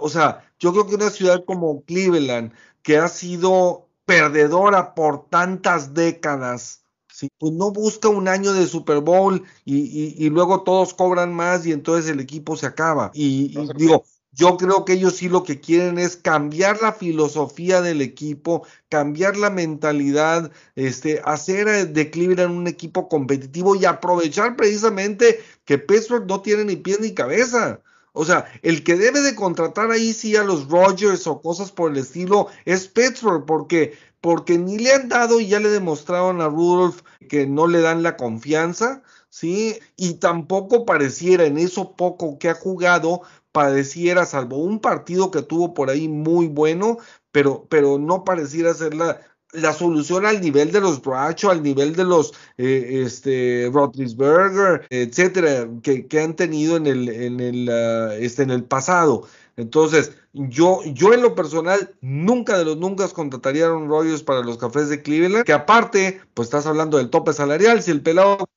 [0.00, 2.52] o sea, yo creo que una ciudad como Cleveland,
[2.82, 7.28] que ha sido perdedora por tantas décadas, ¿sí?
[7.38, 11.66] pues no busca un año de Super Bowl y, y- y luego todos cobran más
[11.66, 13.10] y entonces el equipo se acaba.
[13.14, 14.04] Y, y digo,
[14.36, 19.38] yo creo que ellos sí lo que quieren es cambiar la filosofía del equipo, cambiar
[19.38, 26.26] la mentalidad, este, hacer eh, de Cleveland un equipo competitivo y aprovechar precisamente que Pittsburgh
[26.26, 27.80] no tiene ni pies ni cabeza.
[28.12, 31.90] O sea, el que debe de contratar ahí sí a los Rogers o cosas por
[31.90, 36.48] el estilo es Pittsburgh, porque, porque ni le han dado y ya le demostraron a
[36.48, 37.00] Rudolph
[37.30, 39.78] que no le dan la confianza, ¿sí?
[39.96, 43.22] Y tampoco pareciera en eso poco que ha jugado,
[43.56, 46.98] pareciera, salvo un partido que tuvo por ahí muy bueno,
[47.32, 49.18] pero, pero no pareciera ser la,
[49.52, 55.70] la solución al nivel de los Bracho, al nivel de los eh, este, Roethlisberger, etcétera,
[55.82, 59.26] que, que han tenido en el, en el, ah, este, en el pasado.
[59.56, 64.42] Entonces, yo, yo en lo personal, nunca de los nunca contrataría a Aaron Rodgers para
[64.42, 68.50] los cafés de Cleveland, que aparte, pues estás hablando del tope salarial, si el pelado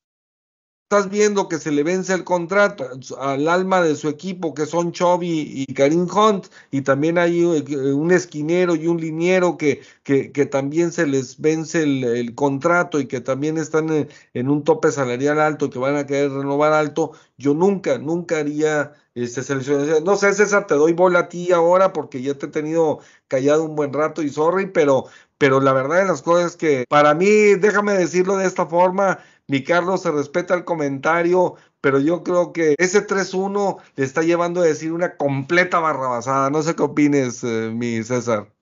[0.90, 2.84] estás viendo que se le vence el contrato
[3.20, 7.92] al alma de su equipo, que son Chovy y Karim Hunt, y también hay eh,
[7.92, 12.98] un esquinero y un liniero que, que, que también se les vence el, el contrato
[12.98, 16.32] y que también están en, en, un tope salarial alto y que van a querer
[16.32, 20.02] renovar alto, yo nunca, nunca haría este seleccionar.
[20.02, 22.98] No sé, César, te doy bola a ti ahora porque ya te he tenido
[23.28, 25.04] callado un buen rato y sorry, pero,
[25.38, 29.20] pero la verdad de las cosas es que para mí, déjame decirlo de esta forma,
[29.50, 34.60] mi Carlos se respeta el comentario, pero yo creo que ese 3-1 le está llevando
[34.60, 36.50] a decir una completa barrabasada.
[36.50, 38.54] No sé qué opines, eh, mi César.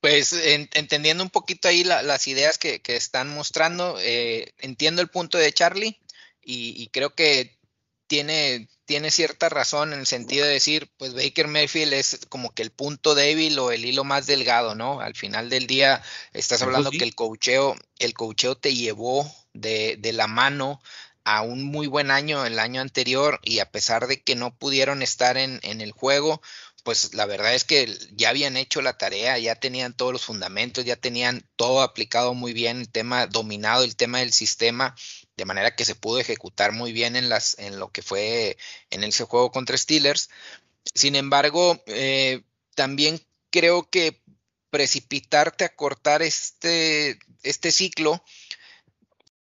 [0.00, 0.32] Pues
[0.72, 6.00] entendiendo un poquito ahí las ideas que, están mostrando, eh, entiendo el punto de Charlie
[6.40, 7.58] y, creo que
[8.06, 12.62] tiene, tiene cierta razón en el sentido de decir, pues Baker Mayfield es como que
[12.62, 15.00] el punto débil o el hilo más delgado, ¿no?
[15.00, 16.02] Al final del día
[16.32, 20.80] estás hablando que el cocheo, el cocheo te llevó de, de la mano
[21.24, 25.02] a un muy buen año el año anterior y a pesar de que no pudieron
[25.02, 26.40] estar en, en, el juego,
[26.84, 30.84] pues la verdad es que ya habían hecho la tarea, ya tenían todos los fundamentos,
[30.84, 34.94] ya tenían todo aplicado muy bien, el tema dominado, el tema del sistema,
[35.36, 38.56] de manera que se pudo ejecutar muy bien en, las, en lo que fue
[38.90, 40.30] en ese juego contra Steelers.
[40.94, 42.42] Sin embargo, eh,
[42.74, 44.22] también creo que
[44.70, 48.22] precipitarte a cortar este, este ciclo,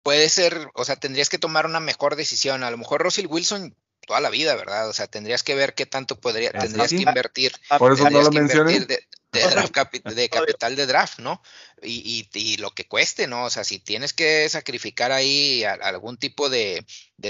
[0.04, 2.64] puede ser, o sea, tendrías que tomar una mejor decisión.
[2.64, 3.76] A lo mejor Russell Wilson
[4.06, 4.90] toda la vida, ¿verdad?
[4.90, 7.54] O sea, tendrías que ver qué tanto podría, tendrías que invertir.
[7.78, 8.80] Por eso no lo mencioné.
[8.80, 11.42] De, de, capital de draft, ¿no?
[11.82, 13.46] Y, y, lo que cueste, ¿no?
[13.46, 16.86] O sea, si tienes que sacrificar ahí algún tipo de,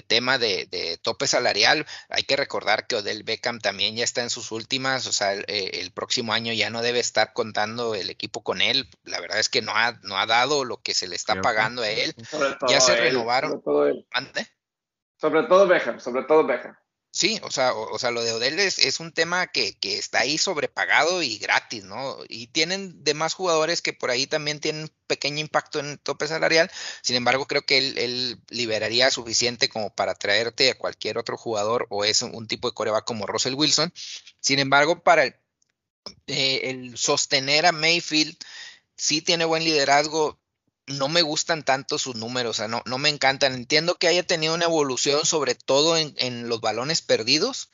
[0.07, 4.51] tema de, tope salarial, hay que recordar que Odell Beckham también ya está en sus
[4.51, 8.61] últimas, o sea, el, eh, próximo año ya no debe estar contando el equipo con
[8.61, 8.87] él.
[9.03, 11.81] La verdad es que no ha, no ha dado lo que se le está pagando
[11.81, 12.15] a él.
[12.67, 13.61] Ya se renovaron.
[15.17, 16.77] Sobre todo Beckham, sobre todo Beckham.
[17.11, 21.23] Sí, o sea, o, sea, lo de Odell es, un tema que, está ahí sobrepagado
[21.23, 22.17] y gratis, ¿no?
[22.29, 26.69] Y tienen demás jugadores que por ahí también tienen pequeño impacto en el tope salarial.
[27.01, 32.05] Sin embargo, creo que él, liberaría suficiente como para traerte a cualquier otro jugador o
[32.05, 33.91] es un, tipo de coreback como Russell Wilson.
[34.39, 35.35] Sin embargo, para el,
[36.27, 38.37] eh, el sostener a Mayfield,
[38.95, 40.39] sí tiene buen liderazgo,
[40.89, 43.53] no me gustan tanto sus números, o sea, no, no me encantan.
[43.53, 47.69] Entiendo que haya tenido una evolución, sobre todo en, los balones perdidos,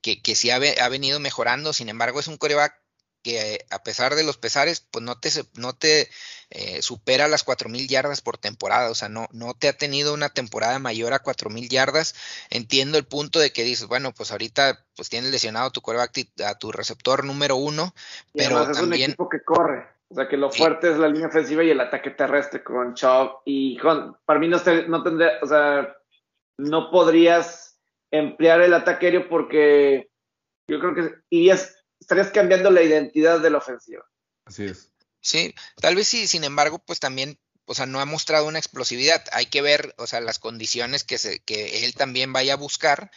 [0.00, 1.72] que, que sí ha, venido mejorando.
[1.72, 2.80] Sin embargo, es un coreback
[3.22, 6.08] que a pesar de los pesares, pues no te, no te
[6.48, 10.30] eh, supera las 4.000 yardas por temporada, o sea, no, no te ha tenido una
[10.30, 12.14] temporada mayor a 4.000 yardas.
[12.48, 16.54] Entiendo el punto de que dices, bueno, pues ahorita pues tienes lesionado tu coreback, a
[16.56, 17.94] tu receptor número uno,
[18.32, 19.10] pero es también...
[19.10, 19.99] un equipo que corre.
[20.10, 23.42] O sea, que lo fuerte es la línea ofensiva y el ataque terrestre con Chubb.
[23.44, 25.96] Y con, para mí no, no tendría, o sea,
[26.58, 27.78] no podrías
[28.10, 30.10] emplear el ataque aéreo porque
[30.66, 34.04] yo creo que irías, estarías cambiando la identidad de la ofensiva.
[34.44, 34.90] Así es.
[35.20, 39.22] Sí, tal vez sí, sin embargo, pues también, o sea, no ha mostrado una explosividad.
[39.32, 43.12] Hay que ver, o sea, las condiciones que, se, que él también vaya a buscar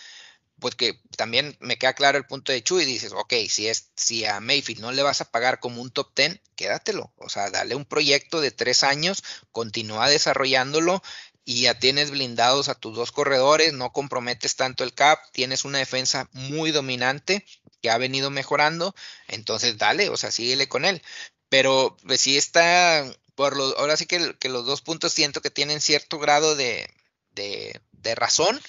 [0.64, 4.24] porque también me queda claro el punto de Chuy y dices, ok, si, es, si
[4.24, 7.12] a Mayfield no le vas a pagar como un top ten, quédatelo.
[7.18, 11.04] O sea, dale un proyecto de tres años, continúa desarrollándolo
[11.44, 15.80] y ya tienes blindados a tus dos corredores, no comprometes tanto el cap, tienes una
[15.80, 17.46] defensa muy dominante
[17.82, 18.96] que ha venido mejorando,
[19.28, 21.02] entonces dale, o sea, síguele con él.
[21.50, 25.50] Pero pues, sí está, por lo, ahora sí que, que, los dos puntos siento que
[25.50, 26.90] tienen cierto grado de,
[27.32, 28.62] de, de razón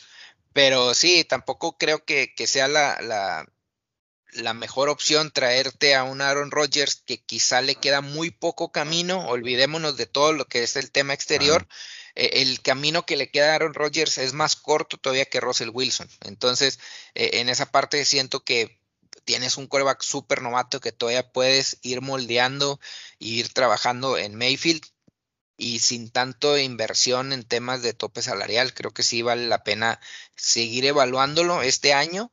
[0.54, 2.96] pero sí, tampoco creo que, sea la,
[4.32, 9.26] la, mejor opción traerte a un Aaron Rodgers que quizá le queda muy poco camino.
[9.28, 11.66] Olvidémonos de todo lo que es el tema exterior.
[12.14, 15.70] E, el camino que le queda a Aaron Rodgers es más corto todavía que Russell
[15.72, 16.08] Wilson.
[16.22, 16.78] Entonces,
[17.14, 18.80] e, en esa parte siento que
[19.24, 22.78] tienes un quarterback súper novato que todavía puedes ir moldeando
[23.18, 24.84] e ir trabajando en Mayfield
[25.56, 30.00] y sin tanto inversión en temas de tope salarial, creo que sí vale la pena
[30.34, 32.32] seguir evaluándolo este año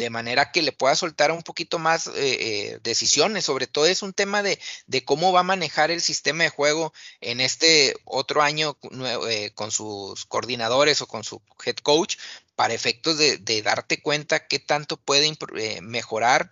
[0.00, 3.44] de manera que le pueda soltar un poquito más eh, eh, decisiones.
[3.44, 6.92] Sobre todo es un tema de, de, cómo va a manejar el sistema de juego
[7.20, 8.78] en este otro año
[9.28, 12.16] eh, con sus coordinadores o con su head coach
[12.56, 15.36] para efectos de, de darte cuenta qué tanto puede
[15.82, 16.50] mejorar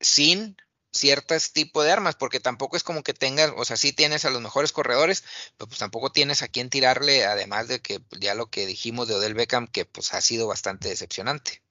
[0.00, 0.56] sin
[0.92, 4.30] ciertos tipo de armas, porque tampoco es como que tengas, o sea, sí tienes a
[4.30, 5.24] los mejores corredores,
[5.56, 9.14] pero pues tampoco tienes a quién tirarle, además de que ya lo que dijimos de
[9.14, 11.62] Odell Beckham, que pues ha sido bastante decepcionante.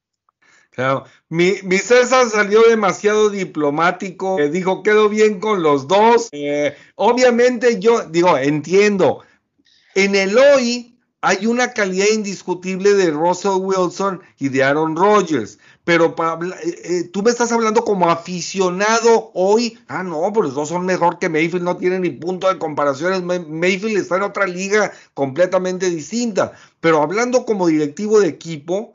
[0.71, 6.29] Claro, mi, mi César salió demasiado diplomático, eh, dijo, quedó bien con los dos.
[6.31, 9.21] Eh, obviamente yo digo, entiendo,
[9.95, 16.15] en el hoy hay una calidad indiscutible de Russell Wilson y de Aaron Rodgers pero
[16.63, 19.79] eh, eh, tú me estás hablando como aficionado hoy.
[19.87, 23.25] Ah, no, pues dos son mejor que Mayfield, no tienen ni punto de comparación.
[23.25, 26.53] Mayfield está en otra liga completamente distinta.
[26.79, 28.93] Pero hablando como directivo de equipo,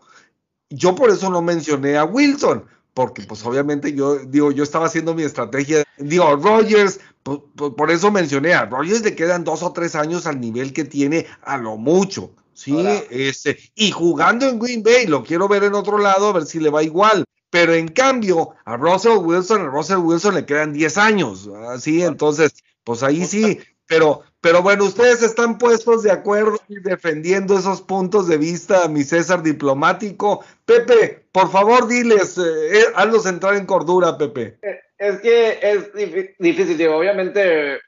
[0.70, 2.64] yo por eso no mencioné a Wilson,
[2.94, 5.82] porque pues obviamente yo digo, yo estaba haciendo mi estrategia.
[5.98, 10.40] Digo, Rogers, por, por eso mencioné a Rogers, le quedan dos o tres años al
[10.40, 12.30] nivel que tiene a lo mucho.
[12.56, 12.74] Sí,
[13.10, 16.58] este, y jugando en Green Bay, lo quiero ver en otro lado, a ver si
[16.58, 17.26] le va igual.
[17.50, 22.54] Pero en cambio, a Russell Wilson, a Russell Wilson le quedan 10 años, así, entonces,
[22.82, 28.26] pues ahí sí, pero, pero bueno, ustedes están puestos de acuerdo y defendiendo esos puntos
[28.26, 30.42] de vista, mi César diplomático.
[30.64, 34.58] Pepe, por favor, diles, eh, eh, hazlos entrar en cordura, Pepe.
[34.62, 37.80] Eh, es que es difícil, digo, obviamente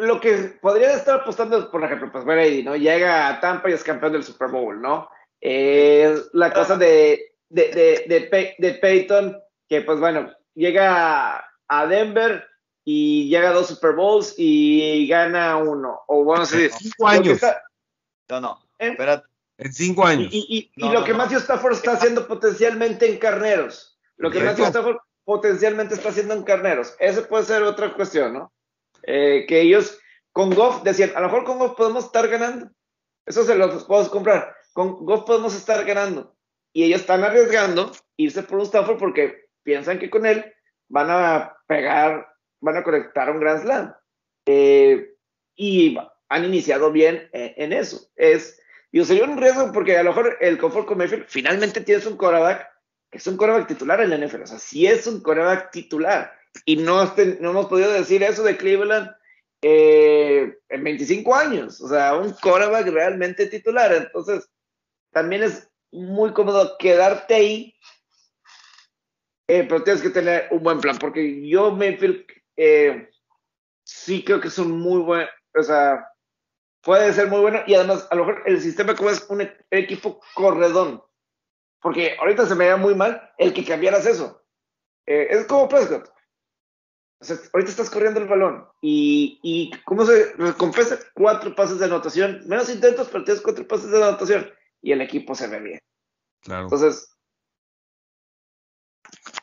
[0.00, 2.76] lo que podría estar apostando, por ejemplo, pues Brady, ¿no?
[2.76, 5.08] Llega a Tampa y es campeón del Super Bowl, ¿no?
[5.42, 12.44] la cosa de, de, de, de, Peyton, que pues bueno, llega a Denver
[12.84, 16.00] y llega a dos Super Bowls y gana uno.
[16.08, 17.40] O bueno, sí, cinco años.
[18.28, 18.88] no, no, ¿Eh?
[18.90, 19.26] espérate.
[19.58, 20.28] En cinco años.
[20.32, 23.98] Y, y, lo que Matthew Stafford está haciendo potencialmente en carneros.
[24.16, 26.94] Lo que Matthew Stafford potencialmente está haciendo en carneros.
[26.98, 28.52] Esa puede ser otra cuestión, ¿no?
[29.04, 29.98] Eh, que ellos
[30.32, 32.70] con Goff decían, a lo mejor con Goff podemos estar ganando.
[33.26, 34.54] Eso se los podemos comprar.
[34.72, 36.36] Con Goff podemos estar ganando.
[36.72, 40.44] Y ellos están arriesgando irse por un Stafford porque piensan que con él
[40.88, 42.28] van a pegar,
[42.60, 43.94] van a conectar un Grand Slam.
[44.46, 45.14] Eh,
[45.56, 45.98] y
[46.28, 48.08] han iniciado bien en, eso.
[48.16, 48.60] Es,
[48.92, 52.16] yo sería un riesgo porque a lo mejor el confort con Mayfield finalmente tienes un
[52.16, 52.70] coreback
[53.10, 54.42] que es un coreback titular en la NFL.
[54.42, 56.32] O sea, sí es un coreback titular.
[56.64, 59.10] Y no, no hemos podido decir eso de Cleveland
[59.62, 61.80] eh, en 25 años.
[61.80, 63.92] O sea, un coreback realmente titular.
[63.92, 64.48] Entonces,
[65.12, 67.74] también es muy cómodo quedarte ahí,
[69.48, 72.24] eh, pero tienes que tener un buen plan, porque yo Mayfield
[72.56, 73.10] eh,
[73.82, 75.26] sí creo que es un muy buen,
[75.58, 76.06] o sea,
[76.82, 80.20] puede ser muy bueno y además a lo mejor el sistema como es un equipo
[80.34, 81.02] corredón,
[81.82, 84.44] porque ahorita se me da muy mal el que cambiaras eso.
[85.04, 86.08] Es como Prescott.
[87.20, 90.98] O sea, ahorita estás corriendo el balón y, y ¿cómo se recompensa?
[91.14, 95.34] Cuatro pases de anotación, menos intentos, pero tienes cuatro pases de anotación y el equipo
[95.34, 95.80] se ve bien.
[96.40, 96.64] Claro.
[96.64, 97.10] Entonces,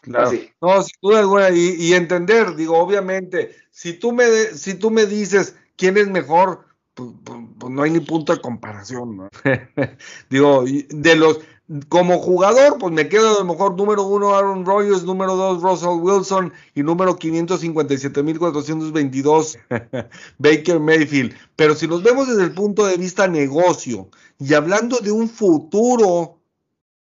[0.01, 0.31] Claro.
[0.61, 5.05] No, sin duda alguna, y, y, entender, digo, obviamente, si tú me, si tú me
[5.05, 9.29] dices quién es mejor, pues, pues, pues no hay ni punto de comparación, ¿no?
[10.29, 11.41] digo, de los,
[11.89, 15.99] como jugador, pues me quedo a lo mejor número uno Aaron Rodgers, número dos Russell
[16.01, 19.57] Wilson y número 557.422
[20.37, 21.35] Baker Mayfield.
[21.57, 26.39] Pero si nos vemos desde el punto de vista negocio y hablando de un futuro,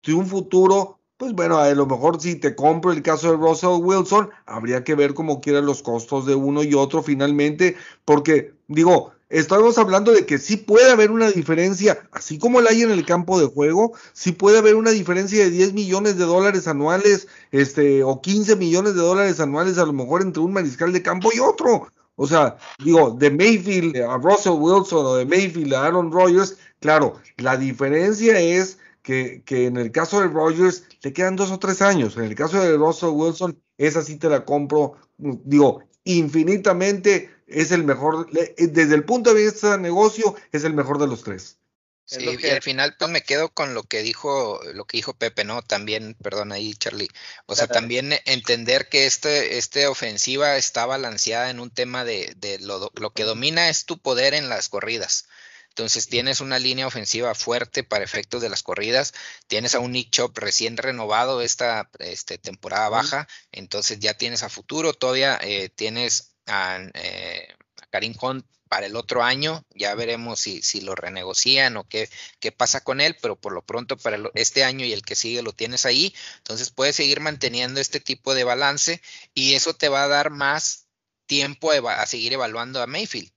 [0.03, 3.83] de un futuro, pues bueno, a lo mejor si te compro el caso de Russell
[3.83, 7.77] Wilson, habría que ver cómo quieran los costos de uno y otro finalmente,
[8.07, 12.83] porque digo, estamos hablando de que sí puede haber una diferencia, así como la hay
[12.83, 16.69] en el campo de juego, sí puede haber una diferencia de 10 millones de dólares
[16.69, 21.03] anuales, este, o 15 millones de dólares anuales a lo mejor entre un mariscal de
[21.03, 21.89] campo y otro.
[22.17, 27.17] O sea, digo, de Mayfield a Russell Wilson o de Mayfield a Aaron Rodgers, claro,
[27.39, 31.83] la diferencia es que, que en el caso de Rodgers le quedan dos o tres
[31.83, 32.17] años.
[32.17, 37.85] En el caso de Russell Wilson, esa sí te la compro, digo, infinitamente es el
[37.85, 41.59] mejor, eh, desde el punto de vista de negocio, es el mejor de los tres.
[42.07, 45.45] Sí, y al final pues me quedo con lo que dijo, lo que dijo Pepe,
[45.45, 45.63] ¿no?
[45.63, 47.09] También, perdón ahí, Charlie.
[47.47, 52.59] O sea, también entender que este, este ofensiva está balanceada en un tema de, de
[52.59, 55.27] lo, lo, que domina es tu poder en las corridas.
[55.71, 59.15] Entonces tienes una línea ofensiva fuerte para efectos de las corridas,
[59.49, 64.51] tienes a un Nick Chop recién renovado esta este, temporada baja, entonces ya tienes a
[64.51, 67.49] futuro, todavía eh, tienes a, eh,
[67.91, 72.09] Karim Hunt para el otro año, ya veremos si, si lo renegocian o qué,
[72.41, 75.43] qué, pasa con él, pero por lo pronto para este año y el que sigue
[75.43, 79.01] lo tienes ahí, entonces puedes seguir manteniendo este tipo de balance
[79.33, 80.89] y eso te va a dar más
[81.27, 83.35] tiempo a seguir evaluando a Mayfield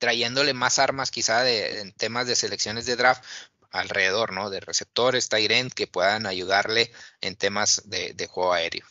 [0.00, 3.22] trayéndole más armas quizá de, en temas de selecciones de draft
[3.70, 4.50] alrededor, ¿no?
[4.50, 8.86] De receptores, Tyrant, que puedan ayudarle en temas de, juego aéreo.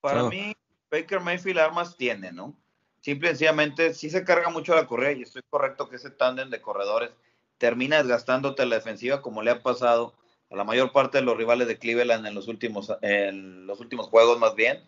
[0.00, 0.54] Para mí,
[0.94, 2.54] Baker Mayfield armas tiene, ¿no?
[3.00, 6.50] Simple y sencillamente, sí se carga mucho la correa y estoy correcto que ese tándem
[6.50, 7.10] de corredores
[7.58, 10.14] termina desgastándote la defensiva como le ha pasado
[10.50, 14.06] a la mayor parte de los rivales de Cleveland en los últimos, en los últimos
[14.06, 14.84] juegos más bien.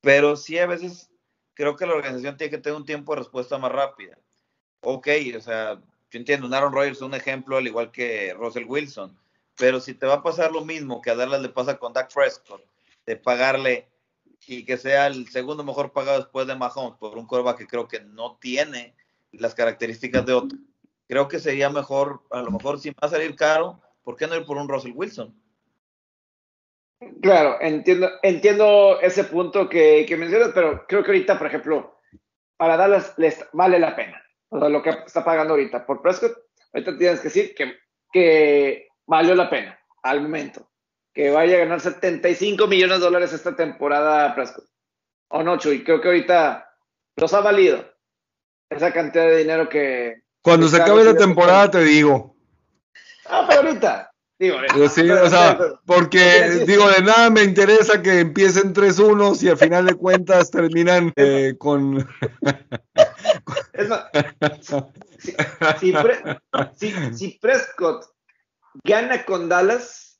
[0.00, 1.10] Pero sí a veces
[1.52, 4.16] creo que la organización tiene que tener un tiempo de respuesta más rápida.
[4.80, 5.74] Ok, o sea,
[6.10, 9.16] yo entiendo, Aaron Rodgers es un ejemplo al igual que Russell Wilson,
[9.58, 12.12] pero si te va a pasar lo mismo que a Dallas le pasa con Dak
[12.12, 12.64] Prescott,
[13.04, 13.91] de pagarle
[14.46, 17.88] y que sea el segundo mejor pagado después de Mahomes por un quarterback que creo
[17.88, 18.94] que no tiene
[19.32, 20.58] las características de otro,
[21.08, 24.36] creo que sería mejor, a lo mejor si va a salir caro, ¿por qué no
[24.36, 25.34] ir por un Russell Wilson?
[27.20, 31.98] Claro, entiendo, entiendo ese punto que, mencionas, pero creo que ahorita, por ejemplo,
[32.56, 34.22] para Dallas les vale la pena.
[34.50, 36.36] O sea, lo que está pagando ahorita por Prescott
[36.72, 37.78] ahorita tienes que decir que,
[38.12, 40.71] que valió la pena al momento.
[41.14, 44.64] Que vaya a ganar 75 millones de dólares esta temporada Prescott.
[45.28, 46.70] O no, Chuy, creo que ahorita
[47.16, 47.84] los ha valido
[48.70, 50.22] esa cantidad de dinero que.
[50.42, 52.36] Cuando se acabe la temporada, te digo.
[53.26, 54.12] Ah, pero ahorita.
[54.42, 54.58] Digo,
[54.88, 55.56] sí, o sea,
[55.86, 61.12] porque digo, de nada me interesa que empiecen 3-1 y al final de cuentas terminan
[61.16, 61.98] eh, con...
[63.72, 64.10] Es más,
[67.14, 68.04] si, Prescott
[68.82, 70.11] gana con Dallas,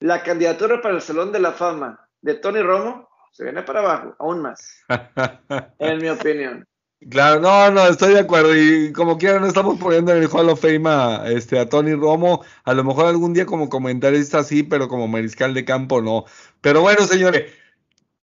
[0.00, 4.16] la candidatura para el Salón de la Fama de Tony Romo se viene para abajo,
[4.18, 4.82] aún más,
[5.78, 6.66] en mi opinión.
[7.08, 8.54] Claro, no, no, estoy de acuerdo.
[8.54, 11.94] Y como quiera, no estamos poniendo en el Hall of Fame a, este, a Tony
[11.94, 12.44] Romo.
[12.64, 16.26] A lo mejor algún día como comentarista sí, pero como mariscal de campo no.
[16.60, 17.54] Pero bueno, señores,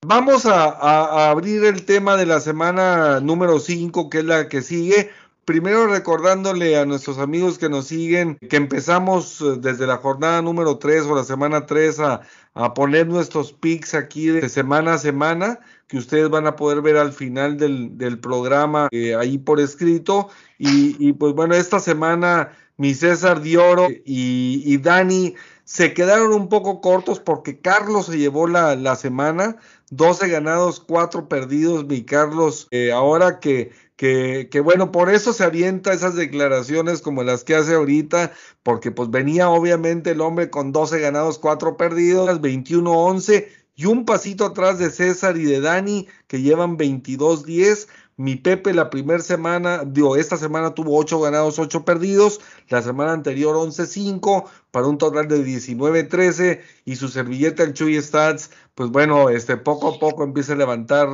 [0.05, 4.61] vamos a, a abrir el tema de la semana número 5, que es la que
[4.61, 5.11] sigue.
[5.47, 10.77] Primero recordándole a nuestros amigos que nos siguen que empezamos eh, desde la jornada número
[10.77, 12.21] 3 o la semana 3 a,
[12.53, 16.97] a poner nuestros picks aquí de semana a semana que ustedes van a poder ver
[16.97, 20.27] al final del, del programa eh, ahí por escrito.
[20.57, 25.33] Y, y, pues bueno, esta semana mi César Dioro y, y Dani
[25.63, 29.55] se quedaron un poco cortos porque Carlos se llevó la, la semana,
[29.91, 35.43] 12 ganados, 4 perdidos, mi Carlos, eh, ahora que que, que, bueno, por eso se
[35.43, 38.31] avienta esas declaraciones como las que hace ahorita,
[38.63, 44.45] porque pues venía obviamente el hombre con 12 ganados, 4 perdidos, 21-11 y un pasito
[44.45, 47.87] atrás de César y de Dani que llevan 22-10.
[48.19, 53.13] Mi Pepe la primera semana, digo, esta semana tuvo 8 ganados, 8 perdidos, la semana
[53.13, 54.45] anterior 11-5
[54.77, 59.95] para un total de 19-13 y su servilleta el Chuy Stats pues bueno, este, poco
[59.95, 61.09] a poco empieza a levantar,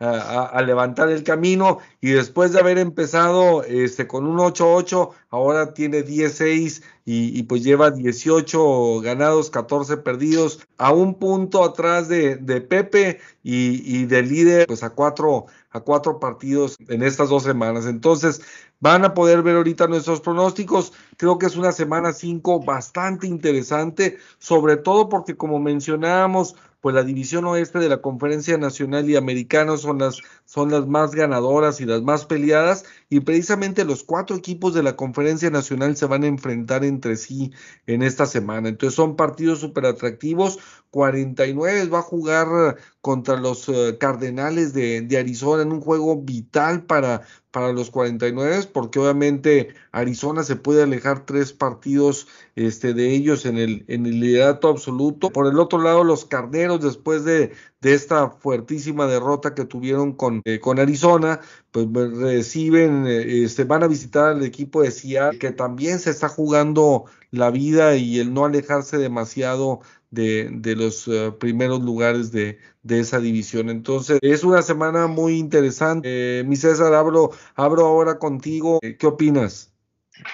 [0.00, 6.02] a, levantar el camino y después de haber empezado este, con un 8-8, ahora tiene
[6.02, 13.20] 16 y, pues lleva 18 ganados, 14 perdidos, a un punto atrás de, de Pepe
[13.44, 17.86] y, y de líder, pues a cuatro, a cuatro partidos en estas dos semanas.
[17.86, 18.42] Entonces,
[18.84, 20.92] van a poder ver ahorita nuestros pronósticos.
[21.16, 27.02] Creo que es una semana 5 bastante interesante, sobre todo porque como mencionábamos, pues la
[27.02, 31.86] división oeste de la conferencia nacional y americana son las, son las más ganadoras y
[31.86, 36.26] las más peleadas y precisamente los cuatro equipos de la conferencia nacional se van a
[36.26, 37.52] enfrentar entre sí
[37.86, 38.68] en esta semana.
[38.68, 40.58] Entonces son partidos súper atractivos.
[40.90, 46.84] 49 va a jugar contra los eh, Cardenales de, de Arizona en un juego vital
[46.84, 47.22] para,
[47.54, 52.26] para los 49 porque obviamente Arizona se puede alejar tres partidos
[52.56, 55.30] este, de ellos en el, en el liderato absoluto.
[55.30, 60.58] Por el otro lado, los Carneros, después de, esta fuertísima derrota que tuvieron con, eh,
[60.58, 61.40] con Arizona,
[61.70, 66.28] pues reciben, eh, este, van a visitar al equipo de Seattle, que también se está
[66.28, 69.80] jugando la vida y el no alejarse demasiado
[70.14, 73.68] de, de los eh, primeros lugares de, de, esa división.
[73.70, 76.40] Entonces, es una semana muy interesante.
[76.40, 78.80] Eh, mi César, abro, abro ahora contigo.
[78.80, 79.73] ¿Qué opinas?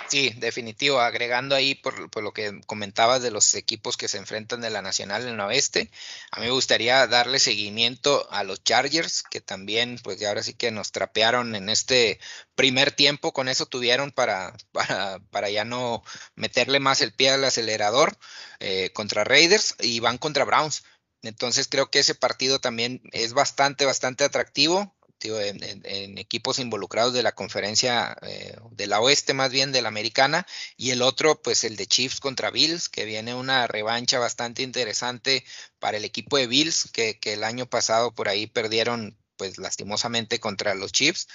[0.08, 1.00] Sí, definitivo.
[1.00, 5.22] Agregando ahí por, lo que comentabas de los equipos que se enfrentan de la Nacional
[5.22, 5.90] en el oeste,
[6.30, 10.52] a mí me gustaría darle seguimiento a los Chargers, que también, pues ya ahora sí
[10.54, 12.20] que nos trapearon en este
[12.54, 16.02] primer tiempo, con eso tuvieron para, para, para ya no
[16.34, 18.18] meterle más el pie al acelerador
[18.58, 20.84] eh, contra Raiders y van contra Browns.
[21.22, 27.32] Entonces creo que ese partido también es bastante, bastante atractivo en, equipos involucrados de la
[27.32, 31.76] conferencia eh, de la oeste, más bien de la americana, y el otro, pues el
[31.76, 35.44] de Chiefs contra Bills, que viene una revancha bastante interesante
[35.78, 40.74] para el equipo de Bills, que, el año pasado por ahí perdieron, pues lastimosamente contra
[40.74, 41.28] los Chiefs.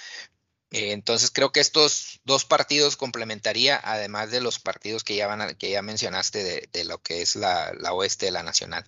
[0.70, 5.54] Eh, entonces creo que estos dos partidos complementaría, además de los partidos que ya, van
[5.56, 8.84] que ya mencionaste de, lo que es la oeste de la nacional.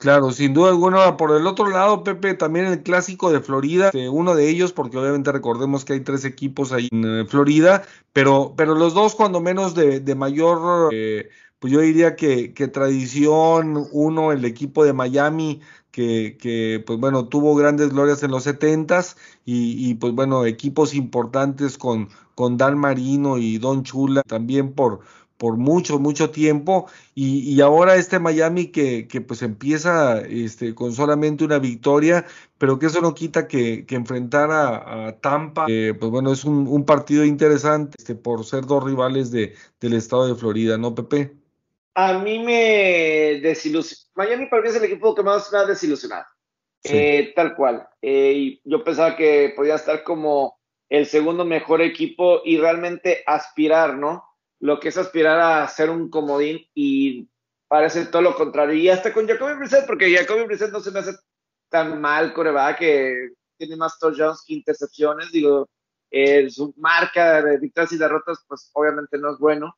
[0.00, 1.18] Claro, sin duda alguna.
[1.18, 5.30] Por el otro lado, Pepe, también el clásico de Florida, uno de ellos, porque obviamente
[5.30, 7.82] recordemos que hay tres equipos ahí en eh, Florida,
[8.14, 11.28] pero, pero los dos cuando menos de, de mayor, eh,
[11.58, 15.60] pues yo diría que, que, tradición, uno, el equipo de Miami,
[15.90, 20.94] que, que pues bueno, tuvo grandes glorias en los setentas, y, y pues bueno, equipos
[20.94, 25.00] importantes con, con Dan Marino y Don Chula, también por
[25.40, 30.92] por mucho, mucho tiempo y, y ahora este Miami que, que, pues empieza este, con
[30.92, 32.26] solamente una victoria,
[32.58, 36.68] pero que eso no quita que, que enfrentar a, Tampa, eh, pues bueno, es un,
[36.68, 41.32] un, partido interesante este, por ser dos rivales de, del estado de Florida, ¿no, Pepe?
[41.94, 46.26] A mí me desilusionó, Miami para mí es el equipo que más me ha desilusionado,
[46.84, 47.88] eh, tal cual.
[48.02, 50.60] Eh, yo pensaba que podía estar como
[50.90, 54.29] el segundo mejor equipo y realmente aspirar, ¿no?
[54.60, 57.28] Lo que es aspirar a ser un comodín y
[57.68, 58.74] parece todo lo contrario.
[58.74, 61.12] Y hasta con Jacoby Brissett, porque Jacoby Brissett no se me hace
[61.68, 65.68] tan mal coreback, que tiene más touchdowns que intercepciones, digo,
[66.10, 69.76] eh, su marca de victorias y derrotas, pues obviamente no es bueno,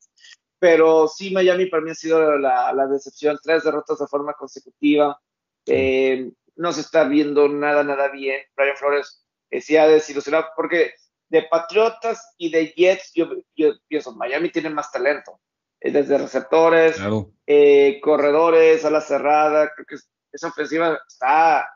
[0.59, 5.21] pero sí Miami para mí ha sido la, la decepción, tres derrotas de forma consecutiva,
[5.67, 10.95] eh, no se está viendo nada, nada bien, Brian Flores eh, sí ha desilusionado, porque
[11.33, 13.27] de Patriotas y de Jets, yo,
[13.57, 15.41] yo pienso, Miami tiene más talento,
[15.81, 16.99] eh, desde receptores,
[17.47, 19.97] eh, corredores, a la cerrada, creo que
[20.31, 21.67] esa ofensiva está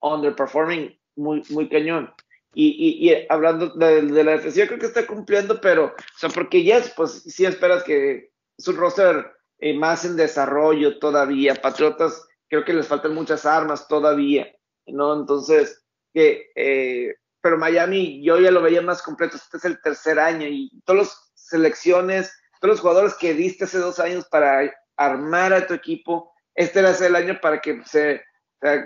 [0.00, 2.14] underperforming muy, muy cañón.
[2.54, 6.92] Y, y, hablando de, la defensiva, creo que está cumpliendo, pero, o sea, porque Jets,
[6.96, 11.56] pues sí esperas que es un roster eh, más en desarrollo todavía.
[11.56, 14.46] Patriotas, creo que les faltan muchas armas todavía,
[14.86, 15.18] ¿no?
[15.18, 15.84] Entonces,
[16.14, 19.36] que, eh, pero Miami, yo ya lo veía más completo.
[19.36, 23.78] Este es el tercer año y todas las selecciones, todos los jugadores que diste hace
[23.78, 28.22] dos años para armar a tu equipo, este era el año para que se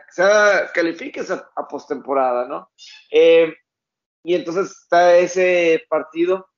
[0.08, 0.22] se
[0.74, 2.70] califique a, a postemporada, ¿no?
[3.10, 3.52] Eh,
[4.24, 6.48] y entonces está ese partido.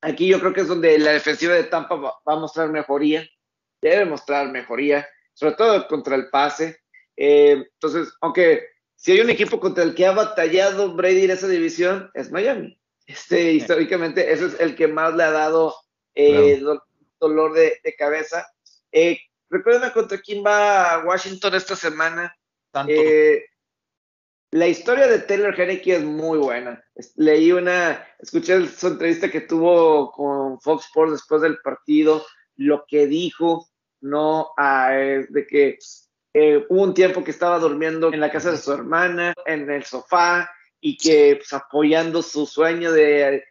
[0.00, 3.28] Aquí yo creo que es donde la defensiva de Tampa va, a mostrar mejoría,
[3.80, 6.80] debe mostrar mejoría, sobre todo contra el pase.
[7.16, 8.66] Eh, entonces, aunque
[9.02, 12.78] si hay un equipo contra el que ha batallado Brady en esa división, es Miami.
[13.04, 15.74] Este, históricamente, ese es el que más le ha dado
[16.14, 16.62] eh,
[17.18, 18.46] dolor de, de cabeza.
[18.92, 19.18] Eh,
[19.52, 22.34] Recuerden contra quién va Washington esta semana.
[22.88, 23.44] Eh,
[24.50, 26.82] la historia de Taylor Henneke es muy buena.
[27.16, 32.24] Leí una, escuché su entrevista que tuvo con Fox Sports después del partido,
[32.56, 33.68] lo que dijo,
[34.00, 35.76] no, ah, de que
[36.34, 39.84] eh, hubo un tiempo que estaba durmiendo en la casa de su hermana, en el
[39.84, 40.50] sofá,
[40.80, 43.44] y que pues, apoyando su sueño de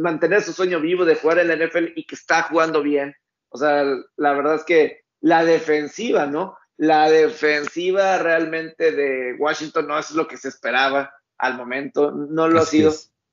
[0.00, 3.14] mantener su sueño vivo de jugar en la NFL y que está jugando bien.
[3.50, 3.84] O sea,
[4.16, 6.56] la verdad es que la defensiva, ¿no?
[6.76, 12.60] La defensiva realmente de Washington no es lo que se esperaba al momento, no lo
[12.60, 12.92] ha sido.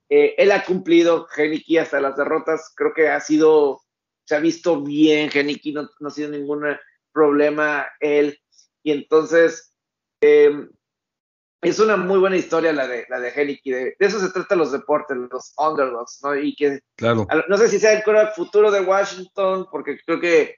[0.10, 3.82] Eh, él ha cumplido, Geniki, hasta las derrotas, creo que ha sido,
[4.24, 6.64] se ha visto bien, Geniki no, no ha sido ningún
[7.12, 8.40] problema él.
[8.86, 9.76] Y entonces,
[10.22, 10.70] eh,
[11.60, 13.72] es una muy buena historia la de, la de Geniki.
[13.72, 16.36] De, eso se trata los deportes, los underdogs, ¿no?
[16.36, 17.26] Y que, claro.
[17.49, 20.57] no sé si sea el futuro de Washington, porque creo que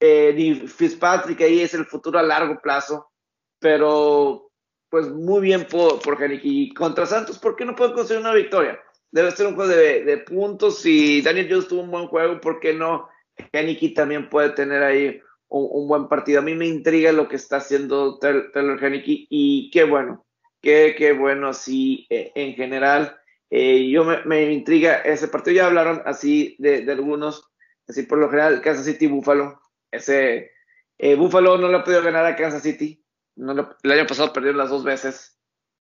[0.00, 3.10] eh, Fitzpatrick ahí es el futuro a largo plazo,
[3.58, 4.50] pero
[4.90, 8.78] pues muy bien por, por Y contra Santos, ¿por qué no puede conseguir una victoria?
[9.10, 10.82] Debe ser un juego de, puntos.
[10.82, 13.08] Si Daniel Jones tuvo un buen juego, ¿por qué no?
[13.50, 16.40] Henneke también puede tener ahí un, buen partido.
[16.40, 20.26] A mí me intriga lo que está haciendo Taylor Henneke y qué bueno,
[20.60, 23.16] qué, qué bueno así eh, en general.
[23.50, 25.56] Eh, yo me, me, intriga ese partido.
[25.56, 27.50] Ya hablaron así de, de algunos,
[27.88, 29.60] así por lo general, Kansas City Buffalo
[29.90, 30.52] ese
[30.98, 33.02] eh, Buffalo no le ha podido ganar a Kansas City.
[33.36, 33.52] No
[33.82, 35.38] el año pasado perdieron las dos veces.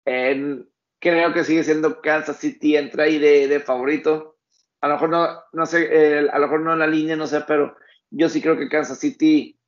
[0.03, 4.37] creo que sigue siendo Kansas City entra ahí de, favorito.
[4.79, 7.41] A lo mejor no, no sé, a lo mejor no en la línea, no sé,
[7.47, 7.75] pero
[8.11, 9.59] yo sí creo que Kansas City,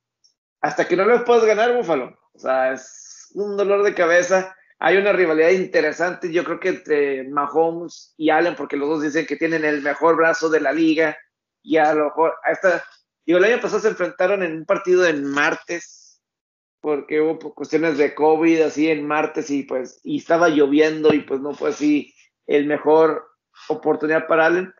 [0.60, 4.56] hasta que no le puedas ganar Buffalo, o sea, es un dolor de cabeza.
[4.78, 9.26] Hay una rivalidad interesante, yo creo que entre Mahomes y Allen, porque los dos dicen
[9.26, 11.16] que tienen el mejor brazo de la liga,
[11.62, 12.84] y a lo mejor, esta,
[13.26, 16.20] Digo, el año pasado se enfrentaron en un partido en martes,
[16.80, 21.40] porque hubo cuestiones de COVID así en martes y pues, y estaba lloviendo y pues
[21.40, 22.14] no fue así
[22.46, 23.26] el mejor
[23.68, 24.74] oportunidad para Allen,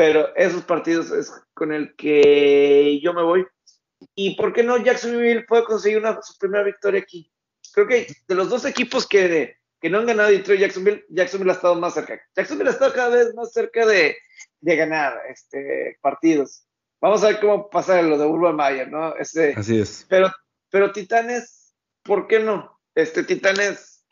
[0.00, 3.46] pero esos partidos es con el que yo me voy.
[4.14, 7.30] ¿Y por qué no Jacksonville puede conseguir una, su primera victoria aquí?
[7.74, 11.54] Creo que de los dos equipos que, que no han ganado Detroit Jacksonville, Jacksonville ha
[11.54, 12.18] estado más cerca.
[12.34, 14.16] Jacksonville ha estado cada vez más cerca de,
[14.62, 16.66] de ganar este, partidos.
[17.02, 19.14] Vamos a ver cómo pasa lo de Urban Mayer, ¿no?
[19.16, 20.06] Este, Así es.
[20.08, 20.32] Pero,
[20.70, 21.74] pero Titanes,
[22.04, 22.80] ¿por qué no?
[22.94, 24.06] Este Titanes,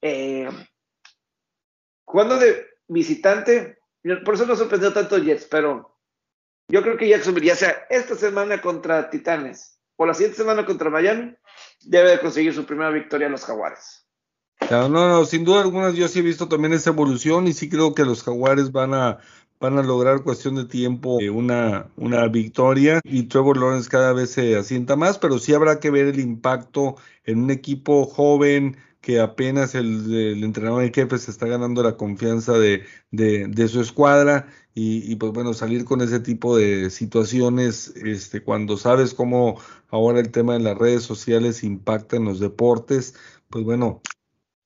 [0.00, 0.48] eh,
[2.06, 3.76] jugando de visitante,
[4.24, 5.96] por eso no sorprendió tanto Jets, pero
[6.68, 10.90] yo creo que Jacksonville, ya sea esta semana contra Titanes o la siguiente semana contra
[10.90, 11.34] Miami,
[11.82, 14.06] debe de conseguir su primera victoria en los Jaguares.
[14.70, 17.94] no, no, sin duda alguna yo sí he visto también esa evolución y sí creo
[17.94, 19.18] que los Jaguares van a
[19.58, 24.32] van a lograr cuestión de tiempo eh, una, una victoria y Trevor Lawrence cada vez
[24.32, 28.76] se asienta más, pero sí habrá que ver el impacto en un equipo joven
[29.06, 34.48] que apenas el, entrenador de jefe se está ganando la confianza de, de, su escuadra
[34.74, 39.60] y, y, pues bueno, salir con ese tipo de situaciones este, cuando sabes cómo
[39.90, 43.14] ahora el tema de las redes sociales impacta en los deportes,
[43.48, 44.02] pues bueno,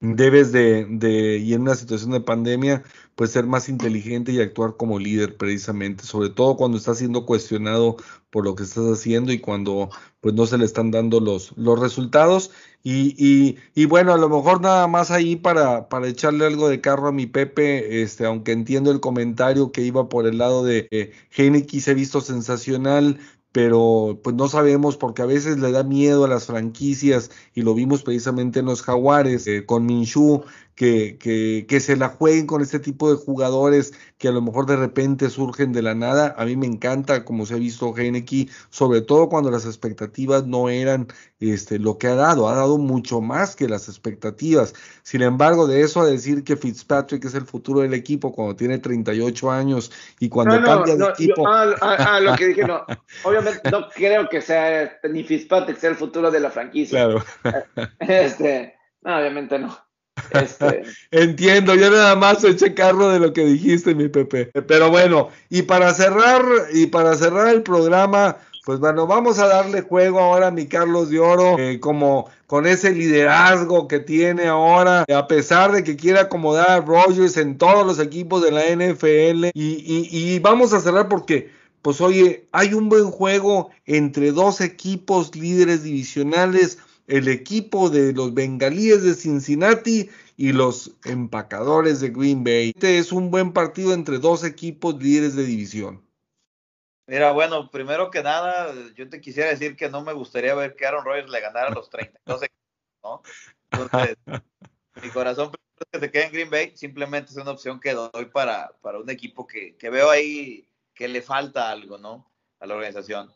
[0.00, 2.82] debes de, de, y en una situación de pandemia,
[3.20, 7.98] pues ser más inteligente y actuar como líder precisamente, sobre todo cuando está siendo cuestionado
[8.30, 9.90] por lo que estás haciendo y cuando
[10.22, 12.50] pues no se le están dando los, los resultados.
[12.82, 16.80] Y, y, y, bueno, a lo mejor nada más ahí para, para echarle algo de
[16.80, 20.88] carro a mi Pepe, este, aunque entiendo el comentario que iba por el lado de
[20.90, 23.18] eh, Heineken se ha visto sensacional,
[23.52, 27.74] pero pues no sabemos porque a veces le da miedo a las franquicias y lo
[27.74, 30.44] vimos precisamente en los Jaguares eh, con Minshu
[30.74, 34.66] que, que, que, se la jueguen con este tipo de jugadores que a lo mejor
[34.66, 36.34] de repente surgen de la nada.
[36.38, 40.68] A mí me encanta como se ha visto Heineken, sobre todo cuando las expectativas no
[40.68, 44.74] eran este, lo que ha dado, ha dado mucho más que las expectativas.
[45.02, 48.78] Sin embargo, de eso a decir que Fitzpatrick es el futuro del equipo cuando tiene
[48.78, 51.46] 38 años y cuando cambia de equipo...
[51.46, 52.84] ah, ah, lo que dije, no,
[53.24, 57.04] obviamente no creo que sea ni Fitzpatrick sea el futuro de la franquicia.
[57.04, 57.24] Claro.
[58.00, 59.89] Este, no, obviamente no.
[60.30, 60.82] Este...
[61.10, 64.50] Entiendo, yo nada más eché carro de lo que dijiste, mi Pepe.
[64.66, 66.42] Pero bueno, y para cerrar,
[66.72, 71.10] y para cerrar el programa, pues bueno, vamos a darle juego ahora a mi Carlos
[71.10, 76.20] de Oro, eh, como con ese liderazgo que tiene ahora, a pesar de que quiere
[76.20, 79.46] acomodar a Rogers en todos los equipos de la NFL.
[79.46, 81.50] Y, y, y vamos a cerrar porque,
[81.82, 86.78] pues oye, hay un buen juego entre dos equipos líderes divisionales
[87.10, 92.70] el equipo de los bengalíes de Cincinnati y los empacadores de Green Bay.
[92.74, 96.06] Este es un buen partido entre dos equipos líderes de división.
[97.08, 100.86] Mira, bueno, primero que nada, yo te quisiera decir que no me gustaría ver que
[100.86, 102.62] Aaron Rodgers le ganara a los 32 equipos,
[103.02, 103.22] ¿no?
[103.72, 104.16] Entonces,
[105.02, 105.50] mi corazón
[105.80, 109.00] es que se quede en Green Bay, simplemente es una opción que doy para, para
[109.00, 112.30] un equipo que, que veo ahí que le falta algo, ¿no?
[112.60, 113.32] A la organización.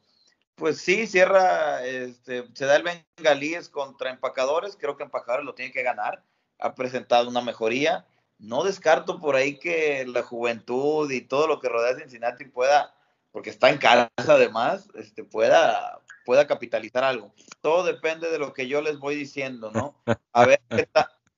[0.56, 5.72] Pues sí, cierra, este, se da el Bengalíes contra Empacadores, creo que Empacadores lo tiene
[5.72, 6.22] que ganar,
[6.60, 8.06] ha presentado una mejoría,
[8.38, 12.94] no descarto por ahí que la juventud y todo lo que rodea a Cincinnati pueda,
[13.32, 17.34] porque está en casa además, este, pueda, pueda capitalizar algo.
[17.60, 19.96] Todo depende de lo que yo les voy diciendo, ¿no?
[20.32, 20.60] A ver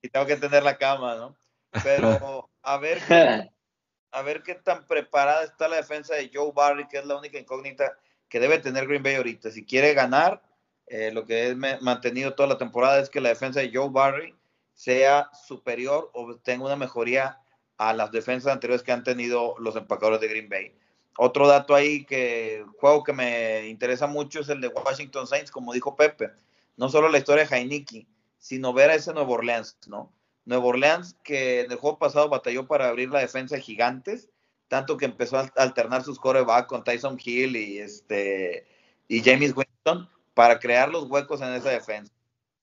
[0.03, 1.37] y tengo que tener la cama, ¿no?
[1.83, 3.51] Pero a ver qué,
[4.13, 7.39] a ver qué tan preparada está la defensa de Joe Barry, que es la única
[7.39, 7.99] incógnita
[8.29, 9.51] que debe tener Green Bay ahorita.
[9.51, 10.43] Si quiere ganar,
[10.87, 14.35] eh, lo que he mantenido toda la temporada es que la defensa de Joe Barry
[14.75, 17.41] sea superior o tenga una mejoría
[17.79, 20.75] a las defensas anteriores que han tenido los empacadores de Green Bay.
[21.19, 25.73] Otro dato ahí que juego que me interesa mucho es el de Washington Saints, como
[25.73, 26.31] dijo Pepe.
[26.77, 28.07] No solo la historia de Heineken,
[28.39, 30.13] sino ver a ese Nuevo Orleans, ¿no?
[30.45, 34.29] Nuevo Orleans que en el juego pasado batalló para abrir la defensa de Gigantes
[34.69, 38.67] tanto que empezó a alternar sus coreback con Tyson Hill y este
[39.09, 42.13] y James Winston para crear los huecos en esa defensa.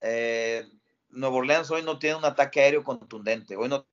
[0.02, 0.68] Eh,
[1.10, 3.86] Nuevo Orleans hoy no tiene un ataque aéreo contundente, hoy no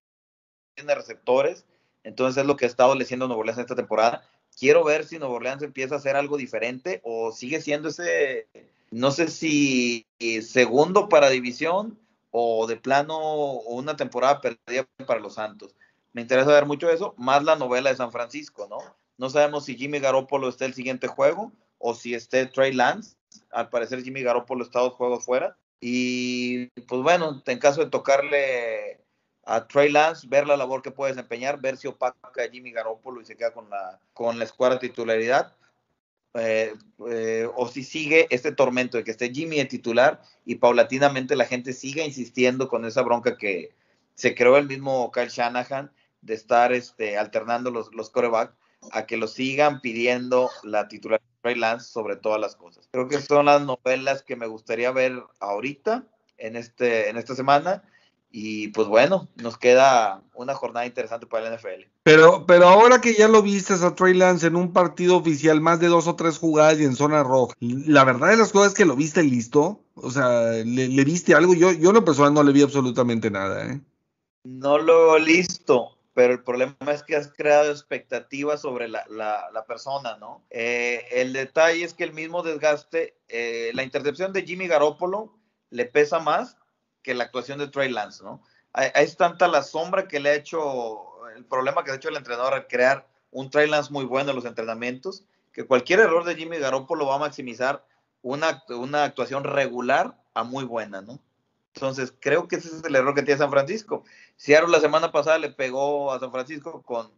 [0.75, 1.65] tiene receptores,
[2.03, 4.27] entonces es lo que ha estado leyendo Nuevo Orleans esta temporada.
[4.59, 8.49] Quiero ver si Nuevo Orleans empieza a hacer algo diferente o sigue siendo ese,
[8.91, 10.07] no sé si
[10.43, 11.99] segundo para división
[12.33, 15.75] o de plano una temporada perdida para los Santos
[16.13, 18.79] me interesa ver mucho eso, más la novela de San Francisco, ¿no?
[19.17, 23.17] No sabemos si Jimmy Garoppolo está el siguiente juego o si esté Trey Lance.
[23.51, 25.57] Al parecer Jimmy Garoppolo está dos juegos fuera.
[25.81, 29.01] Y pues bueno, en caso de tocarle
[29.45, 33.21] a Trey Lance, ver la labor que puede desempeñar, ver si opaca a Jimmy Garoppolo
[33.21, 35.55] y se queda con la, con la escuadra titularidad.
[36.35, 36.75] Eh,
[37.09, 41.45] eh, o si sigue este tormento de que esté Jimmy de titular y paulatinamente la
[41.45, 43.75] gente siga insistiendo con esa bronca que
[44.15, 45.91] se creó el mismo Kyle Shanahan
[46.23, 48.53] de estar este, alternando los, los coreback
[48.93, 52.89] a que lo sigan pidiendo la titular de Trey Lance sobre todas las cosas.
[52.91, 56.05] Creo que son las novelas que me gustaría ver ahorita,
[56.39, 57.83] en, este, en esta semana.
[58.33, 61.89] Y pues bueno, nos queda una jornada interesante para el NFL.
[62.05, 65.81] Pero, pero ahora que ya lo viste a Trey Lance en un partido oficial, más
[65.81, 68.75] de dos o tres jugadas y en zona roja, la verdad de las cosas es
[68.79, 69.81] que lo viste listo.
[69.97, 71.55] O sea, le, viste algo.
[71.55, 73.81] Yo, yo en lo personal no le vi absolutamente nada, ¿eh?
[74.45, 80.45] No lo listo pero el problema es que has creado expectativas sobre la, persona, ¿no?
[80.51, 85.39] Eh, el detalle es que el mismo desgaste, eh, la intercepción de Jimmy Garoppolo
[85.71, 86.57] le pesa más
[87.03, 88.43] que la actuación de Trey Lance, ¿no?
[88.95, 92.55] Es tanta la sombra que le ha hecho, el problema que ha hecho el entrenador
[92.55, 96.59] al crear un Trey Lance muy bueno en los entrenamientos, que cualquier error de Jimmy
[96.59, 97.85] Garoppolo va a maximizar
[98.23, 101.21] una, una actuación regular a muy buena, ¿no?
[101.75, 104.05] Entonces, creo que ese es el error que tiene San Francisco.
[104.37, 107.11] Seattle la semana pasada le pegó a San Francisco con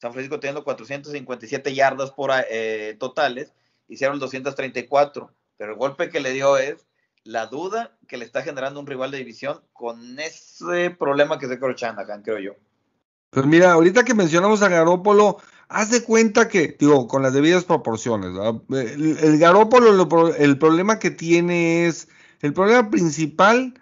[0.00, 3.52] San Francisco teniendo 457 yardas por, eh, totales
[3.88, 5.30] y Seattle 234.
[5.56, 6.86] Pero el golpe que le dio es
[7.22, 11.58] la duda que le está generando un rival de división con ese problema que se
[11.58, 12.52] creó Shanahan, creo yo.
[13.30, 15.36] Pues mira, ahorita que mencionamos a Garópolo,
[15.68, 18.30] haz de cuenta que, digo, con las debidas proporciones,
[18.70, 22.08] el, el, Garópolo, el problema que tiene es,
[22.40, 23.79] el problema principal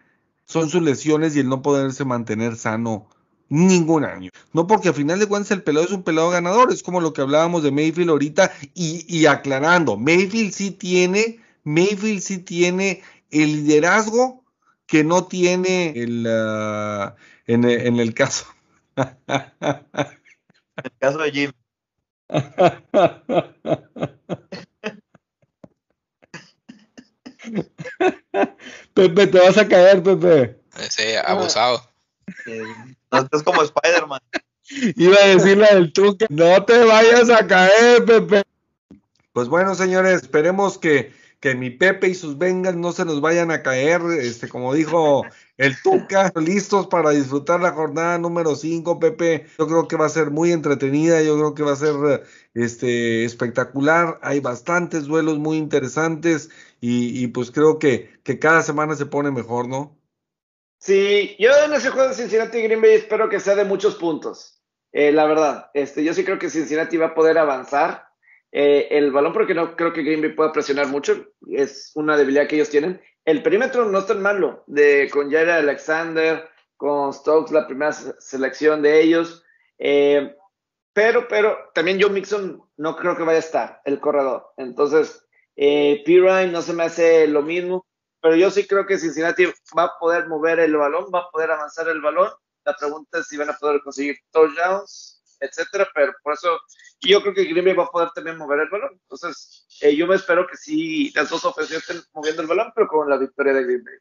[0.49, 3.09] son sus lesiones y el no poderse mantener sano
[3.49, 4.31] ningún año.
[4.53, 7.13] No porque al final de cuentas el pelado es un pelado ganador, es como lo
[7.13, 13.67] que hablábamos de Mayfield ahorita y, y aclarando, Mayfield sí tiene, Mayfield sí tiene el
[13.67, 14.45] liderazgo
[14.87, 17.15] que no tiene el, uh,
[17.47, 18.47] en, en, el caso.
[18.97, 21.53] el caso de Jim.
[28.99, 30.59] Pepe, te vas a caer, Pepe.
[30.91, 31.81] Sí, abusado.
[33.13, 34.21] No estás como Spider-Man.
[34.97, 36.27] Iba a decir la del truque.
[36.29, 38.43] No te vayas a caer, Pepe.
[39.33, 43.53] Pues bueno, señores, esperemos que, que mi Pepe y sus Bengals no se nos vayan
[43.53, 44.03] a caer.
[44.19, 45.25] Este, como dijo
[45.59, 49.47] el Tuca, listos para disfrutar la jornada número 5, Pepe.
[49.61, 53.25] Yo creo que va a ser muy entretenida, yo creo que va a ser este,
[53.25, 54.19] espectacular.
[54.23, 56.51] Hay bastantes duelos muy interesantes
[56.81, 59.99] y, pues creo que, que cada semana se pone mejor, ¿no?
[60.79, 63.97] Sí, yo en ese juego de Cincinnati y Green Bay espero que sea de muchos
[63.97, 64.63] puntos.
[64.93, 68.09] Eh, la verdad, este, yo sí creo que Cincinnati va a poder avanzar
[68.53, 71.27] eh, el balón porque no creo que Green Bay pueda presionar mucho.
[71.51, 73.01] Es una debilidad que ellos tienen.
[73.25, 78.81] El perímetro no es tan malo, de, con Jair Alexander, con Stokes, la primera selección
[78.81, 79.45] de ellos.
[79.79, 80.35] Eh,
[80.93, 84.53] pero, pero también Joe Mixon no creo que vaya a estar, el corredor.
[84.57, 85.28] Entonces,
[85.59, 87.85] eh, Pirine no se me hace lo mismo
[88.21, 91.51] pero yo sí creo que Cincinnati va a poder mover el balón, va a poder
[91.51, 92.31] avanzar el balón.
[92.65, 96.59] La pregunta es si van a poder conseguir touchdowns, etcétera, pero por eso
[97.01, 98.91] yo creo que Green Bay va a poder también mover el balón.
[98.93, 102.89] Entonces, eh, yo me espero que sí las dos ofensivas estén moviendo el balón, pero
[102.89, 103.95] con la victoria de Green Bay.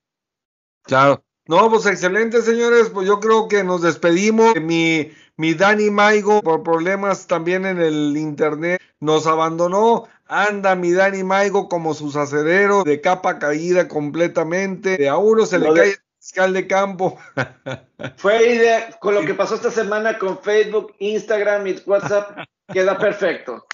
[0.84, 1.24] Claro.
[1.46, 2.90] No, pues excelente, señores.
[2.90, 4.54] Pues yo creo que nos despedimos.
[4.60, 10.10] Mi, mi Dani Maigo, por problemas también en el internet, nos abandonó.
[10.30, 14.98] Anda mi Dani Maigo como sus acereros de capa caída completamente.
[14.98, 17.18] De a uno se le cae el fiscal de campo.
[18.18, 22.38] Fue idea, con lo que pasó esta semana con Facebook, Instagram y WhatsApp,
[22.74, 23.66] queda perfecto.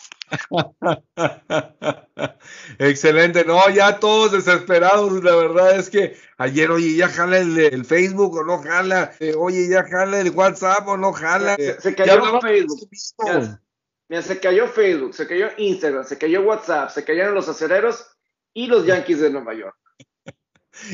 [2.80, 8.35] Excelente, no, ya todos desesperados, la verdad es que ayer, oye, ya jala el, Facebook
[8.38, 11.55] o no jala, eh, oye, ya jala el WhatsApp o no jala.
[11.55, 12.89] Se, se cayó Facebook.
[14.14, 18.06] Mira, se cayó Facebook, se cayó Instagram, se cayó WhatsApp, se cayeron los acereros
[18.53, 19.76] y los Yankees de Nueva York.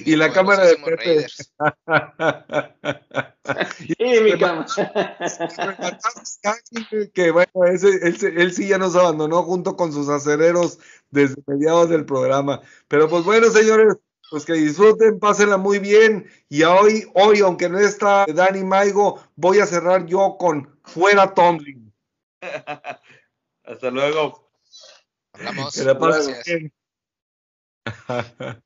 [0.05, 1.27] y la cámara de Pepe.
[3.99, 4.67] y mi cámara.
[7.13, 10.79] que bueno, ese, él, él, sí ya nos abandonó junto con sus acereros
[11.09, 12.61] desde mediados del programa.
[12.87, 13.97] Pero pues bueno, señores,
[14.31, 16.25] pues que disfruten, pásenla muy bien.
[16.47, 21.89] Y hoy, hoy, aunque no está Dani Maigo, voy a cerrar yo con fuera Tomlin.
[23.69, 24.49] Hasta luego.
[25.33, 25.75] Hablamos.
[25.75, 26.73] Que la pasen bien.